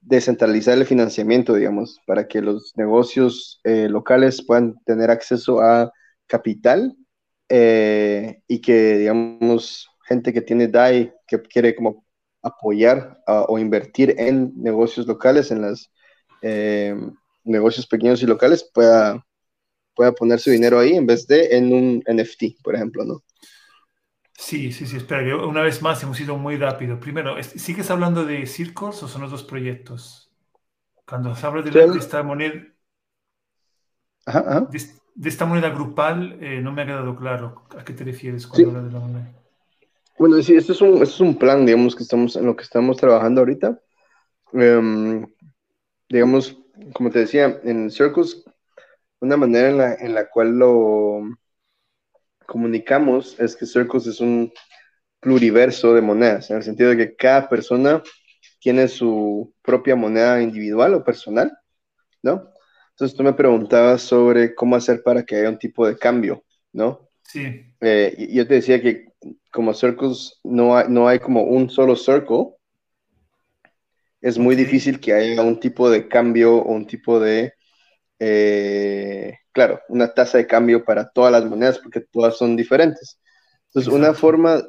descentralizar 0.01 0.79
el 0.79 0.87
financiamiento, 0.87 1.53
digamos, 1.55 2.01
para 2.07 2.27
que 2.27 2.41
los 2.41 2.73
negocios 2.77 3.61
locales 3.65 4.43
puedan 4.47 4.77
tener 4.87 5.11
acceso 5.11 5.61
a 5.61 5.93
capital 6.27 6.97
eh, 7.49 8.41
y 8.49 8.61
que, 8.61 8.99
digamos, 8.99 9.89
gente 10.07 10.33
que 10.33 10.43
tiene 10.43 10.69
DAI, 10.69 11.13
que 11.27 11.41
quiere 11.43 11.75
como 11.75 12.05
apoyar 12.47 13.23
o 13.27 13.59
invertir 13.59 14.15
en 14.19 14.53
negocios 14.57 15.07
locales, 15.07 15.51
en 15.51 15.63
los 15.63 15.91
eh, 16.43 16.95
negocios 17.45 17.87
pequeños 17.87 18.23
y 18.23 18.27
locales, 18.27 18.69
pueda, 18.73 19.25
pueda 19.95 20.13
poner 20.13 20.39
su 20.41 20.51
dinero 20.51 20.79
ahí 20.79 20.95
en 20.95 21.07
vez 21.07 21.27
de 21.27 21.57
en 21.57 21.73
un 21.73 22.03
NFT, 22.07 22.63
por 22.63 22.75
ejemplo, 22.75 23.05
¿no? 23.05 23.23
Sí, 24.39 24.71
sí, 24.71 24.87
sí, 24.87 24.99
espera, 24.99 25.37
una 25.47 25.63
vez 25.63 25.81
más 25.81 26.03
hemos 26.03 26.21
ido 26.21 26.37
muy 26.37 26.57
rápido. 26.57 27.01
Primero, 27.01 27.43
¿sigues 27.43 27.91
hablando 27.91 28.25
de 28.25 28.47
Circles 28.47 29.03
o 29.03 29.09
son 29.09 29.23
los 29.23 29.31
dos 29.31 29.45
proyectos? 29.45 30.31
Cuando 31.07 31.35
se 31.35 31.47
habla 31.47 31.63
de, 31.63 31.99
esta 31.99 32.23
moneda... 32.23 32.63
Ajá, 34.27 34.69
de 35.17 35.31
esta 35.31 35.47
moneda 35.47 35.71
grupal 35.71 36.37
eh, 36.41 36.61
no 36.61 36.73
me 36.73 36.83
ha 36.83 36.87
quedado 36.87 37.17
claro 37.17 37.65
a 37.77 37.83
qué 37.85 37.95
te 37.95 38.05
refieres 38.05 38.47
cuando 38.47 38.69
hablas 38.69 38.85
de 38.85 38.93
la 38.93 39.01
moneda. 39.01 39.46
Bueno, 40.19 40.43
sí, 40.43 40.55
esto 40.55 40.73
es, 40.73 40.81
un, 40.81 41.03
es 41.03 41.21
un 41.21 41.39
plan, 41.39 41.67
digamos, 41.67 41.95
que 41.95 42.03
estamos, 42.03 42.37
en 42.37 42.47
lo 42.47 42.57
que 42.57 42.63
estamos 42.65 42.97
trabajando 42.97 43.41
ahorita. 43.43 43.79
Em, 44.53 45.27
digamos, 46.09 46.59
como 46.95 47.11
te 47.11 47.21
decía, 47.21 47.61
en 47.65 47.91
Circus, 47.91 48.45
una 49.21 49.37
manera 49.37 49.69
en 49.69 49.79
la, 49.79 49.95
en 49.95 50.15
la 50.15 50.29
cual 50.29 50.59
lo 50.59 51.23
comunicamos 52.47 53.39
es 53.39 53.57
que 53.57 53.67
Circus 53.67 54.07
es 54.07 54.21
un 54.21 54.53
pluriverso 55.21 55.95
de 55.95 56.01
monedas, 56.01 56.51
en 56.51 56.59
el 56.59 56.63
sentido 56.63 56.91
de 56.91 56.97
que 56.97 57.17
cada 57.17 57.49
persona 57.49 58.03
tiene 58.61 58.89
su 58.89 59.53
propia 59.63 59.97
moneda 59.97 60.41
individual 60.41 60.95
o 60.95 61.05
personal, 61.05 61.53
¿no? 62.23 62.51
Entonces 62.91 63.17
tú 63.17 63.23
me 63.23 63.33
preguntabas 63.33 64.03
sobre 64.03 64.55
cómo 64.55 64.77
hacer 64.77 65.03
para 65.03 65.25
que 65.25 65.37
haya 65.37 65.51
un 65.51 65.59
tipo 65.59 65.87
de 65.87 65.99
cambio, 65.99 66.45
¿no? 66.73 67.09
Sí. 67.23 67.75
Eh, 67.81 68.29
yo 68.33 68.47
te 68.47 68.55
decía 68.55 68.81
que 68.81 69.13
como 69.57 69.73
circles 69.73 70.39
no 70.45 70.77
hay, 70.77 70.85
no 70.91 71.09
hay 71.09 71.19
como 71.19 71.43
un 71.45 71.71
solo 71.71 71.97
circle. 71.97 72.49
Es 74.21 74.37
muy 74.37 74.55
difícil 74.55 75.01
que 75.01 75.15
haya 75.15 75.41
un 75.41 75.59
tipo 75.59 75.89
de 75.89 76.09
cambio 76.09 76.57
o 76.57 76.73
un 76.73 76.87
tipo 76.87 77.19
de, 77.19 77.55
eh, 78.19 79.33
claro, 79.53 79.81
una 79.89 80.13
tasa 80.13 80.37
de 80.37 80.47
cambio 80.47 80.85
para 80.85 81.09
todas 81.09 81.33
las 81.33 81.47
monedas 81.47 81.79
porque 81.79 82.01
todas 82.03 82.37
son 82.37 82.55
diferentes. 82.55 83.19
Entonces, 83.69 83.91
una 83.91 84.13
forma, 84.13 84.63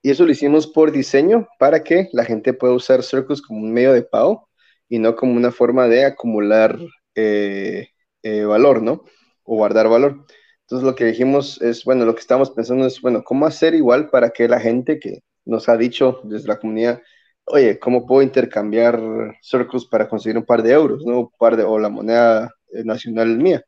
y 0.00 0.10
eso 0.10 0.24
lo 0.24 0.30
hicimos 0.30 0.68
por 0.68 0.92
diseño 0.92 1.48
para 1.58 1.82
que 1.82 2.08
la 2.12 2.24
gente 2.24 2.52
pueda 2.52 2.72
usar 2.74 3.02
circles 3.02 3.42
como 3.42 3.62
un 3.62 3.72
medio 3.72 3.92
de 3.92 4.02
pago 4.02 4.48
y 4.88 5.00
no 5.00 5.16
como 5.16 5.34
una 5.34 5.50
forma 5.50 5.88
de 5.88 6.04
acumular 6.04 6.78
eh, 7.16 7.88
eh, 8.22 8.44
valor, 8.44 8.80
¿no? 8.80 9.02
O 9.42 9.56
guardar 9.56 9.88
valor. 9.88 10.24
Entonces 10.64 10.86
lo 10.86 10.94
que 10.94 11.04
dijimos 11.04 11.60
es, 11.60 11.84
bueno, 11.84 12.06
lo 12.06 12.14
que 12.14 12.20
estamos 12.20 12.50
pensando 12.50 12.86
es, 12.86 13.00
bueno, 13.02 13.22
¿cómo 13.22 13.46
hacer 13.46 13.74
igual 13.74 14.08
para 14.10 14.30
que 14.30 14.48
la 14.48 14.60
gente 14.60 14.98
que 14.98 15.20
nos 15.44 15.68
ha 15.68 15.76
dicho 15.76 16.20
desde 16.24 16.48
la 16.48 16.58
comunidad, 16.58 17.02
oye, 17.44 17.78
¿cómo 17.78 18.06
puedo 18.06 18.22
intercambiar 18.22 18.98
circles 19.42 19.84
para 19.84 20.08
conseguir 20.08 20.38
un 20.38 20.46
par 20.46 20.62
de 20.62 20.72
euros, 20.72 21.04
¿no? 21.04 21.20
Un 21.20 21.30
par 21.38 21.56
de, 21.56 21.64
o 21.64 21.78
la 21.78 21.90
moneda 21.90 22.50
eh, 22.72 22.82
nacional 22.84 23.36
mía. 23.38 23.62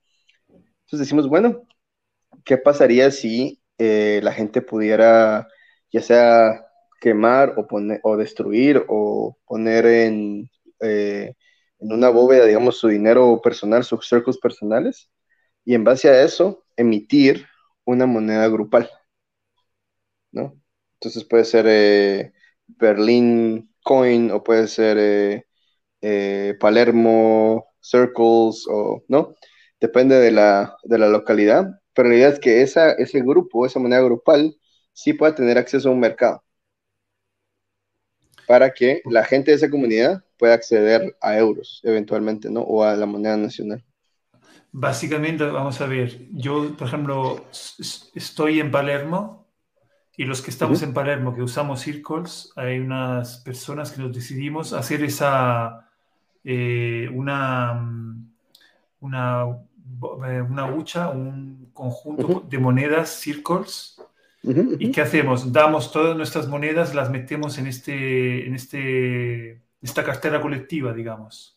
Entonces 0.48 1.00
decimos, 1.00 1.28
bueno, 1.28 1.66
¿qué 2.44 2.58
pasaría 2.58 3.10
si 3.10 3.60
la 3.78 4.32
gente 4.32 4.62
pudiera, 4.62 5.48
ya 5.92 6.00
sea 6.00 6.66
quemar 7.00 7.54
o, 7.58 7.66
poner, 7.66 8.00
o 8.04 8.16
destruir 8.16 8.84
o 8.88 9.36
poner 9.46 9.84
en, 9.86 10.50
en 10.80 11.34
una 11.78 12.08
bóveda, 12.08 12.46
digamos, 12.46 12.78
su 12.78 12.88
dinero 12.88 13.40
personal, 13.42 13.84
sus 13.84 14.08
circos 14.08 14.38
personales, 14.38 15.10
y 15.64 15.74
en 15.74 15.84
base 15.84 16.08
a 16.08 16.22
eso 16.22 16.65
emitir 16.76 17.46
una 17.84 18.06
moneda 18.06 18.48
grupal, 18.48 18.90
¿no? 20.32 20.60
Entonces 20.94 21.24
puede 21.24 21.44
ser 21.44 21.66
eh, 21.68 22.32
Berlín 22.66 23.74
Coin 23.82 24.30
o 24.30 24.42
puede 24.42 24.68
ser 24.68 24.96
eh, 24.98 25.46
eh, 26.02 26.56
Palermo 26.60 27.66
Circles 27.80 28.66
o, 28.68 29.04
¿no? 29.08 29.34
Depende 29.80 30.16
de 30.16 30.32
la, 30.32 30.76
localidad, 30.84 31.80
pero 31.94 32.08
la 32.08 32.16
idea 32.16 32.28
es 32.28 32.40
que 32.40 32.62
ese 32.62 33.20
grupo, 33.22 33.66
esa 33.66 33.78
moneda 33.80 34.02
grupal, 34.02 34.56
sí 34.92 35.12
pueda 35.14 35.34
tener 35.34 35.58
acceso 35.58 35.88
a 35.90 35.92
un 35.92 36.00
mercado 36.00 36.42
para 38.46 38.72
que 38.72 39.02
la 39.04 39.24
gente 39.24 39.50
de 39.50 39.56
esa 39.56 39.70
comunidad 39.70 40.24
pueda 40.38 40.54
acceder 40.54 41.16
a 41.20 41.36
euros 41.38 41.80
eventualmente, 41.84 42.50
¿no? 42.50 42.62
O 42.62 42.82
a 42.84 42.96
la 42.96 43.06
moneda 43.06 43.36
nacional. 43.36 43.84
Básicamente, 44.78 45.44
vamos 45.44 45.80
a 45.80 45.86
ver, 45.86 46.28
yo, 46.32 46.76
por 46.76 46.88
ejemplo, 46.88 47.46
estoy 48.14 48.60
en 48.60 48.70
Palermo 48.70 49.46
y 50.16 50.24
los 50.24 50.42
que 50.42 50.50
estamos 50.50 50.82
en 50.82 50.92
Palermo, 50.92 51.34
que 51.34 51.42
usamos 51.42 51.80
Circles, 51.80 52.52
hay 52.56 52.78
unas 52.78 53.38
personas 53.38 53.90
que 53.90 54.02
nos 54.02 54.14
decidimos 54.14 54.72
hacer 54.72 55.02
esa, 55.02 55.88
eh, 56.44 57.08
una, 57.12 57.88
una, 59.00 59.44
eh, 60.28 60.42
una 60.42 60.66
hucha, 60.74 61.08
un 61.08 61.70
conjunto 61.72 62.44
de 62.46 62.58
monedas 62.58 63.20
Circles 63.20 63.96
¿Y 64.78 64.92
qué 64.92 65.00
hacemos? 65.00 65.52
Damos 65.52 65.90
todas 65.90 66.16
nuestras 66.16 66.46
monedas, 66.46 66.94
las 66.94 67.10
metemos 67.10 67.58
en, 67.58 67.66
este, 67.66 68.46
en 68.46 68.54
este, 68.54 69.60
esta 69.82 70.04
cartera 70.04 70.40
colectiva, 70.40 70.92
digamos. 70.92 71.56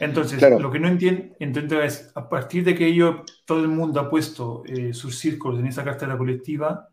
Entonces, 0.00 0.40
lo 0.58 0.70
que 0.70 0.80
no 0.80 0.88
entiendo, 0.88 1.82
es, 1.82 2.10
a 2.14 2.28
partir 2.28 2.64
de 2.64 2.74
que 2.74 2.94
yo, 2.94 3.22
todo 3.44 3.60
el 3.60 3.68
mundo 3.68 4.00
ha 4.00 4.08
puesto 4.08 4.64
eh, 4.66 4.94
sus 4.94 5.18
círculos 5.18 5.60
en 5.60 5.66
esa 5.66 5.84
cartera 5.84 6.16
colectiva, 6.16 6.88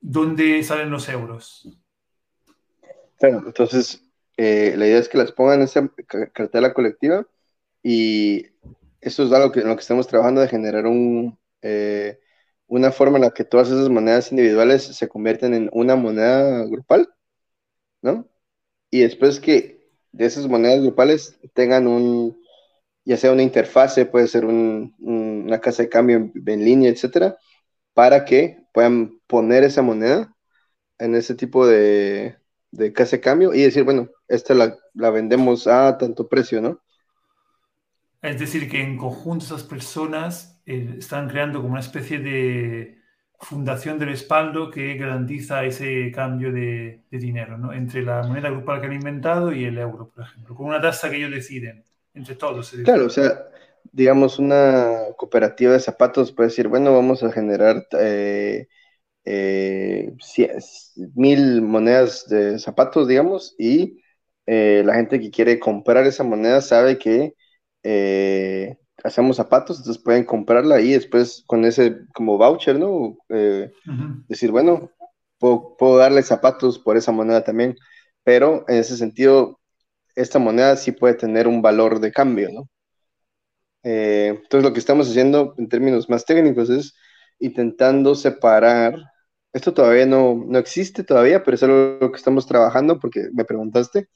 ¿dónde 0.00 0.62
salen 0.62 0.90
los 0.90 1.08
euros? 1.10 1.68
Claro, 3.18 3.42
entonces, 3.46 4.02
eh, 4.38 4.74
la 4.78 4.86
idea 4.86 4.98
es 4.98 5.10
que 5.10 5.18
las 5.18 5.30
pongan 5.30 5.58
en 5.58 5.64
esa 5.64 5.90
cartera 6.32 6.72
colectiva 6.72 7.26
y 7.82 8.46
eso 9.02 9.24
es 9.24 9.32
algo 9.32 9.52
que, 9.52 9.60
en 9.60 9.68
lo 9.68 9.76
que 9.76 9.82
estamos 9.82 10.08
trabajando 10.08 10.40
de 10.40 10.48
generar 10.48 10.86
un... 10.86 11.38
Eh, 11.62 12.18
una 12.66 12.92
forma 12.92 13.18
en 13.18 13.24
la 13.24 13.30
que 13.32 13.44
todas 13.44 13.68
esas 13.68 13.88
monedas 13.88 14.30
individuales 14.30 14.84
se 14.84 15.08
convierten 15.08 15.54
en 15.54 15.68
una 15.72 15.96
moneda 15.96 16.64
grupal, 16.66 17.12
¿no? 18.00 18.28
Y 18.90 19.00
después 19.00 19.40
que 19.40 19.79
de 20.12 20.26
esas 20.26 20.46
monedas 20.48 20.80
grupales 20.80 21.38
tengan 21.54 21.86
un, 21.86 22.40
ya 23.04 23.16
sea 23.16 23.32
una 23.32 23.42
interfase, 23.42 24.06
puede 24.06 24.28
ser 24.28 24.44
una 24.44 25.60
casa 25.60 25.82
de 25.82 25.88
cambio 25.88 26.30
en, 26.34 26.64
línea, 26.64 26.90
etcétera, 26.90 27.36
para 27.94 28.24
que 28.24 28.64
puedan 28.72 29.20
poner 29.26 29.64
esa 29.64 29.82
moneda 29.82 30.34
en 30.98 31.14
ese 31.14 31.34
tipo 31.34 31.66
de, 31.66 32.36
casa 32.94 33.16
de 33.16 33.20
cambio 33.20 33.54
y 33.54 33.62
decir, 33.62 33.84
bueno, 33.84 34.08
esta 34.28 34.54
la, 34.54 34.76
la 34.94 35.10
vendemos 35.10 35.66
a 35.66 35.96
tanto 35.98 36.28
precio, 36.28 36.60
¿no? 36.60 36.80
Es 38.22 38.38
decir, 38.38 38.68
que 38.68 38.82
en 38.82 38.98
conjunto 38.98 39.46
esas 39.46 39.62
personas 39.62 40.60
eh, 40.66 40.96
están 40.98 41.28
creando 41.28 41.60
como 41.60 41.72
una 41.72 41.80
especie 41.80 42.18
de 42.18 42.99
fundación 43.40 43.98
de 43.98 44.04
respaldo 44.06 44.70
que 44.70 44.94
garantiza 44.96 45.64
ese 45.64 46.12
cambio 46.12 46.52
de, 46.52 47.02
dinero 47.10 47.56
¿no? 47.56 47.72
entre 47.72 48.02
la 48.02 48.22
moneda 48.22 48.50
grupal 48.50 48.80
que 48.80 48.86
han 48.86 48.92
inventado 48.92 49.52
y 49.52 49.64
el 49.64 49.78
euro, 49.78 50.10
por 50.10 50.24
ejemplo, 50.24 50.54
con 50.54 50.66
una 50.66 50.80
tasa 50.80 51.10
que 51.10 51.16
ellos 51.16 51.30
deciden, 51.30 51.84
entre 52.14 52.34
todos. 52.34 52.70
Claro, 52.84 53.06
o 53.06 53.10
sea, 53.10 53.46
digamos, 53.92 54.38
una 54.38 54.98
cooperativa 55.16 55.72
de 55.72 55.80
zapatos 55.80 56.32
puede 56.32 56.50
decir, 56.50 56.68
bueno, 56.68 56.92
vamos 56.94 57.22
a 57.22 57.32
generar 57.32 57.86
eh, 57.98 58.68
eh, 59.24 60.12
mil 61.14 61.62
monedas 61.62 62.28
de 62.28 62.58
zapatos, 62.58 63.08
digamos, 63.08 63.54
y 63.58 64.02
la 64.46 64.94
gente 64.94 65.20
que 65.20 65.30
quiere 65.30 65.60
comprar 65.60 66.04
esa 66.06 66.24
moneda 66.24 66.60
sabe 66.60 66.98
que 66.98 67.34
hacemos 69.04 69.36
zapatos, 69.36 69.78
entonces 69.78 70.02
pueden 70.02 70.24
comprarla 70.24 70.80
y 70.80 70.92
después 70.92 71.44
con 71.46 71.64
ese 71.64 72.00
como 72.14 72.38
voucher, 72.38 72.78
¿no? 72.78 73.16
Eh, 73.28 73.72
decir, 74.28 74.50
bueno, 74.50 74.90
puedo, 75.38 75.96
darle 75.96 76.22
zapatos 76.22 76.78
por 76.78 76.96
esa 76.96 77.12
moneda 77.12 77.44
también, 77.44 77.76
pero 78.24 78.64
en 78.68 78.76
ese 78.78 78.96
sentido, 78.96 79.60
esta 80.14 80.38
moneda 80.38 80.76
sí 80.76 80.92
puede 80.92 81.14
tener 81.14 81.48
un 81.48 81.62
valor 81.62 82.00
de 82.00 82.12
cambio, 82.12 82.50
¿no? 82.52 82.68
Eh, 83.82 84.34
entonces 84.42 84.62
lo 84.62 84.72
que 84.74 84.80
estamos 84.80 85.08
haciendo 85.08 85.54
en 85.56 85.68
términos 85.68 86.10
más 86.10 86.26
técnicos 86.26 86.68
es 86.68 86.94
intentando 87.38 88.14
separar, 88.14 88.94
esto 89.52 89.72
todavía 89.72 90.06
no, 90.06 90.44
no 90.46 90.58
existe 90.58 91.02
todavía, 91.02 91.42
pero 91.42 91.54
es 91.54 91.62
algo 91.62 92.12
que 92.12 92.18
estamos 92.18 92.46
trabajando 92.46 92.98
porque 93.00 93.28
me 93.32 93.44
preguntaste, 93.44 94.08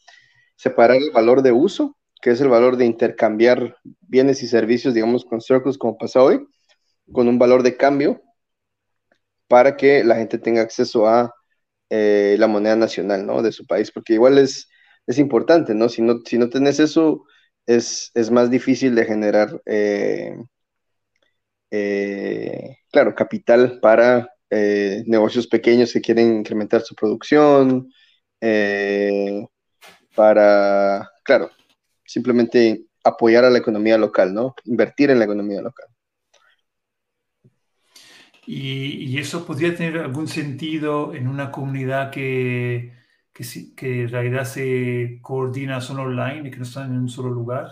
separar 0.57 0.99
el 0.99 1.11
valor 1.11 1.43
de 1.43 1.53
uso, 1.53 1.97
que 2.25 2.31
es 2.31 2.41
el 2.41 2.49
valor 2.49 2.79
de 2.79 2.87
intercambiar 2.87 3.77
bienes 4.01 4.43
y 4.43 4.47
servicios, 4.47 4.95
digamos, 4.95 5.27
con 5.27 5.43
Circles 5.43 5.77
como 5.77 5.99
pasa 5.99 6.23
hoy, 6.23 6.41
con 7.13 7.29
un 7.29 7.39
valor 7.39 7.63
de 7.63 7.77
cambio 7.77 8.23
para 9.47 9.77
que 9.77 10.03
la 10.05 10.17
gente 10.17 10.39
tenga 10.39 10.63
acceso 10.63 11.07
a 11.07 11.35
eh, 11.91 12.37
la 12.39 12.47
moneda 12.47 12.77
nacional, 12.77 13.27
¿no? 13.27 13.43
De 13.43 13.53
su 13.53 13.67
país, 13.67 13.93
porque 13.93 14.15
igual 14.15 14.39
es, 14.39 14.71
es 15.07 15.19
importante, 15.19 15.75
¿no? 15.75 15.91
Si 15.91 16.01
no, 16.01 16.21
si 16.25 16.39
no 16.39 16.49
tenés 16.49 16.81
eso, 16.81 17.27
es, 17.67 18.11
más 18.31 18.51
difícil 18.51 18.95
de 18.95 19.05
generar, 19.05 19.61
eh, 19.67 20.35
eh, 21.71 22.79
claro, 22.91 23.15
capital 23.15 23.81
para 23.83 24.31
negocios 25.07 25.47
pequeños 25.47 25.93
que 25.93 26.01
quieren 26.01 26.39
incrementar 26.39 26.81
su 26.81 26.95
producción, 26.95 27.91
para, 30.15 31.11
claro, 31.25 31.51
simplemente 32.05 32.87
apoyar 33.03 33.45
a 33.45 33.51
la 33.51 33.59
economía 33.59 33.99
local, 33.99 34.33
¿no? 34.33 34.55
Invertir 34.65 35.11
en 35.11 35.19
la 35.19 35.25
economía 35.25 35.61
local. 35.61 35.87
Y, 38.47 39.19
eso 39.19 39.47
podría 39.47 39.75
tener 39.75 39.99
algún 39.99 40.29
sentido 40.29 41.15
en 41.15 41.29
una 41.29 41.51
comunidad 41.51 42.11
que, 42.11 42.93
que, 43.33 43.45
que, 43.75 44.03
en 44.03 44.09
realidad 44.09 44.45
se 44.45 45.19
coordina 45.23 45.81
solo 45.81 46.03
online 46.03 46.49
y 46.49 46.51
que 46.51 46.59
no 46.59 46.65
está 46.65 46.85
en 46.85 46.93
un 46.93 47.09
solo 47.09 47.31
lugar. 47.31 47.69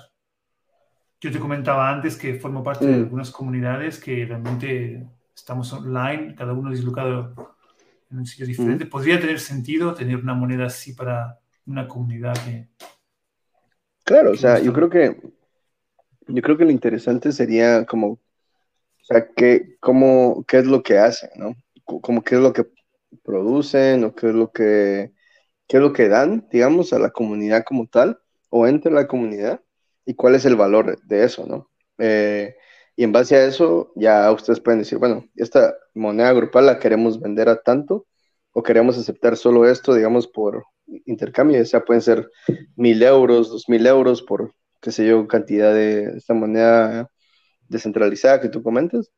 Yo 1.21 1.31
te 1.31 1.39
comentaba 1.39 1.91
antes 1.91 2.17
que 2.17 2.35
formo 2.35 2.63
parte 2.63 2.87
de 2.87 2.97
mm. 2.97 3.03
algunas 3.03 3.31
comunidades 3.31 4.01
que 4.01 4.25
realmente 4.25 5.07
estamos 5.35 5.73
online, 5.73 6.35
cada 6.35 6.53
uno 6.53 6.71
dislocado 6.71 7.57
en 8.11 8.19
un 8.19 8.27
sitio 8.27 8.47
diferente. 8.47 8.87
Mm. 8.87 8.89
¿Podría 8.89 9.21
tener 9.21 9.41
sentido 9.41 9.95
tener 9.95 10.17
una 10.17 10.35
moneda 10.35 10.67
así 10.67 10.95
para 10.95 11.39
una 11.67 11.87
comunidad 11.87 12.35
que... 12.45 12.69
Claro, 14.05 14.33
o 14.33 14.37
sea, 14.37 14.59
yo 14.59 14.73
creo 14.73 14.91
que 14.91 15.17
yo 16.29 16.43
creo 16.43 16.57
que 16.57 16.65
lo 16.65 16.71
interesante 16.71 17.33
sería 17.33 17.85
como 17.85 18.19
o 19.03 19.05
sea, 19.05 19.29
¿qué, 19.35 19.77
cómo, 19.81 20.45
¿qué 20.47 20.59
es 20.59 20.67
lo 20.67 20.83
que 20.83 20.99
hacen, 20.99 21.31
no? 21.37 21.57
Como 21.85 22.23
qué 22.23 22.37
es 22.37 22.41
lo 22.41 22.53
que 22.53 22.67
producen 23.25 24.05
o 24.05 24.15
qué 24.15 24.29
es 24.29 24.35
lo 24.35 24.53
que, 24.53 25.13
qué 25.67 25.79
es 25.79 25.83
lo 25.83 25.93
que 25.93 26.09
dan, 26.09 26.47
digamos, 26.53 26.93
a 26.93 27.01
la 27.01 27.11
comunidad 27.11 27.65
como 27.65 27.89
tal 27.89 28.21
o 28.51 28.67
entre 28.67 28.93
la 28.93 29.09
comunidad 29.09 29.61
y 30.07 30.15
cuál 30.15 30.37
es 30.37 30.45
el 30.45 30.57
valor 30.57 31.03
de 31.03 31.25
eso, 31.25 31.47
¿no? 31.47 31.69
Eh, 31.99 32.57
y 32.95 33.05
en 33.05 33.13
base 33.13 33.37
a 33.37 33.45
eso, 33.45 33.93
ya 33.97 34.31
ustedes 34.31 34.61
pueden 34.61 34.81
decir, 34.81 34.99
bueno, 34.99 35.27
esta 35.35 35.75
moneda 35.95 36.33
grupal 36.33 36.67
la 36.67 36.79
queremos 36.79 37.21
vender 37.21 37.49
a 37.49 37.61
tanto 37.61 38.07
o 38.53 38.63
queremos 38.63 38.99
aceptar 38.99 39.37
solo 39.37 39.67
esto, 39.67 39.95
digamos, 39.95 40.29
por 40.29 40.65
intercambio, 41.07 41.59
ya 41.59 41.65
sea 41.65 41.85
pueden 41.85 42.03
ser 42.03 42.29
mil 42.77 43.03
euros, 43.03 43.51
dos 43.51 43.69
mil 43.69 43.87
euros 43.87 44.23
por, 44.23 44.55
qué 44.81 44.93
sé 44.93 45.07
yo, 45.07 45.27
cantidad 45.27 45.73
de 45.73 46.17
esta 46.17 46.35
moneda 46.35 47.09
descentralizada 47.69 48.41
que 48.41 48.49
tú 48.49 48.63
comentas, 48.63 49.11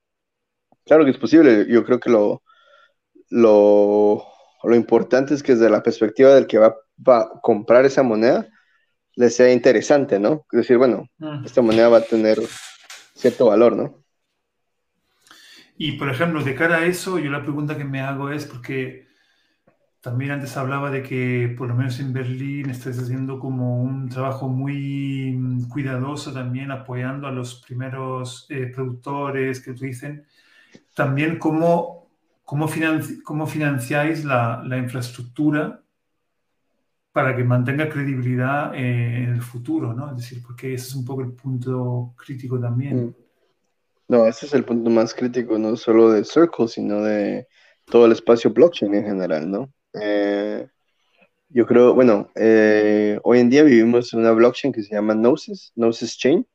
claro 0.84 1.04
que 1.04 1.10
es 1.10 1.18
posible. 1.18 1.66
Yo 1.68 1.84
creo 1.84 1.98
que 2.00 2.10
lo, 2.10 2.42
lo, 3.30 4.24
importante 4.74 5.34
es 5.34 5.42
que 5.42 5.52
desde 5.52 5.70
la 5.70 5.82
perspectiva 5.82 6.34
del 6.34 6.46
que 6.46 6.58
va, 6.58 6.76
a 7.06 7.40
comprar 7.42 7.84
esa 7.84 8.02
moneda, 8.02 8.48
le 9.16 9.30
sea 9.30 9.52
interesante, 9.52 10.18
¿no? 10.18 10.46
Es 10.52 10.58
decir, 10.58 10.76
bueno, 10.76 11.08
mm. 11.18 11.44
esta 11.44 11.62
moneda 11.62 11.88
va 11.88 11.98
a 11.98 12.04
tener 12.04 12.38
cierto 13.14 13.46
valor, 13.46 13.76
¿no? 13.76 14.04
Y 15.76 15.92
por 15.92 16.08
ejemplo, 16.08 16.42
de 16.42 16.54
cara 16.54 16.78
a 16.78 16.86
eso, 16.86 17.18
yo 17.18 17.30
la 17.30 17.42
pregunta 17.42 17.76
que 17.76 17.84
me 17.84 18.00
hago 18.00 18.30
es 18.30 18.46
porque 18.46 19.06
también 20.04 20.32
antes 20.32 20.54
hablaba 20.58 20.90
de 20.90 21.02
que 21.02 21.54
por 21.56 21.66
lo 21.66 21.74
menos 21.74 21.98
en 21.98 22.12
Berlín 22.12 22.68
estás 22.68 22.98
haciendo 22.98 23.38
como 23.38 23.80
un 23.82 24.10
trabajo 24.10 24.48
muy 24.48 25.34
mm, 25.34 25.70
cuidadoso 25.70 26.30
también 26.30 26.70
apoyando 26.70 27.26
a 27.26 27.32
los 27.32 27.54
primeros 27.54 28.46
eh, 28.50 28.66
productores 28.66 29.60
que 29.60 29.70
utilicen. 29.70 30.26
También 30.94 31.38
cómo, 31.38 32.10
cómo, 32.44 32.68
financiáis 33.46 34.26
la, 34.26 34.62
la, 34.66 34.76
infraestructura 34.76 35.82
para 37.10 37.34
que 37.34 37.42
mantenga 37.42 37.88
credibilidad 37.88 38.74
eh, 38.74 39.24
en 39.24 39.30
el 39.30 39.40
futuro, 39.40 39.94
¿no? 39.94 40.10
Es 40.10 40.16
decir, 40.18 40.42
porque 40.46 40.74
ese 40.74 40.88
es 40.88 40.94
un 40.96 41.06
poco 41.06 41.22
el 41.22 41.32
punto 41.32 42.12
crítico 42.14 42.60
también. 42.60 43.06
Mm. 43.06 43.14
No, 44.08 44.26
ese 44.26 44.44
es 44.44 44.52
el 44.52 44.66
punto 44.66 44.90
más 44.90 45.14
crítico, 45.14 45.58
no 45.58 45.76
solo 45.76 46.10
de 46.10 46.26
Circle, 46.26 46.68
sino 46.68 47.00
de 47.00 47.48
todo 47.86 48.04
el 48.04 48.12
espacio 48.12 48.52
blockchain 48.52 48.94
en 48.94 49.04
general, 49.06 49.50
¿no? 49.50 49.72
Eh, 50.00 50.68
yo 51.50 51.66
creo, 51.66 51.94
bueno, 51.94 52.30
eh, 52.36 53.20
hoy 53.24 53.40
en 53.40 53.50
día 53.50 53.62
vivimos 53.64 54.12
en 54.14 54.20
una 54.20 54.32
blockchain 54.32 54.72
que 54.72 54.82
se 54.82 54.94
llama 54.94 55.14
Gnosis, 55.14 55.72
Gnosis 55.76 56.18
Chain, 56.18 56.46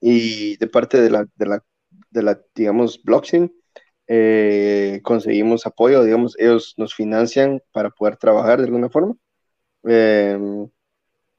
y 0.00 0.56
de 0.58 0.68
parte 0.68 1.00
de 1.00 1.10
la, 1.10 1.26
de 1.36 1.46
la, 1.46 1.64
de 2.10 2.22
la 2.22 2.40
digamos, 2.54 3.02
blockchain, 3.02 3.52
eh, 4.08 5.00
conseguimos 5.04 5.66
apoyo, 5.66 6.04
digamos, 6.04 6.36
ellos 6.38 6.74
nos 6.78 6.94
financian 6.94 7.60
para 7.72 7.90
poder 7.90 8.16
trabajar 8.18 8.58
de 8.60 8.66
alguna 8.66 8.90
forma. 8.90 9.16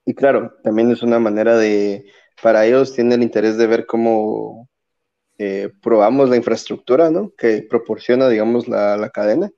y 0.06 0.14
claro, 0.16 0.54
también 0.64 0.92
es 0.92 1.02
una 1.04 1.20
manera 1.20 1.58
de, 1.58 2.06
para 2.42 2.66
ellos 2.66 2.94
tienen 2.94 3.14
el 3.14 3.24
interés 3.24 3.58
de 3.58 3.68
ver 3.68 3.86
cómo 3.86 4.70
probamos 5.82 6.30
la 6.30 6.38
infraestructura, 6.38 7.10
¿no? 7.12 7.34
Que 7.38 7.64
proporciona, 7.70 8.30
digamos, 8.30 8.68
la, 8.68 8.98
la 8.98 9.10
cadena 9.10 9.52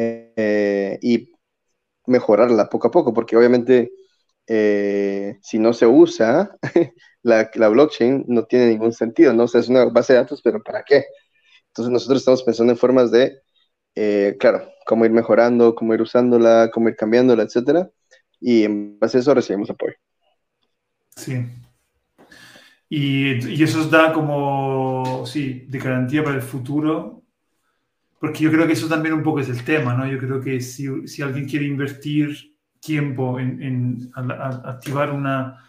eh, 0.00 0.96
y 1.02 1.32
mejorarla 2.06 2.68
poco 2.68 2.88
a 2.88 2.90
poco, 2.92 3.12
porque 3.12 3.36
obviamente 3.36 3.90
eh, 4.46 5.38
si 5.42 5.58
no 5.58 5.72
se 5.72 5.86
usa, 5.86 6.56
la, 7.22 7.50
blockchain 7.68 8.24
no 8.28 8.44
tiene 8.44 8.68
ningún 8.68 8.92
sentido, 8.92 9.32
¿no? 9.34 9.44
O 9.44 9.48
sea, 9.48 9.60
es 9.60 9.68
una 9.68 9.86
base 9.86 10.12
de 10.12 10.20
datos, 10.20 10.40
pero 10.42 10.62
¿para 10.62 10.84
qué? 10.84 11.04
Entonces 11.68 11.92
nosotros 11.92 12.20
estamos 12.20 12.44
pensando 12.44 12.72
en 12.72 12.78
formas 12.78 13.10
de, 13.10 13.40
eh, 13.96 14.36
claro, 14.38 14.68
cómo 14.86 15.04
ir 15.04 15.10
mejorando, 15.10 15.74
cómo 15.74 15.94
ir 15.94 16.02
usándola, 16.02 16.70
cómo 16.72 16.88
ir 16.88 16.96
cambiándola, 16.96 17.42
etcétera, 17.42 17.90
y 18.40 18.62
en 18.62 19.00
base 19.00 19.18
a 19.18 19.20
eso 19.20 19.34
recibimos 19.34 19.68
apoyo. 19.70 19.94
Sí. 21.16 21.44
Y, 22.88 23.48
y 23.48 23.62
eso 23.64 23.84
da 23.88 24.12
como, 24.12 25.26
sí, 25.26 25.66
de 25.68 25.78
garantía 25.78 26.22
para 26.22 26.36
el 26.36 26.42
futuro 26.42 27.24
porque 28.20 28.44
yo 28.44 28.50
creo 28.50 28.66
que 28.66 28.72
eso 28.72 28.88
también 28.88 29.14
un 29.14 29.22
poco 29.22 29.40
es 29.40 29.48
el 29.48 29.64
tema, 29.64 29.94
¿no? 29.94 30.06
Yo 30.06 30.18
creo 30.18 30.40
que 30.40 30.60
si, 30.60 31.06
si 31.06 31.22
alguien 31.22 31.48
quiere 31.48 31.66
invertir 31.66 32.56
tiempo 32.80 33.38
en, 33.38 33.62
en 33.62 34.10
activar 34.14 35.10
una, 35.10 35.64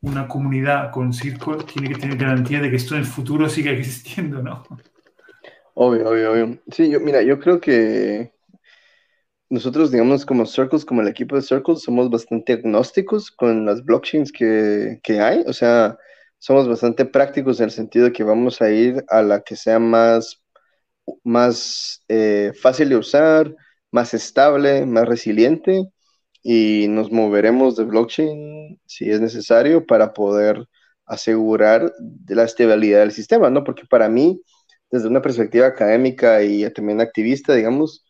una 0.00 0.28
comunidad 0.28 0.90
con 0.90 1.12
Circle, 1.12 1.64
tiene 1.64 1.88
que 1.88 2.00
tener 2.00 2.16
garantía 2.16 2.60
de 2.60 2.70
que 2.70 2.76
esto 2.76 2.94
en 2.94 3.00
el 3.00 3.06
futuro 3.06 3.48
siga 3.48 3.70
existiendo, 3.72 4.42
¿no? 4.42 4.64
Obvio, 5.74 6.08
obvio, 6.08 6.32
obvio. 6.32 6.58
Sí, 6.70 6.90
yo, 6.90 7.00
mira, 7.00 7.22
yo 7.22 7.38
creo 7.40 7.60
que 7.60 8.32
nosotros, 9.50 9.90
digamos, 9.90 10.26
como 10.26 10.46
Circles, 10.46 10.84
como 10.84 11.00
el 11.02 11.08
equipo 11.08 11.36
de 11.36 11.42
Circles, 11.42 11.82
somos 11.82 12.10
bastante 12.10 12.54
agnósticos 12.54 13.30
con 13.30 13.64
las 13.64 13.84
blockchains 13.84 14.32
que, 14.32 15.00
que 15.02 15.20
hay. 15.20 15.44
O 15.46 15.52
sea, 15.52 15.98
somos 16.38 16.68
bastante 16.68 17.04
prácticos 17.04 17.60
en 17.60 17.64
el 17.64 17.70
sentido 17.70 18.06
de 18.06 18.12
que 18.12 18.24
vamos 18.24 18.60
a 18.60 18.70
ir 18.70 19.04
a 19.08 19.22
la 19.22 19.40
que 19.42 19.56
sea 19.56 19.78
más 19.78 20.43
más 21.24 22.04
eh, 22.08 22.52
fácil 22.60 22.88
de 22.90 22.96
usar, 22.96 23.54
más 23.90 24.14
estable, 24.14 24.86
más 24.86 25.06
resiliente 25.08 25.84
y 26.42 26.86
nos 26.88 27.10
moveremos 27.12 27.76
de 27.76 27.84
blockchain 27.84 28.80
si 28.86 29.10
es 29.10 29.20
necesario 29.20 29.86
para 29.86 30.12
poder 30.12 30.66
asegurar 31.06 31.92
de 32.00 32.34
la 32.34 32.44
estabilidad 32.44 33.00
del 33.00 33.12
sistema, 33.12 33.50
¿no? 33.50 33.64
Porque 33.64 33.84
para 33.88 34.08
mí, 34.08 34.42
desde 34.90 35.08
una 35.08 35.22
perspectiva 35.22 35.66
académica 35.66 36.42
y 36.42 36.68
también 36.72 37.00
activista, 37.00 37.54
digamos, 37.54 38.04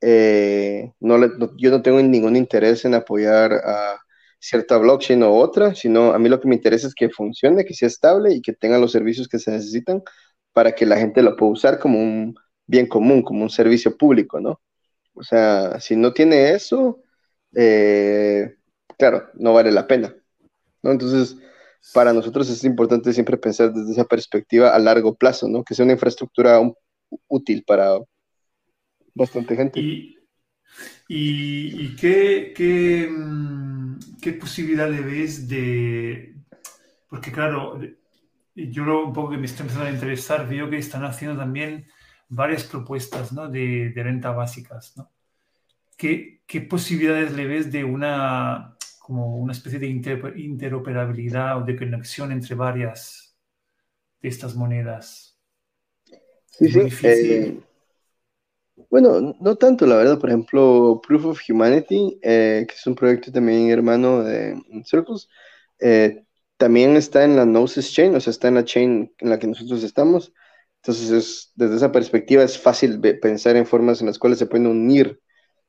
eh, 0.00 0.92
no, 1.00 1.18
yo 1.58 1.70
no 1.70 1.82
tengo 1.82 2.00
ningún 2.02 2.36
interés 2.36 2.84
en 2.84 2.94
apoyar 2.94 3.52
a 3.52 3.98
cierta 4.38 4.78
blockchain 4.78 5.22
o 5.22 5.34
otra, 5.34 5.74
sino 5.74 6.12
a 6.12 6.18
mí 6.18 6.28
lo 6.28 6.40
que 6.40 6.48
me 6.48 6.54
interesa 6.56 6.86
es 6.86 6.94
que 6.94 7.10
funcione, 7.10 7.64
que 7.64 7.74
sea 7.74 7.88
estable 7.88 8.32
y 8.34 8.40
que 8.42 8.52
tenga 8.54 8.78
los 8.78 8.92
servicios 8.92 9.28
que 9.28 9.38
se 9.38 9.50
necesitan 9.50 10.02
para 10.52 10.72
que 10.72 10.86
la 10.86 10.96
gente 10.96 11.22
lo 11.22 11.36
pueda 11.36 11.52
usar 11.52 11.78
como 11.78 11.98
un 11.98 12.34
bien 12.66 12.86
común, 12.86 13.22
como 13.22 13.42
un 13.42 13.50
servicio 13.50 13.96
público, 13.96 14.40
¿no? 14.40 14.60
O 15.14 15.22
sea, 15.22 15.80
si 15.80 15.96
no 15.96 16.12
tiene 16.12 16.52
eso, 16.52 17.02
eh, 17.54 18.56
claro, 18.96 19.28
no 19.34 19.52
vale 19.52 19.72
la 19.72 19.86
pena, 19.86 20.14
¿no? 20.82 20.92
Entonces, 20.92 21.36
para 21.92 22.12
nosotros 22.12 22.48
es 22.48 22.62
importante 22.64 23.12
siempre 23.12 23.36
pensar 23.36 23.72
desde 23.72 23.92
esa 23.92 24.04
perspectiva 24.04 24.74
a 24.74 24.78
largo 24.78 25.14
plazo, 25.14 25.48
¿no? 25.48 25.64
Que 25.64 25.74
sea 25.74 25.84
una 25.84 25.94
infraestructura 25.94 26.60
útil 27.28 27.64
para 27.66 27.98
bastante 29.14 29.56
gente. 29.56 29.80
Y, 29.80 30.16
¿Y, 31.08 31.96
qué, 31.96 32.52
qué, 32.54 33.08
mm, 33.10 33.98
qué, 34.22 34.32
posibilidad 34.34 34.88
le 34.88 35.00
ves 35.00 35.48
de...? 35.48 36.36
Porque 37.08 37.32
claro, 37.32 37.80
yo 38.54 39.04
un 39.04 39.12
poco 39.12 39.30
que 39.30 39.38
me 39.38 39.46
estoy 39.46 39.62
empezando 39.62 39.88
a 39.88 39.92
interesar, 39.92 40.48
veo 40.48 40.68
que 40.68 40.78
están 40.78 41.04
haciendo 41.04 41.38
también 41.38 41.86
varias 42.28 42.64
propuestas 42.64 43.32
¿no? 43.32 43.48
de, 43.48 43.90
de, 43.90 44.02
renta 44.02 44.30
básicas. 44.30 44.96
¿no? 44.96 45.10
¿Qué, 45.96 46.42
¿Qué, 46.46 46.60
posibilidades 46.60 47.32
le 47.32 47.46
ves 47.46 47.70
de 47.70 47.84
una, 47.84 48.76
como 49.00 49.36
una 49.36 49.52
especie 49.52 49.78
de 49.78 49.86
interoperabilidad 49.88 51.58
o 51.58 51.64
de 51.64 51.76
conexión 51.76 52.32
entre 52.32 52.54
varias 52.54 53.36
de 54.20 54.28
estas 54.28 54.54
monedas? 54.54 55.38
Sí, 56.46 56.68
sí. 56.68 57.06
Eh, 57.06 57.60
bueno, 58.88 59.36
no 59.40 59.56
tanto, 59.56 59.86
la 59.86 59.96
verdad. 59.96 60.18
Por 60.18 60.30
ejemplo, 60.30 61.00
Proof 61.06 61.24
of 61.26 61.40
Humanity, 61.48 62.18
eh, 62.22 62.66
que 62.68 62.74
es 62.74 62.86
un 62.86 62.94
proyecto 62.94 63.30
también 63.30 63.70
hermano 63.70 64.22
de 64.22 64.60
Circles, 64.84 65.28
eh, 65.78 66.24
también 66.60 66.94
está 66.98 67.24
en 67.24 67.36
la 67.36 67.46
Gnosis 67.46 67.90
Chain, 67.90 68.14
o 68.14 68.20
sea, 68.20 68.30
está 68.32 68.48
en 68.48 68.56
la 68.56 68.64
chain 68.66 69.14
en 69.18 69.30
la 69.30 69.38
que 69.38 69.46
nosotros 69.46 69.82
estamos. 69.82 70.34
Entonces, 70.82 71.52
desde 71.54 71.76
esa 71.76 71.90
perspectiva 71.90 72.42
es 72.42 72.58
fácil 72.58 73.00
pensar 73.00 73.56
en 73.56 73.64
formas 73.66 74.00
en 74.00 74.08
las 74.08 74.18
cuales 74.18 74.38
se 74.38 74.46
pueden 74.46 74.66
unir 74.66 75.18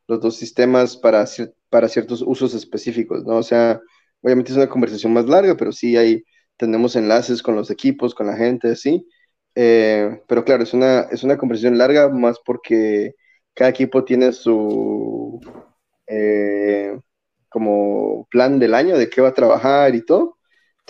los 0.08 0.20
dos 0.20 0.36
sistemas 0.36 0.98
para, 0.98 1.26
para 1.70 1.88
ciertos 1.88 2.22
usos 2.22 2.54
específicos, 2.54 3.24
¿no? 3.24 3.38
O 3.38 3.44
sea, 3.44 3.80
obviamente 4.22 4.52
es 4.52 4.58
una 4.58 4.68
conversación 4.68 5.14
más 5.14 5.28
larga, 5.28 5.56
pero 5.56 5.72
sí 5.72 5.96
hay, 5.96 6.26
tenemos 6.58 6.98
enlaces 6.98 7.42
con 7.42 7.56
los 7.56 7.72
equipos, 7.72 8.14
con 8.14 8.28
la 8.28 8.36
gente, 8.36 8.72
así. 8.72 9.08
Eh, 9.56 10.22
pero 10.28 10.44
claro, 10.44 10.64
es 10.64 10.74
una, 10.74 11.02
es 11.04 11.24
una 11.24 11.38
conversación 11.38 11.78
larga 11.78 12.10
más 12.10 12.38
porque 12.46 13.16
cada 13.54 13.70
equipo 13.70 14.04
tiene 14.04 14.34
su 14.34 15.39
eh, 16.08 17.00
como 17.50 18.28
plan 18.30 18.60
del 18.60 18.74
año 18.74 18.98
de 18.98 19.10
qué 19.10 19.22
va 19.22 19.30
a 19.30 19.34
trabajar 19.34 19.96
y 19.96 20.06
todo. 20.06 20.38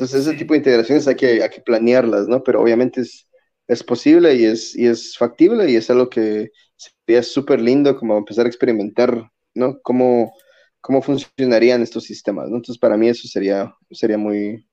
Entonces, 0.01 0.25
ese 0.25 0.35
tipo 0.35 0.55
de 0.55 0.57
integraciones 0.57 1.07
hay 1.07 1.13
que, 1.15 1.43
hay 1.43 1.49
que 1.51 1.61
planearlas, 1.61 2.27
¿no? 2.27 2.41
Pero 2.41 2.59
obviamente 2.59 3.01
es, 3.01 3.29
es 3.67 3.83
posible 3.83 4.33
y 4.33 4.45
es, 4.45 4.75
y 4.75 4.87
es 4.87 5.15
factible 5.15 5.69
y 5.69 5.75
es 5.75 5.91
algo 5.91 6.09
que 6.09 6.49
sería 6.75 7.21
súper 7.21 7.61
lindo 7.61 7.95
como 7.95 8.17
empezar 8.17 8.47
a 8.47 8.49
experimentar, 8.49 9.29
¿no? 9.53 9.79
Cómo, 9.83 10.33
cómo 10.79 11.03
funcionarían 11.03 11.83
estos 11.83 12.05
sistemas, 12.05 12.49
¿no? 12.49 12.55
Entonces, 12.55 12.79
para 12.79 12.97
mí 12.97 13.09
eso 13.09 13.27
sería, 13.27 13.75
sería 13.91 14.17
muy, 14.17 14.67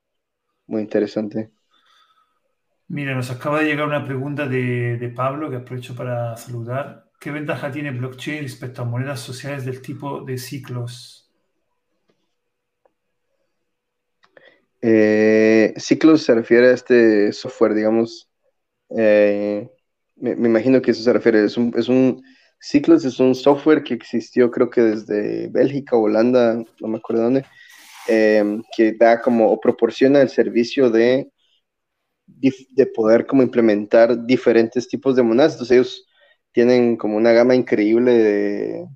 muy 0.65 0.81
interesante. 0.81 1.51
Mira, 2.87 3.13
nos 3.13 3.29
acaba 3.29 3.59
de 3.59 3.65
llegar 3.65 3.85
una 3.85 4.03
pregunta 4.03 4.47
de, 4.47 5.13
Pablo 5.15 5.51
que 5.51 5.57
aprovecho 5.57 5.95
para 5.95 6.35
saludar. 6.37 7.11
¿Qué 7.19 7.29
ventaja 7.29 7.69
tiene 7.69 7.91
blockchain 7.91 8.41
respecto 8.41 8.81
a 8.81 8.85
monedas 8.85 9.19
sociales 9.19 9.63
del 9.63 9.83
tipo 9.83 10.21
de 10.21 10.39
ciclos? 10.39 11.18
Eh, 14.81 15.73
ciclos 15.77 16.23
se 16.23 16.33
refiere 16.33 16.69
a 16.69 16.73
este 16.73 17.33
software, 17.33 17.73
digamos. 17.73 18.29
Eh, 18.97 19.69
me, 20.15 20.31
imagino 20.31 20.81
que 20.81 20.91
eso 20.91 21.03
se 21.03 21.13
refiere. 21.13 21.43
Es 21.45 21.57
un, 21.57 21.73
es 21.77 21.89
un, 21.89 22.21
Ciclos 22.59 23.05
es 23.05 23.19
un 23.19 23.35
software 23.35 23.83
que 23.83 23.93
existió, 23.93 24.51
creo 24.51 24.69
que 24.69 24.81
desde 24.81 25.47
Bélgica 25.49 25.95
Holanda, 25.95 26.55
no 26.81 26.87
me 26.87 26.97
acuerdo 26.97 27.23
dónde, 27.23 27.45
eh, 28.07 28.61
que 28.75 28.93
da 28.93 29.21
como 29.21 29.51
o 29.51 29.59
proporciona 29.59 30.21
el 30.21 30.29
servicio 30.29 30.89
de 30.89 31.31
de 32.31 32.85
poder 32.85 33.25
como 33.25 33.43
implementar 33.43 34.25
diferentes 34.25 34.87
tipos 34.87 35.15
de 35.15 35.23
monedas. 35.23 35.53
Entonces 35.53 35.75
ellos 35.75 36.05
tienen 36.51 36.97
como 36.97 37.17
una 37.17 37.31
gama 37.31 37.55
increíble 37.55 38.11
de 38.13 38.87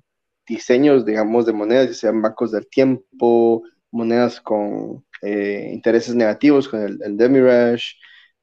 diseños, 0.46 1.04
digamos, 1.04 1.46
de 1.46 1.52
monedas, 1.52 1.88
ya 1.88 1.94
sean 1.94 2.22
bancos 2.22 2.52
del 2.52 2.68
tiempo, 2.68 3.62
monedas 3.90 4.40
con 4.40 5.04
eh, 5.24 5.70
intereses 5.72 6.14
negativos, 6.14 6.68
con 6.68 6.82
el, 6.82 6.98
el 7.02 7.16
Demirush, 7.16 7.94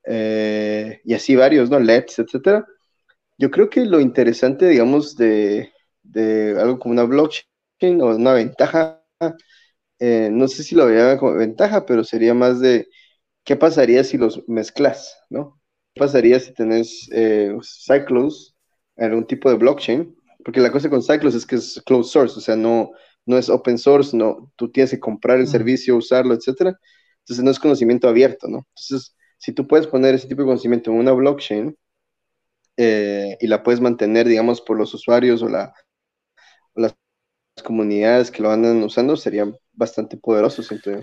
eh, 0.06 1.02
y 1.06 1.14
así 1.14 1.36
varios, 1.36 1.70
¿no? 1.70 1.80
LEDs, 1.80 2.20
etcétera. 2.20 2.66
Yo 3.38 3.52
creo 3.52 3.70
que 3.70 3.86
lo 3.86 4.00
interesante, 4.00 4.68
digamos, 4.68 5.16
de, 5.18 5.72
de 6.04 6.58
algo 6.60 6.80
como 6.80 6.94
una 6.94 7.04
blockchain 7.04 8.02
o 8.02 8.08
una 8.16 8.34
ventaja, 8.34 9.04
eh, 10.00 10.30
no 10.32 10.48
sé 10.48 10.64
si 10.64 10.76
lo 10.76 10.88
veía 10.88 11.18
como 11.18 11.34
ventaja, 11.36 11.86
pero 11.86 12.04
sería 12.04 12.34
más 12.34 12.60
de 12.60 12.88
¿qué 13.46 13.58
pasaría 13.58 14.04
si 14.06 14.18
los 14.20 14.44
mezclas, 14.50 15.18
no? 15.30 15.62
¿Qué 15.96 16.02
pasaría 16.02 16.40
si 16.42 16.54
tenés 16.54 17.10
eh, 17.14 17.56
Cyclos 17.64 18.56
algún 18.98 19.28
tipo 19.28 19.50
de 19.52 19.58
blockchain? 19.58 20.16
Porque 20.46 20.62
la 20.62 20.72
cosa 20.72 20.90
con 20.90 21.04
Cyclos 21.04 21.36
es 21.36 21.46
que 21.48 21.58
es 21.58 21.82
closed 21.86 22.12
source, 22.12 22.38
o 22.40 22.42
sea, 22.42 22.56
no, 22.58 22.92
no 23.26 23.38
es 23.38 23.50
open 23.50 23.78
source, 23.78 24.16
no, 24.16 24.52
tú 24.56 24.72
tienes 24.72 24.92
que 24.92 25.00
comprar 25.00 25.40
el 25.40 25.48
servicio, 25.48 25.96
usarlo, 25.98 26.34
etcétera. 26.34 26.78
Entonces 27.20 27.44
no 27.44 27.52
es 27.52 27.60
conocimiento 27.60 28.08
abierto, 28.10 28.48
¿no? 28.48 28.68
Entonces, 28.76 29.16
si 29.38 29.54
tú 29.54 29.68
puedes 29.68 29.88
poner 29.88 30.16
ese 30.16 30.28
tipo 30.28 30.42
de 30.42 30.48
conocimiento 30.48 30.92
en 30.92 30.98
una 30.98 31.12
blockchain 31.14 31.76
eh, 32.78 33.38
y 33.40 33.48
la 33.48 33.64
puedes 33.64 33.82
mantener, 33.82 34.28
digamos, 34.28 34.62
por 34.62 34.78
los 34.78 34.94
usuarios 34.94 35.42
o, 35.44 35.50
la, 35.50 35.74
o 36.74 36.82
las 36.82 36.96
comunidades 37.64 38.32
que 38.32 38.42
lo 38.44 38.52
andan 38.52 38.84
usando, 38.84 39.16
sería 39.18 39.52
bastante 39.74 40.18
poderoso, 40.18 40.64
siento 40.64 40.92
yo. 40.92 41.00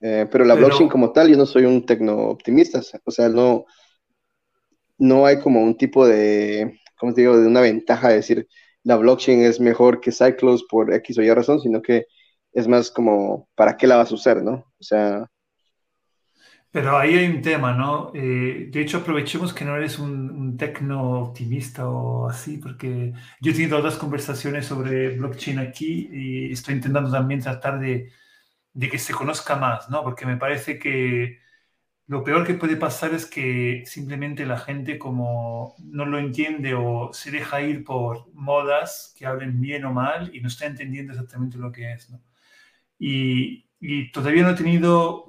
Eh, 0.00 0.28
pero 0.30 0.44
la 0.44 0.54
blockchain 0.54 0.88
como 0.88 1.12
tal, 1.12 1.28
yo 1.30 1.36
no 1.36 1.46
soy 1.46 1.64
un 1.64 1.86
tecno 1.86 2.28
optimista, 2.28 2.80
o 3.04 3.10
sea, 3.10 3.28
no, 3.28 3.66
no 4.98 5.26
hay 5.26 5.38
como 5.40 5.62
un 5.62 5.76
tipo 5.76 6.06
de, 6.06 6.80
¿cómo 6.98 7.14
te 7.14 7.22
digo?, 7.22 7.38
de 7.38 7.46
una 7.46 7.60
ventaja 7.60 8.08
de 8.08 8.16
decir 8.16 8.48
la 8.84 8.96
blockchain 8.96 9.42
es 9.42 9.60
mejor 9.60 10.00
que 10.00 10.12
Cyclos 10.12 10.64
por 10.68 10.92
X 10.94 11.18
o 11.18 11.22
Y 11.22 11.30
razón, 11.32 11.60
sino 11.60 11.82
que 11.82 12.06
es 12.52 12.68
más 12.68 12.90
como, 12.90 13.48
¿para 13.54 13.76
qué 13.76 13.86
la 13.86 13.96
vas 13.96 14.12
a 14.12 14.14
usar, 14.14 14.42
no? 14.42 14.52
O 14.52 14.82
sea... 14.82 15.26
Pero 16.70 16.96
ahí 16.96 17.14
hay 17.16 17.26
un 17.26 17.42
tema, 17.42 17.74
¿no? 17.74 18.12
Eh, 18.14 18.68
de 18.70 18.80
hecho, 18.80 18.98
aprovechemos 18.98 19.52
que 19.52 19.64
no 19.64 19.76
eres 19.76 19.98
un, 19.98 20.30
un 20.30 20.56
tecno 20.56 21.20
optimista 21.20 21.86
o 21.86 22.28
así, 22.28 22.56
porque 22.56 23.12
yo 23.42 23.50
he 23.50 23.54
tenido 23.54 23.78
otras 23.78 23.96
conversaciones 23.96 24.66
sobre 24.66 25.16
blockchain 25.16 25.58
aquí 25.58 26.08
y 26.10 26.52
estoy 26.52 26.74
intentando 26.74 27.10
también 27.10 27.40
tratar 27.40 27.78
de 27.78 28.10
de 28.74 28.88
que 28.88 28.98
se 28.98 29.14
conozca 29.14 29.56
más, 29.56 29.90
¿no? 29.90 30.02
Porque 30.02 30.26
me 30.26 30.36
parece 30.36 30.78
que 30.78 31.40
lo 32.12 32.22
peor 32.24 32.46
que 32.46 32.52
puede 32.52 32.76
pasar 32.76 33.14
es 33.14 33.24
que 33.24 33.84
simplemente 33.86 34.44
la 34.44 34.58
gente 34.58 34.98
como 34.98 35.74
no 35.82 36.04
lo 36.04 36.18
entiende 36.18 36.74
o 36.74 37.10
se 37.14 37.30
deja 37.30 37.62
ir 37.62 37.84
por 37.84 38.30
modas 38.34 39.14
que 39.16 39.24
hablen 39.24 39.62
bien 39.62 39.86
o 39.86 39.94
mal 39.94 40.30
y 40.34 40.42
no 40.42 40.48
está 40.48 40.66
entendiendo 40.66 41.14
exactamente 41.14 41.56
lo 41.56 41.72
que 41.72 41.90
es, 41.90 42.10
¿no? 42.10 42.20
Y, 42.98 43.64
todavía 44.12 44.42
no 44.42 44.50
he 44.50 44.54
tenido 44.54 45.24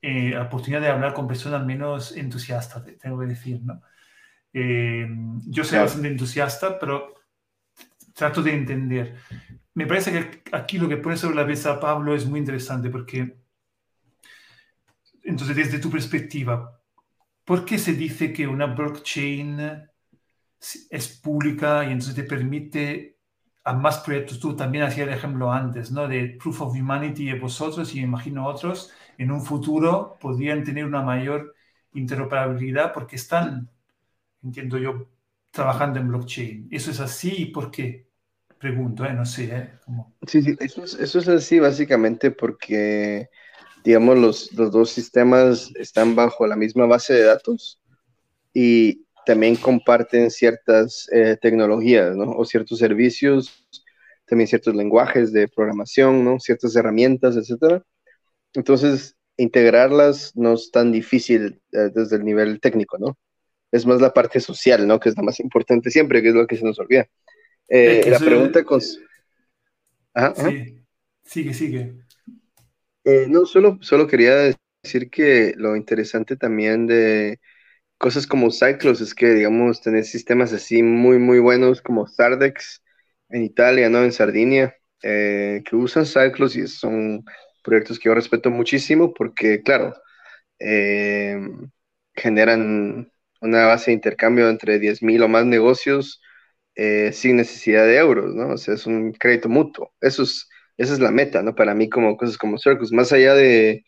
eh, 0.00 0.30
la 0.30 0.42
oportunidad 0.44 0.80
de 0.80 0.90
hablar 0.90 1.12
con 1.12 1.26
personas 1.26 1.66
menos 1.66 2.16
entusiastas, 2.16 2.84
tengo 3.00 3.18
que 3.18 3.26
decir, 3.26 3.60
¿no? 3.60 3.82
Eh, 4.52 5.08
yo 5.48 5.64
soy 5.64 5.80
bastante 5.80 6.06
entusiasta, 6.06 6.78
pero 6.78 7.14
trato 8.14 8.44
de 8.44 8.54
entender 8.54 9.16
me 9.74 9.86
parece 9.86 10.12
que 10.12 10.42
aquí 10.52 10.78
lo 10.78 10.88
que 10.88 10.98
pone 10.98 11.16
sobre 11.16 11.36
la 11.36 11.44
mesa 11.44 11.80
Pablo 11.80 12.14
es 12.14 12.26
muy 12.26 12.40
interesante 12.40 12.90
porque, 12.90 13.38
entonces, 15.22 15.56
desde 15.56 15.78
tu 15.78 15.90
perspectiva, 15.90 16.80
¿por 17.44 17.64
qué 17.64 17.78
se 17.78 17.94
dice 17.94 18.32
que 18.32 18.46
una 18.46 18.66
blockchain 18.66 19.60
es 20.90 21.08
pública 21.20 21.84
y 21.84 21.92
entonces 21.92 22.14
te 22.14 22.24
permite 22.24 23.18
a 23.64 23.72
más 23.74 23.98
proyectos? 24.00 24.40
Tú 24.40 24.56
también 24.56 24.84
hacías 24.84 25.08
el 25.08 25.14
ejemplo 25.14 25.52
antes, 25.52 25.90
¿no? 25.90 26.08
De 26.08 26.36
Proof 26.40 26.62
of 26.62 26.74
Humanity 26.74 27.30
y 27.30 27.38
vosotros, 27.38 27.94
y 27.94 28.00
imagino 28.00 28.46
otros, 28.46 28.92
en 29.18 29.30
un 29.30 29.42
futuro 29.42 30.16
podrían 30.20 30.64
tener 30.64 30.84
una 30.84 31.02
mayor 31.02 31.54
interoperabilidad 31.94 32.92
porque 32.92 33.16
están, 33.16 33.70
entiendo 34.42 34.78
yo, 34.78 35.08
trabajando 35.50 36.00
en 36.00 36.08
blockchain. 36.08 36.68
¿Eso 36.70 36.90
es 36.90 37.00
así 37.00 37.34
y 37.42 37.46
por 37.46 37.70
qué? 37.70 38.08
Pregunto, 38.58 39.04
¿eh? 39.04 39.12
No 39.12 39.24
sé, 39.24 39.44
¿eh? 39.56 39.70
Sí, 40.26 40.40
sí, 40.42 40.56
eso 40.60 40.84
es, 40.84 40.94
eso 40.94 41.18
es, 41.18 41.28
así 41.28 41.58
básicamente 41.58 42.30
porque, 42.30 43.28
digamos, 43.84 44.18
los, 44.18 44.52
los, 44.52 44.70
dos 44.70 44.90
sistemas 44.90 45.70
están 45.76 46.14
bajo 46.14 46.46
la 46.46 46.56
misma 46.56 46.86
base 46.86 47.14
de 47.14 47.22
datos 47.22 47.80
y 48.52 49.04
también 49.24 49.56
comparten 49.56 50.30
ciertas 50.30 51.08
eh, 51.12 51.36
tecnologías, 51.40 52.16
¿no? 52.16 52.32
O 52.32 52.44
ciertos 52.44 52.78
servicios, 52.78 53.66
también 54.26 54.48
ciertos 54.48 54.74
lenguajes 54.74 55.32
de 55.32 55.48
programación, 55.48 56.24
¿no? 56.24 56.40
Ciertas 56.40 56.74
herramientas, 56.76 57.36
etcétera. 57.36 57.82
Entonces, 58.54 59.16
integrarlas 59.36 60.36
no 60.36 60.54
es 60.54 60.70
tan 60.70 60.92
difícil 60.92 61.60
eh, 61.72 61.90
desde 61.94 62.16
el 62.16 62.24
nivel 62.24 62.60
técnico, 62.60 62.98
¿no? 62.98 63.16
Es 63.70 63.86
más 63.86 64.00
la 64.00 64.12
parte 64.12 64.40
social, 64.40 64.86
¿no? 64.86 65.00
Que 65.00 65.08
es 65.08 65.16
la 65.16 65.22
más 65.22 65.40
importante 65.40 65.90
siempre, 65.90 66.22
que 66.22 66.28
es 66.28 66.34
lo 66.34 66.46
que 66.46 66.56
se 66.56 66.64
nos 66.64 66.78
olvida. 66.78 67.06
Eh, 67.68 68.04
la 68.08 68.18
pregunta 68.18 68.64
con... 68.64 68.80
Sí, 68.80 69.00
sigue, 71.24 71.54
sigue. 71.54 72.01
Eh, 73.04 73.26
no, 73.28 73.46
solo, 73.46 73.78
solo 73.82 74.06
quería 74.06 74.34
decir 74.82 75.10
que 75.10 75.54
lo 75.56 75.74
interesante 75.76 76.36
también 76.36 76.86
de 76.86 77.40
cosas 77.98 78.26
como 78.26 78.50
Cyclos 78.50 79.00
es 79.02 79.14
que, 79.14 79.30
digamos, 79.34 79.82
tener 79.82 80.04
sistemas 80.04 80.52
así 80.54 80.82
muy, 80.82 81.18
muy 81.18 81.40
buenos 81.40 81.82
como 81.82 82.06
Sardex, 82.08 82.82
en 83.30 83.44
Italia, 83.44 83.90
¿no? 83.90 84.04
En 84.04 84.12
Sardinia, 84.12 84.76
eh, 85.02 85.62
que 85.68 85.76
usan 85.76 86.06
Cyclos 86.06 86.56
y 86.56 86.66
son 86.68 87.24
proyectos 87.64 87.98
que 87.98 88.08
yo 88.10 88.14
respeto 88.16 88.50
muchísimo 88.50 89.14
porque, 89.14 89.62
claro, 89.62 89.94
eh, 90.60 91.38
generan 92.14 93.10
una 93.40 93.66
base 93.66 93.90
de 93.90 93.94
intercambio 93.96 94.48
entre 94.48 94.78
10.000 94.78 95.22
o 95.22 95.28
más 95.28 95.44
negocios 95.46 96.20
eh, 96.76 97.12
sin 97.12 97.36
necesidad 97.36 97.84
de 97.86 97.98
euros, 97.98 98.34
¿no? 98.34 98.50
O 98.54 98.56
sea, 98.58 98.74
es 98.74 98.86
un 98.86 99.12
crédito 99.12 99.48
mutuo. 99.48 99.94
Eso 100.00 100.22
es, 100.24 100.48
esa 100.76 100.92
es 100.94 101.00
la 101.00 101.10
meta, 101.10 101.42
¿no? 101.42 101.54
Para 101.54 101.74
mí, 101.74 101.88
como 101.88 102.16
cosas 102.16 102.38
como 102.38 102.58
Circus, 102.58 102.92
más 102.92 103.12
allá 103.12 103.34
de 103.34 103.84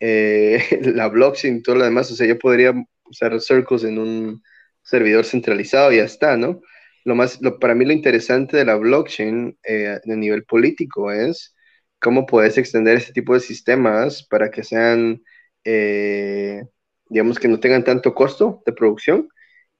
la 0.94 1.08
blockchain 1.08 1.58
y 1.58 1.62
todo 1.62 1.76
lo 1.76 1.84
demás, 1.84 2.10
o 2.10 2.14
sea, 2.16 2.26
yo 2.26 2.38
podría 2.38 2.74
usar 3.04 3.40
Circles 3.40 3.84
en 3.84 3.98
un 3.98 4.42
servidor 4.82 5.24
centralizado 5.24 5.92
y 5.92 5.96
ya 5.98 6.04
está, 6.04 6.36
¿no? 6.36 6.60
Lo 7.04 7.14
más, 7.14 7.40
lo, 7.40 7.58
para 7.58 7.74
mí 7.74 7.84
lo 7.84 7.92
interesante 7.92 8.56
de 8.56 8.64
la 8.64 8.76
blockchain 8.76 9.58
eh, 9.64 9.98
a 10.04 10.16
nivel 10.16 10.44
político 10.44 11.12
es 11.12 11.54
cómo 12.00 12.26
puedes 12.26 12.58
extender 12.58 12.96
este 12.96 13.12
tipo 13.12 13.34
de 13.34 13.40
sistemas 13.40 14.26
para 14.26 14.50
que 14.50 14.64
sean, 14.64 15.22
eh, 15.64 16.62
digamos, 17.08 17.38
que 17.38 17.48
no 17.48 17.60
tengan 17.60 17.84
tanto 17.84 18.14
costo 18.14 18.62
de 18.66 18.72
producción, 18.72 19.28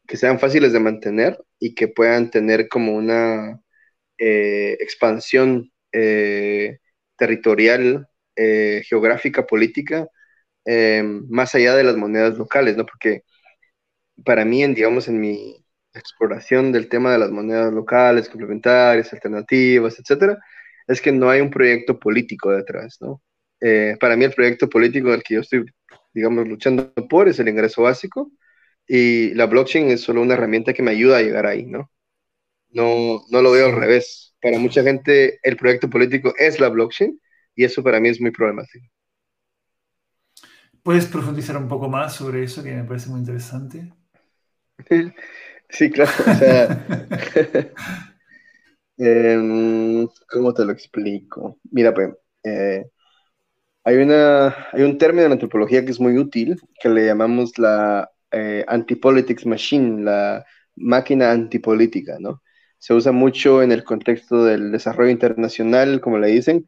que 0.06 0.16
sean 0.16 0.38
fáciles 0.40 0.72
de 0.72 0.80
mantener 0.80 1.38
y 1.58 1.74
que 1.74 1.88
puedan 1.88 2.30
tener 2.30 2.68
como 2.68 2.94
una 2.96 3.60
eh, 5.96 6.78
territorial, 7.16 8.08
geográfica, 8.36 9.46
política, 9.46 10.08
más 11.28 11.54
allá 11.54 11.74
de 11.76 11.84
las 11.84 11.96
monedas 11.96 12.36
locales, 12.38 12.76
¿no? 12.76 12.86
Porque 12.86 13.22
para 14.24 14.44
mí, 14.44 14.62
en, 14.62 14.74
digamos, 14.74 15.08
en 15.08 15.20
mi 15.20 15.64
exploración 15.94 16.72
del 16.72 16.88
tema 16.88 17.12
de 17.12 17.18
las 17.18 17.30
monedas 17.30 17.72
locales, 17.72 18.28
complementarias, 18.28 19.12
alternativas, 19.12 19.98
etcétera, 19.98 20.38
es 20.86 21.00
que 21.00 21.12
no 21.12 21.30
hay 21.30 21.40
un 21.40 21.50
proyecto 21.50 21.98
político 21.98 22.50
detrás, 22.52 22.98
¿no? 23.00 23.22
Eh, 23.60 23.96
para 24.00 24.16
mí 24.16 24.24
el 24.24 24.34
proyecto 24.34 24.68
político 24.68 25.10
del 25.10 25.22
que 25.22 25.34
yo 25.34 25.40
estoy, 25.40 25.64
digamos, 26.12 26.46
luchando 26.48 26.92
por 27.08 27.28
es 27.28 27.38
el 27.38 27.48
ingreso 27.48 27.82
básico 27.82 28.30
y 28.86 29.34
la 29.34 29.46
blockchain 29.46 29.90
es 29.90 30.02
solo 30.02 30.22
una 30.22 30.34
herramienta 30.34 30.72
que 30.74 30.82
me 30.82 30.92
ayuda 30.92 31.18
a 31.18 31.22
llegar 31.22 31.46
ahí, 31.46 31.66
¿no? 31.66 31.90
No, 32.70 33.22
no 33.30 33.42
lo 33.42 33.52
veo 33.52 33.66
al 33.66 33.76
revés. 33.76 34.25
Para 34.42 34.58
mucha 34.58 34.82
gente 34.82 35.38
el 35.42 35.56
proyecto 35.56 35.90
político 35.90 36.34
es 36.38 36.60
la 36.60 36.68
blockchain 36.68 37.20
y 37.54 37.64
eso 37.64 37.82
para 37.82 38.00
mí 38.00 38.08
es 38.08 38.20
muy 38.20 38.30
problemático. 38.30 38.86
¿Puedes 40.82 41.06
profundizar 41.06 41.56
un 41.56 41.68
poco 41.68 41.88
más 41.88 42.14
sobre 42.14 42.44
eso 42.44 42.62
que 42.62 42.72
me 42.74 42.84
parece 42.84 43.10
muy 43.10 43.20
interesante? 43.20 43.92
Sí, 45.68 45.90
claro. 45.90 46.12
O 46.28 46.32
sea, 46.32 46.80
em, 48.98 50.06
¿cómo 50.28 50.54
te 50.54 50.64
lo 50.64 50.72
explico? 50.72 51.58
Mira, 51.70 51.92
pues, 51.94 52.10
eh, 52.44 52.84
hay, 53.84 53.96
una, 53.98 54.48
hay 54.72 54.82
un 54.82 54.98
término 54.98 55.26
en 55.26 55.32
antropología 55.32 55.84
que 55.84 55.92
es 55.92 56.00
muy 56.00 56.18
útil, 56.18 56.60
que 56.80 56.88
le 56.88 57.06
llamamos 57.06 57.58
la 57.58 58.10
eh, 58.32 58.64
antipolitics 58.68 59.46
machine, 59.46 60.04
la 60.04 60.44
máquina 60.76 61.32
antipolítica, 61.32 62.18
¿no? 62.20 62.42
Se 62.86 62.94
usa 62.94 63.10
mucho 63.10 63.62
en 63.64 63.72
el 63.72 63.82
contexto 63.82 64.44
del 64.44 64.70
desarrollo 64.70 65.10
internacional, 65.10 66.00
como 66.00 66.18
le 66.18 66.28
dicen, 66.28 66.66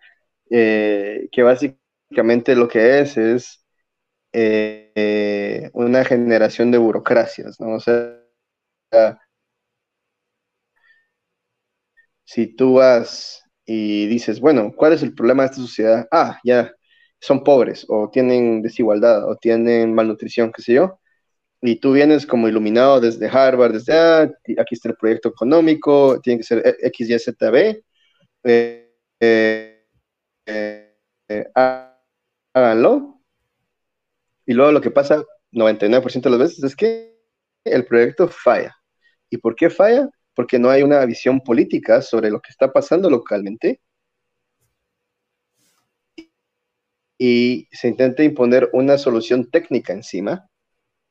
eh, 0.50 1.28
que 1.30 1.42
básicamente 1.44 2.56
lo 2.56 2.66
que 2.68 2.98
es 3.00 3.16
es 3.16 3.64
eh, 4.32 5.70
una 5.74 6.04
generación 6.04 6.70
de 6.72 6.78
burocracias, 6.78 7.60
¿no? 7.60 7.74
O 7.76 7.80
sea, 7.80 8.16
si 12.24 12.54
tú 12.54 12.74
vas 12.74 13.42
y 13.64 14.06
dices, 14.06 14.40
bueno, 14.40 14.72
¿cuál 14.76 14.92
es 14.94 15.02
el 15.02 15.14
problema 15.14 15.42
de 15.42 15.46
esta 15.50 15.62
sociedad? 15.62 16.06
Ah, 16.10 16.38
ya, 16.44 16.72
son 17.20 17.44
pobres, 17.44 17.84
o 17.88 18.10
tienen 18.10 18.62
desigualdad, 18.62 19.28
o 19.28 19.36
tienen 19.36 19.94
malnutrición, 19.94 20.52
qué 20.52 20.62
sé 20.62 20.74
yo, 20.74 20.97
y 21.60 21.76
tú 21.76 21.92
vienes 21.92 22.26
como 22.26 22.48
iluminado 22.48 23.00
desde 23.00 23.28
Harvard, 23.28 23.72
desde, 23.72 23.92
ah, 23.94 24.30
aquí 24.58 24.74
está 24.74 24.90
el 24.90 24.96
proyecto 24.96 25.28
económico, 25.30 26.20
tiene 26.20 26.38
que 26.38 26.44
ser 26.44 26.76
X, 26.82 27.10
Y, 27.10 27.18
Z, 27.18 27.50
B, 27.50 27.84
eh, 28.44 28.94
eh, 30.46 31.44
háganlo, 32.54 33.18
y 34.48 34.54
luego 34.54 34.72
lo 34.72 34.80
que 34.80 34.90
pasa 34.90 35.22
99% 35.52 36.22
de 36.22 36.30
las 36.30 36.38
veces 36.38 36.64
es 36.64 36.74
que 36.74 37.18
el 37.64 37.84
proyecto 37.84 38.28
falla. 38.28 38.74
¿Y 39.30 39.36
por 39.36 39.54
qué 39.54 39.68
falla? 39.68 40.08
Porque 40.34 40.58
no 40.58 40.70
hay 40.70 40.82
una 40.82 41.04
visión 41.04 41.40
política 41.42 42.00
sobre 42.00 42.30
lo 42.30 42.40
que 42.40 42.50
está 42.50 42.72
pasando 42.72 43.10
localmente. 43.10 43.82
Y 47.18 47.68
se 47.72 47.88
intenta 47.88 48.22
imponer 48.22 48.70
una 48.72 48.96
solución 48.96 49.50
técnica 49.50 49.92
encima, 49.92 50.48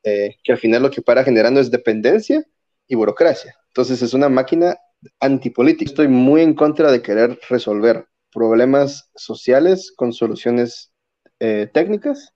eh, 0.07 0.37
que 0.43 0.51
al 0.53 0.57
final 0.57 0.83
lo 0.83 0.91
que 0.91 1.01
para 1.01 1.23
generando 1.23 1.59
es 1.59 1.71
dependencia 1.71 2.43
y 2.87 2.95
burocracia. 2.95 3.55
Entonces 3.67 4.01
es 4.01 4.13
una 4.13 4.29
máquina 4.29 4.77
antipolítica. 5.19 5.89
Estoy 5.89 6.07
muy 6.07 6.41
en 6.41 6.53
contra 6.53 6.91
de 6.91 7.01
querer 7.01 7.39
resolver 7.49 8.05
problemas 8.31 9.09
sociales 9.15 9.93
con 9.95 10.13
soluciones 10.13 10.91
eh, 11.39 11.69
técnicas 11.73 12.33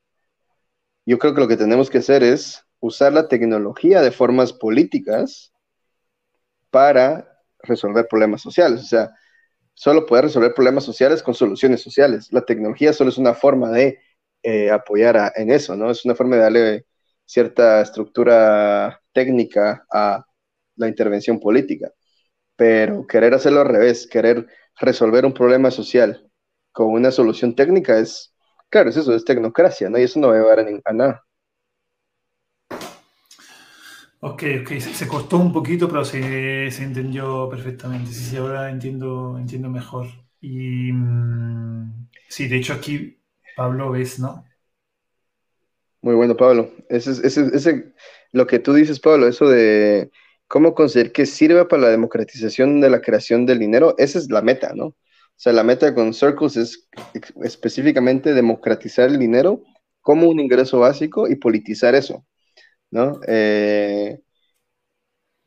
yo 1.06 1.18
creo 1.18 1.34
que 1.34 1.42
lo 1.42 1.48
que 1.48 1.58
tenemos 1.58 1.90
que 1.90 2.00
hacer 2.00 2.24
es 2.24 2.64
usar 2.80 3.14
la 3.14 3.28
tecnología 3.28 4.02
de 4.02 4.12
formas 4.12 4.54
políticas 4.54 5.52
para 6.70 7.28
resolver 7.64 8.08
problemas 8.08 8.42
sociales. 8.42 8.82
O 8.82 8.86
sea, 8.86 9.12
solo 9.74 10.06
poder 10.06 10.26
resolver 10.26 10.54
problemas 10.54 10.84
sociales 10.84 11.24
con 11.24 11.34
soluciones 11.34 11.82
sociales. 11.82 12.28
La 12.32 12.46
tecnología 12.46 12.94
solo 12.94 13.10
es 13.10 13.18
una 13.18 13.34
forma 13.34 13.72
de 13.72 14.00
eh, 14.44 14.72
apoyar 14.72 15.34
en 15.36 15.52
eso, 15.52 15.76
¿no? 15.76 15.92
Es 15.92 16.06
una 16.06 16.16
forma 16.16 16.36
de 16.36 16.42
darle 16.42 16.86
cierta 17.32 17.82
estructura 17.82 19.02
técnica 19.14 19.86
a 19.92 20.26
la 20.76 20.88
intervención 20.88 21.40
política. 21.40 21.92
Pero 22.56 23.08
querer 23.08 23.34
hacerlo 23.34 23.62
al 23.62 23.70
revés, 23.70 24.08
querer 24.08 24.48
resolver 24.80 25.26
un 25.26 25.34
problema 25.34 25.72
social 25.72 26.30
con 26.72 26.88
una 26.88 27.12
solución 27.12 27.56
técnica 27.56 28.00
es 28.00 28.32
Claro, 28.72 28.90
es 28.90 28.96
eso, 28.96 29.14
es 29.14 29.26
tecnocracia, 29.26 29.90
¿no? 29.90 30.00
Y 30.00 30.04
eso 30.04 30.18
no 30.18 30.30
va 30.30 30.36
a 30.36 30.38
llevar 30.38 30.60
a, 30.86 30.94
nada. 30.94 31.26
Ok, 34.22 34.44
ok, 34.62 34.80
se, 34.80 35.08
cortó 35.10 35.40
un 35.40 35.52
poquito, 35.52 35.90
pero 35.90 36.06
se, 36.06 36.68
entendió 36.82 37.50
perfectamente. 37.50 38.14
Sí, 38.14 38.24
sí, 38.24 38.38
ahora 38.38 38.72
entiendo, 38.72 39.38
entiendo 39.38 39.70
mejor. 39.70 40.08
Y 40.40 40.94
mm, 40.94 42.08
sí, 42.30 42.48
de 42.48 42.56
hecho 42.56 42.72
aquí 42.72 43.20
Pablo 43.58 43.92
ves, 43.92 44.20
¿no? 44.20 44.46
Muy 46.02 46.16
bueno, 46.16 46.36
Pablo. 46.36 46.72
Ese, 46.90 47.12
ese, 47.12 47.50
ese, 47.54 47.94
lo 48.32 48.48
que 48.48 48.60
tú 48.60 48.74
dices, 48.74 49.00
Pablo, 49.00 49.28
eso 49.28 49.48
de 49.48 50.12
cómo 50.48 50.74
conseguir 50.74 51.12
que 51.12 51.26
sirva 51.26 51.68
para 51.68 51.84
la 51.84 51.90
democratización 51.90 52.82
de 52.82 52.90
la 52.90 53.02
creación 53.02 53.46
del 53.46 53.60
dinero, 53.60 53.96
esa 53.98 54.20
es 54.20 54.30
la 54.30 54.42
meta, 54.42 54.74
¿no? 54.76 54.86
O 54.86 55.44
sea, 55.44 55.54
la 55.54 55.64
meta 55.64 55.94
con 55.96 56.14
Circles 56.14 56.58
es 56.58 56.90
específicamente 57.44 58.34
democratizar 58.34 59.10
el 59.10 59.18
dinero 59.18 59.64
como 60.02 60.28
un 60.28 60.40
ingreso 60.40 60.80
básico 60.80 61.28
y 61.28 61.36
politizar 61.36 61.96
eso, 61.96 62.26
¿no? 62.90 63.20
Eh, 63.28 64.20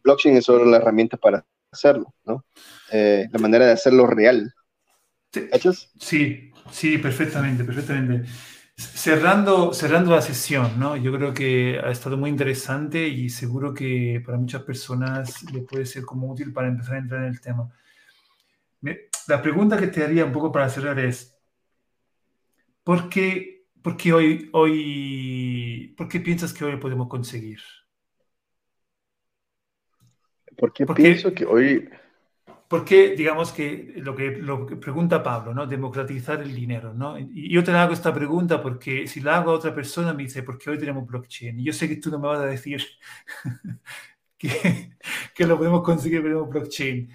blockchain 0.02 0.36
es 0.36 0.44
solo 0.44 0.64
la 0.64 0.78
herramienta 0.78 1.16
para 1.16 1.44
hacerlo, 1.70 2.14
¿no? 2.24 2.44
Eh, 2.92 3.26
la 3.30 3.38
manera 3.38 3.66
de 3.66 3.72
hacerlo 3.72 4.06
real. 4.06 4.54
Sí, 5.98 6.52
sí, 6.70 6.98
perfectamente, 6.98 7.64
perfectamente. 7.64 8.28
Cerrando, 8.76 9.72
cerrando 9.72 10.10
la 10.10 10.22
sesión, 10.22 10.78
¿no? 10.78 10.96
Yo 10.96 11.12
creo 11.12 11.32
que 11.32 11.78
ha 11.82 11.90
estado 11.90 12.16
muy 12.16 12.30
interesante 12.30 13.06
y 13.06 13.28
seguro 13.28 13.72
que 13.74 14.22
para 14.24 14.38
muchas 14.38 14.62
personas 14.62 15.42
le 15.52 15.60
puede 15.60 15.86
ser 15.86 16.04
como 16.04 16.32
útil 16.32 16.52
para 16.52 16.68
empezar 16.68 16.96
a 16.96 16.98
entrar 16.98 17.22
en 17.22 17.28
el 17.28 17.40
tema 17.40 17.70
la 19.26 19.40
pregunta 19.40 19.78
que 19.78 19.86
te 19.86 20.02
haría 20.02 20.24
un 20.24 20.32
poco 20.32 20.52
para 20.52 20.68
cerrar 20.68 20.98
es, 20.98 21.36
¿por 22.82 23.08
qué, 23.08 23.66
por 23.82 23.96
qué 23.96 24.12
hoy, 24.12 24.50
hoy, 24.52 25.94
por 25.96 26.08
qué 26.08 26.20
piensas 26.20 26.52
que 26.52 26.64
hoy 26.64 26.76
podemos 26.76 27.08
conseguir? 27.08 27.60
¿Por 30.56 30.72
qué 30.72 30.86
pienso 30.86 31.32
que 31.32 31.44
hoy... 31.44 31.88
Porque, 32.74 33.14
digamos 33.14 33.52
que 33.52 33.92
lo, 33.98 34.16
que 34.16 34.32
lo 34.32 34.66
que 34.66 34.74
pregunta 34.74 35.22
Pablo, 35.22 35.54
¿no? 35.54 35.64
Democratizar 35.64 36.42
el 36.42 36.52
dinero, 36.52 36.92
¿no? 36.92 37.16
Y 37.16 37.48
yo 37.48 37.62
te 37.62 37.70
hago 37.70 37.92
esta 37.92 38.12
pregunta 38.12 38.60
porque 38.60 39.06
si 39.06 39.20
la 39.20 39.36
hago 39.36 39.52
a 39.52 39.54
otra 39.54 39.72
persona 39.72 40.12
me 40.12 40.24
dice, 40.24 40.42
¿por 40.42 40.58
qué 40.58 40.70
hoy 40.70 40.78
tenemos 40.78 41.06
blockchain? 41.06 41.60
Y 41.60 41.62
yo 41.62 41.72
sé 41.72 41.88
que 41.88 41.98
tú 41.98 42.10
no 42.10 42.18
me 42.18 42.26
vas 42.26 42.40
a 42.40 42.46
decir 42.46 42.82
que, 44.36 44.96
que 45.36 45.46
lo 45.46 45.56
podemos 45.56 45.84
conseguir 45.84 46.20
tenemos 46.20 46.50
blockchain. 46.50 47.10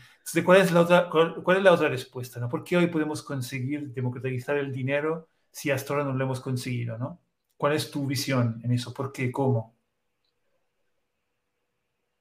¿cuál 0.45 0.61
es 0.61 0.71
la 0.71 0.79
otra, 0.79 1.09
cuál, 1.09 1.57
es 1.57 1.63
la 1.63 1.73
otra 1.73 1.89
respuesta? 1.89 2.39
¿no? 2.39 2.47
¿Por 2.47 2.63
qué 2.63 2.77
hoy 2.77 2.87
podemos 2.87 3.21
conseguir 3.21 3.91
democratizar 3.91 4.55
el 4.55 4.71
dinero 4.71 5.27
si 5.51 5.71
hasta 5.71 5.91
ahora 5.93 6.05
no 6.05 6.13
lo 6.13 6.23
hemos 6.23 6.39
conseguido? 6.39 6.97
¿no? 6.97 7.19
¿Cuál 7.57 7.73
es 7.73 7.91
tu 7.91 8.07
visión 8.07 8.61
en 8.63 8.71
eso? 8.71 8.93
¿Por 8.93 9.11
qué? 9.11 9.29
¿Cómo? 9.29 9.75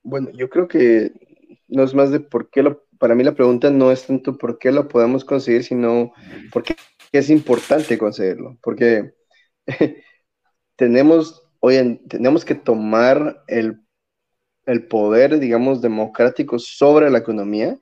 Bueno, 0.03 0.29
yo 0.33 0.51
creo 0.51 0.67
que 0.67 1.13
no 1.69 1.85
es 1.85 1.95
más 1.95 2.11
de 2.11 2.19
por 2.19 2.51
qué 2.51 2.65
lo, 2.65 2.88
para 2.99 3.15
mí 3.15 3.25
la 3.25 3.35
pregunta 3.35 3.71
no 3.71 3.91
es 3.91 4.07
tanto 4.07 4.37
por 4.37 4.59
qué 4.59 4.73
lo 4.73 4.89
podemos 4.89 5.25
conseguir, 5.25 5.65
sino 5.65 6.13
por 6.53 6.63
qué 6.63 6.77
es 7.13 7.31
importante 7.31 7.99
conseguirlo. 7.99 8.59
Porque 8.63 9.15
tenemos, 10.77 11.43
hoy 11.61 12.01
tenemos 12.09 12.45
que 12.45 12.55
tomar 12.55 13.43
el, 13.47 13.81
poder, 14.89 15.39
digamos, 15.39 15.81
democrático 15.81 16.59
sobre 16.59 17.11
la 17.11 17.19
economía 17.19 17.79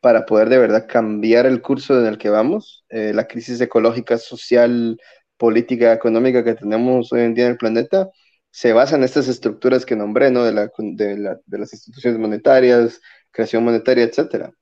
para 0.00 0.26
poder 0.26 0.48
de 0.48 0.58
verdad 0.58 0.86
cambiar 0.88 1.46
el 1.46 1.60
curso 1.62 1.98
en 1.98 2.06
el 2.06 2.18
que 2.18 2.30
vamos. 2.30 2.84
Eh, 2.88 3.12
la 3.14 3.26
crisis 3.26 3.60
ecológica, 3.60 4.16
social, 4.18 4.98
política, 5.36 5.92
económica 5.92 6.44
que 6.44 6.54
tenemos 6.54 7.12
hoy 7.12 7.22
en 7.22 7.34
día 7.34 7.46
en 7.46 7.52
el 7.52 7.58
planeta 7.58 8.08
se 8.50 8.72
basa 8.72 8.96
en 8.96 9.04
estas 9.04 9.28
estructuras 9.28 9.86
que 9.86 9.96
nombré, 9.96 10.30
¿no? 10.30 10.44
De, 10.44 10.52
la, 10.52 10.70
de, 10.76 11.58
las 11.58 11.72
instituciones 11.72 12.18
monetarias, 12.18 13.00
creación 13.30 13.64
monetaria, 13.64 14.04
etcétera. 14.04 14.52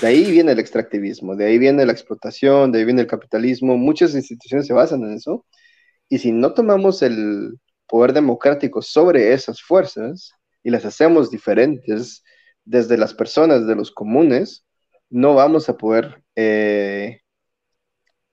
De 0.00 0.06
ahí 0.08 0.30
viene 0.30 0.52
el 0.52 0.58
extractivismo, 0.58 1.36
de 1.36 1.46
ahí 1.46 1.58
viene 1.58 1.86
la 1.86 1.92
explotación, 1.92 2.72
de 2.72 2.80
ahí 2.80 2.84
viene 2.84 3.02
el 3.02 3.06
capitalismo. 3.06 3.76
Muchas 3.76 4.14
instituciones 4.14 4.66
se 4.66 4.72
basan 4.72 5.02
en 5.04 5.14
eso. 5.14 5.46
Y 6.08 6.18
si 6.18 6.32
no 6.32 6.54
tomamos 6.54 7.02
el 7.02 7.58
poder 7.86 8.12
democrático 8.12 8.82
sobre 8.82 9.32
esas 9.32 9.62
fuerzas 9.62 10.32
y 10.62 10.70
las 10.70 10.84
hacemos 10.84 11.30
diferentes 11.30 12.24
desde 12.64 12.98
las 12.98 13.14
personas, 13.14 13.66
de 13.66 13.74
los 13.76 13.90
comunes, 13.90 14.66
no 15.10 15.34
vamos 15.34 15.68
a 15.68 15.76
poder 15.76 16.22
eh, 16.36 17.20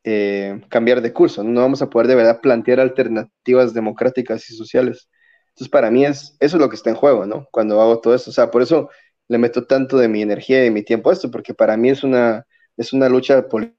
eh, 0.03 0.61
cambiar 0.69 1.01
de 1.01 1.13
curso, 1.13 1.43
no 1.43 1.61
vamos 1.61 1.81
a 1.81 1.89
poder 1.89 2.07
de 2.07 2.15
verdad 2.15 2.41
plantear 2.41 2.79
alternativas 2.79 3.73
democráticas 3.73 4.49
y 4.49 4.55
sociales. 4.55 5.09
Entonces, 5.49 5.69
para 5.71 5.89
mí 5.89 6.05
es, 6.05 6.35
eso 6.39 6.57
es 6.57 6.61
lo 6.61 6.69
que 6.69 6.75
está 6.75 6.89
en 6.89 6.97
juego, 6.97 7.25
¿no? 7.25 7.47
Cuando 7.51 7.81
hago 7.81 8.01
todo 8.01 8.13
esto. 8.13 8.29
O 8.29 8.33
sea, 8.33 8.51
por 8.51 8.61
eso 8.61 8.89
le 9.27 9.37
meto 9.37 9.65
tanto 9.65 9.97
de 9.97 10.07
mi 10.07 10.21
energía 10.21 10.65
y 10.65 10.71
mi 10.71 10.83
tiempo 10.83 11.09
a 11.09 11.13
esto, 11.13 11.31
porque 11.31 11.53
para 11.53 11.77
mí 11.77 11.89
es 11.89 12.03
una, 12.03 12.45
es 12.77 12.93
una 12.93 13.09
lucha 13.09 13.47
política 13.47 13.77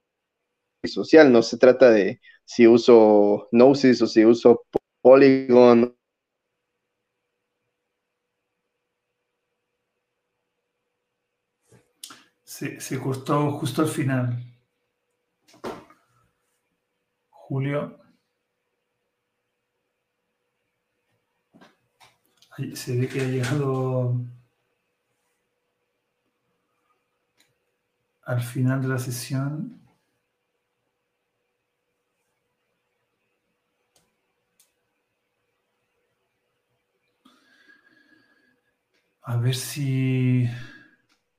y 0.85 0.89
social. 0.89 1.33
No 1.33 1.43
se 1.43 1.59
trata 1.59 1.91
de 1.91 2.21
si 2.45 2.67
uso 2.67 3.49
Gnosis 3.53 4.03
o 4.03 4.07
si 4.07 4.25
uso 4.25 4.65
Polygon. 5.03 5.97
Se, 12.45 12.81
se 12.81 12.99
cortó 13.01 13.53
justo 13.53 13.83
al 13.83 13.89
final. 13.89 14.43
Julio. 17.31 17.99
se 22.75 22.97
ve 22.97 23.09
que 23.09 23.21
ha 23.21 23.25
llegado 23.25 24.17
al 28.27 28.43
final 28.43 28.83
de 28.83 28.89
la 28.89 28.99
sesión. 28.99 29.81
A 39.22 39.37
ver 39.39 39.55
si 39.55 40.49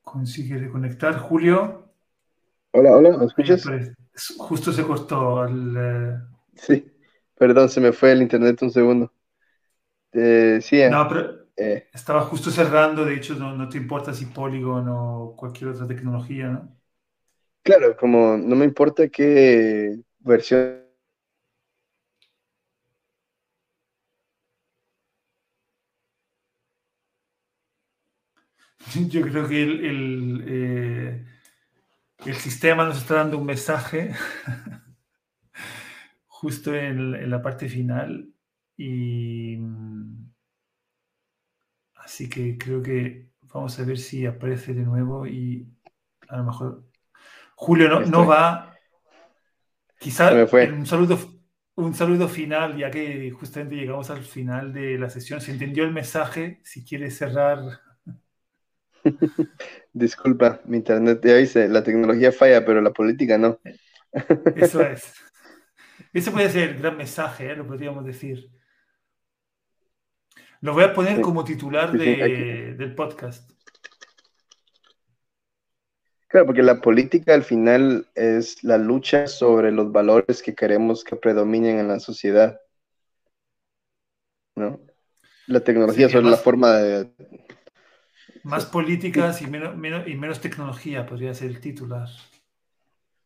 consigue 0.01 0.57
reconectar. 0.57 1.19
Julio. 1.19 1.93
Hola, 2.71 2.95
hola, 2.95 3.17
¿me 3.17 3.25
escuchas? 3.25 3.63
Justo 4.37 4.71
se 4.71 4.83
cortó 4.83 5.45
el... 5.45 5.75
Eh, 5.77 6.17
sí, 6.55 6.91
perdón, 7.35 7.69
se 7.69 7.79
me 7.79 7.91
fue 7.91 8.13
el 8.13 8.21
internet 8.21 8.61
un 8.61 8.71
segundo. 8.71 9.13
Eh, 10.13 10.59
sí, 10.61 10.81
eh, 10.81 10.89
no, 10.89 11.07
pero 11.07 11.36
estaba 11.57 12.21
justo 12.21 12.51
cerrando, 12.51 13.03
de 13.05 13.15
hecho, 13.15 13.35
no, 13.35 13.67
te 13.67 13.77
importa 13.77 14.13
si 14.13 14.25
Polygon 14.27 14.87
o 14.89 15.33
cualquier 15.35 15.71
otra 15.71 15.87
tecnología, 15.87 16.47
¿no? 16.49 16.77
Claro, 17.63 17.97
como 17.97 18.37
no 18.37 18.55
me 18.55 18.65
importa 18.65 19.09
qué 19.09 19.99
versión 20.19 20.83
Yo 29.09 29.21
creo 29.21 29.47
que 29.47 29.63
el, 29.63 31.25
el 32.25 32.35
sistema 32.35 32.85
nos 32.85 32.97
está 32.97 33.15
dando 33.15 33.37
un 33.37 33.45
mensaje 33.45 34.11
justo 36.27 36.75
en, 36.75 37.29
la 37.29 37.41
parte 37.41 37.69
final 37.69 38.29
y 38.75 39.57
así 42.07 42.29
que 42.29 42.57
creo 42.57 42.81
que 42.81 43.27
vamos 43.53 43.77
a 43.77 43.83
ver 43.83 43.97
si 43.97 44.25
aparece 44.25 44.73
de 44.73 44.83
nuevo 44.83 45.27
y 45.27 45.67
a 46.29 46.37
lo 46.37 46.45
mejor 46.45 46.83
Julio 47.55 47.89
no, 47.89 47.99
no 47.99 48.25
va 48.25 48.73
quizás 49.99 50.31
un 50.53 50.85
saludo 50.85 51.19
un 51.75 51.93
saludo 51.93 52.29
final 52.29 52.77
ya 52.77 52.89
que 52.89 53.29
justamente 53.31 53.75
llegamos 53.75 54.09
al 54.09 54.23
final 54.23 54.71
de 54.71 54.97
la 54.97 55.09
sesión 55.09 55.41
se 55.41 55.51
entendió 55.51 55.83
el 55.83 55.91
mensaje 55.91 56.61
si 56.63 56.85
quiere 56.85 57.11
cerrar 57.11 57.59
Disculpa, 59.93 60.61
mi 60.65 60.77
internet 60.77 61.21
ya 61.23 61.35
dice, 61.35 61.67
la 61.69 61.83
tecnología 61.83 62.31
falla, 62.31 62.65
pero 62.65 62.81
la 62.81 62.91
política 62.91 63.37
no. 63.37 63.59
Eso 64.55 64.81
es. 64.81 65.13
Ese 66.13 66.31
puede 66.31 66.49
ser 66.49 66.69
el 66.69 66.79
gran 66.79 66.97
mensaje, 66.97 67.51
¿eh? 67.51 67.55
lo 67.55 67.65
podríamos 67.65 68.05
decir. 68.05 68.49
Lo 70.61 70.73
voy 70.73 70.83
a 70.83 70.93
poner 70.93 71.21
como 71.21 71.43
titular 71.43 71.91
del 71.91 72.95
podcast. 72.95 73.49
Claro, 76.27 76.47
porque 76.47 76.63
la 76.63 76.81
política 76.81 77.33
al 77.33 77.43
final 77.43 78.07
es 78.13 78.63
la 78.63 78.77
lucha 78.77 79.27
sobre 79.27 79.71
los 79.71 79.91
valores 79.91 80.43
que 80.43 80.53
queremos 80.53 81.03
que 81.03 81.15
predominen 81.15 81.79
en 81.79 81.87
la 81.87 81.99
sociedad. 81.99 82.59
¿No? 84.55 84.81
La 85.45 85.61
tecnología 85.61 86.09
sobre 86.09 86.29
la 86.29 86.37
forma 86.37 86.73
de, 86.73 87.09
más 88.47 88.65
políticas 88.65 89.41
y 89.41 89.47
menos, 89.47 89.75
y 90.07 90.15
menos 90.15 90.39
tecnología 90.39 91.05
podría 91.05 91.33
ser 91.33 91.49
el 91.49 91.59
titular. 91.59 92.07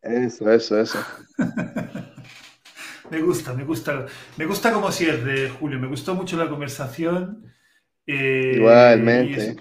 Eso, 0.01 0.51
eso, 0.51 0.79
eso. 0.79 0.99
me 3.11 3.21
gusta, 3.21 3.53
me 3.53 3.65
gusta. 3.65 4.05
Me 4.37 4.45
gusta 4.45 4.71
como 4.71 4.89
cierre, 4.91 5.49
Julio. 5.49 5.77
Me 5.79 5.87
gustó 5.87 6.15
mucho 6.15 6.37
la 6.37 6.49
conversación. 6.49 7.43
Eh, 8.07 8.53
Igualmente. 8.55 9.57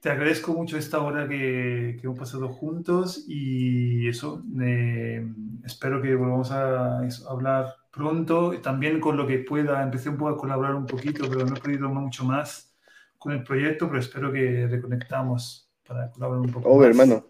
te 0.00 0.10
agradezco 0.10 0.52
mucho 0.52 0.76
esta 0.76 1.00
hora 1.00 1.26
que, 1.26 1.98
hemos 2.02 2.18
pasado 2.18 2.48
juntos 2.50 3.24
y 3.26 4.06
eso, 4.06 4.44
eh, 4.62 5.26
espero 5.64 6.00
que 6.00 6.14
volvamos 6.14 6.52
a, 6.52 7.00
hablar 7.28 7.74
pronto. 7.90 8.52
También 8.60 9.00
con 9.00 9.16
lo 9.16 9.26
que 9.26 9.38
pueda, 9.38 9.82
empecé 9.82 10.10
un 10.10 10.18
poco 10.18 10.32
a 10.32 10.36
colaborar 10.36 10.74
un 10.74 10.86
poquito, 10.86 11.28
pero 11.30 11.46
no 11.46 11.56
he 11.56 11.60
podido 11.60 11.88
mucho 11.88 12.24
más 12.24 12.74
con 13.16 13.32
el 13.32 13.42
proyecto, 13.42 13.88
pero 13.88 14.00
espero 14.00 14.30
que 14.30 14.66
reconectamos 14.66 15.70
para 15.88 16.10
colaborar 16.10 16.42
un 16.42 16.52
poco. 16.52 16.68
Oh, 16.68 16.84
hermano. 16.84 17.24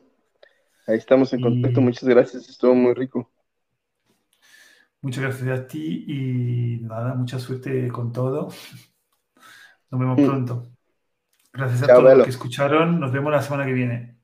Ahí 0.89 0.97
estamos 0.97 1.33
en 1.33 1.43
contacto. 1.43 1.81
Muchas 1.81 2.09
gracias. 2.09 2.49
Estuvo 2.49 2.75
muy 2.75 2.93
rico. 2.95 3.31
Muchas 5.03 5.25
gracias 5.25 5.59
a 5.59 5.67
ti 5.67 6.05
y 6.07 6.81
nada, 6.83 7.15
mucha 7.15 7.39
suerte 7.39 7.89
con 7.89 8.13
todo. 8.13 8.49
Nos 9.91 10.01
vemos 10.01 10.19
mm. 10.19 10.25
pronto. 10.25 10.69
Gracias 11.53 11.83
a 11.83 11.95
todos 11.95 12.17
los 12.17 12.25
que 12.25 12.31
escucharon. 12.31 12.99
Nos 13.01 13.13
vemos 13.13 13.33
la 13.33 13.43
semana 13.43 13.67
que 13.67 13.73
viene. 13.73 14.17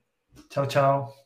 Chao, 0.49 0.67
chao. 0.67 1.18